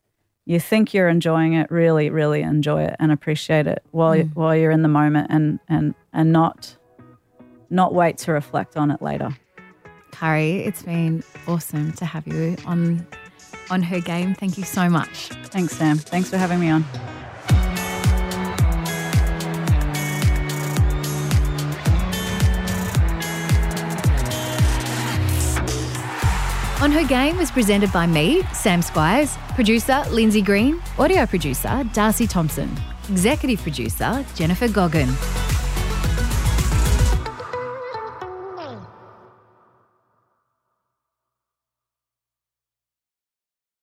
you 0.47 0.59
think 0.59 0.95
you're 0.95 1.09
enjoying 1.09 1.53
it. 1.53 1.71
Really, 1.71 2.09
really 2.09 2.41
enjoy 2.41 2.85
it 2.85 2.97
and 2.99 3.13
appreciate 3.13 3.67
it 3.67 3.83
while 3.91 4.17
you, 4.17 4.25
while 4.33 4.57
you're 4.57 4.71
in 4.71 4.81
the 4.83 4.89
moment, 4.89 5.27
and 5.31 5.61
and 5.69 5.95
and 6.15 6.33
not 6.33 6.75
not 7.69 7.93
wait 7.93 8.17
to 8.19 8.33
reflect 8.33 8.79
on 8.79 8.91
it 8.91 9.03
later. 9.03 9.37
Karrie, 10.13 10.67
it's 10.67 10.83
been 10.83 11.23
awesome 11.47 11.93
to 11.93 12.07
have 12.07 12.27
you 12.27 12.57
on 12.65 13.07
on 13.69 13.83
her 13.83 14.01
game. 14.01 14.35
Thank 14.35 14.57
you 14.57 14.65
so 14.65 14.89
much. 14.89 15.29
Thanks, 15.51 15.77
Sam. 15.77 15.99
Thanks 15.99 16.31
for 16.31 16.39
having 16.39 16.59
me 16.59 16.71
on. 16.71 16.85
On 26.81 26.93
Her 26.93 27.03
Game 27.03 27.37
was 27.37 27.51
presented 27.51 27.93
by 27.93 28.07
me, 28.07 28.43
Sam 28.53 28.83
Squiers, 28.83 29.37
producer 29.57 30.05
Lindsay 30.13 30.41
Green, 30.41 30.81
audio 30.97 31.27
producer 31.27 31.83
Darcy 31.93 32.29
Thompson, 32.29 32.71
executive 33.11 33.61
producer 33.61 34.25
Jennifer 34.37 34.69
Goggin. 34.69 35.09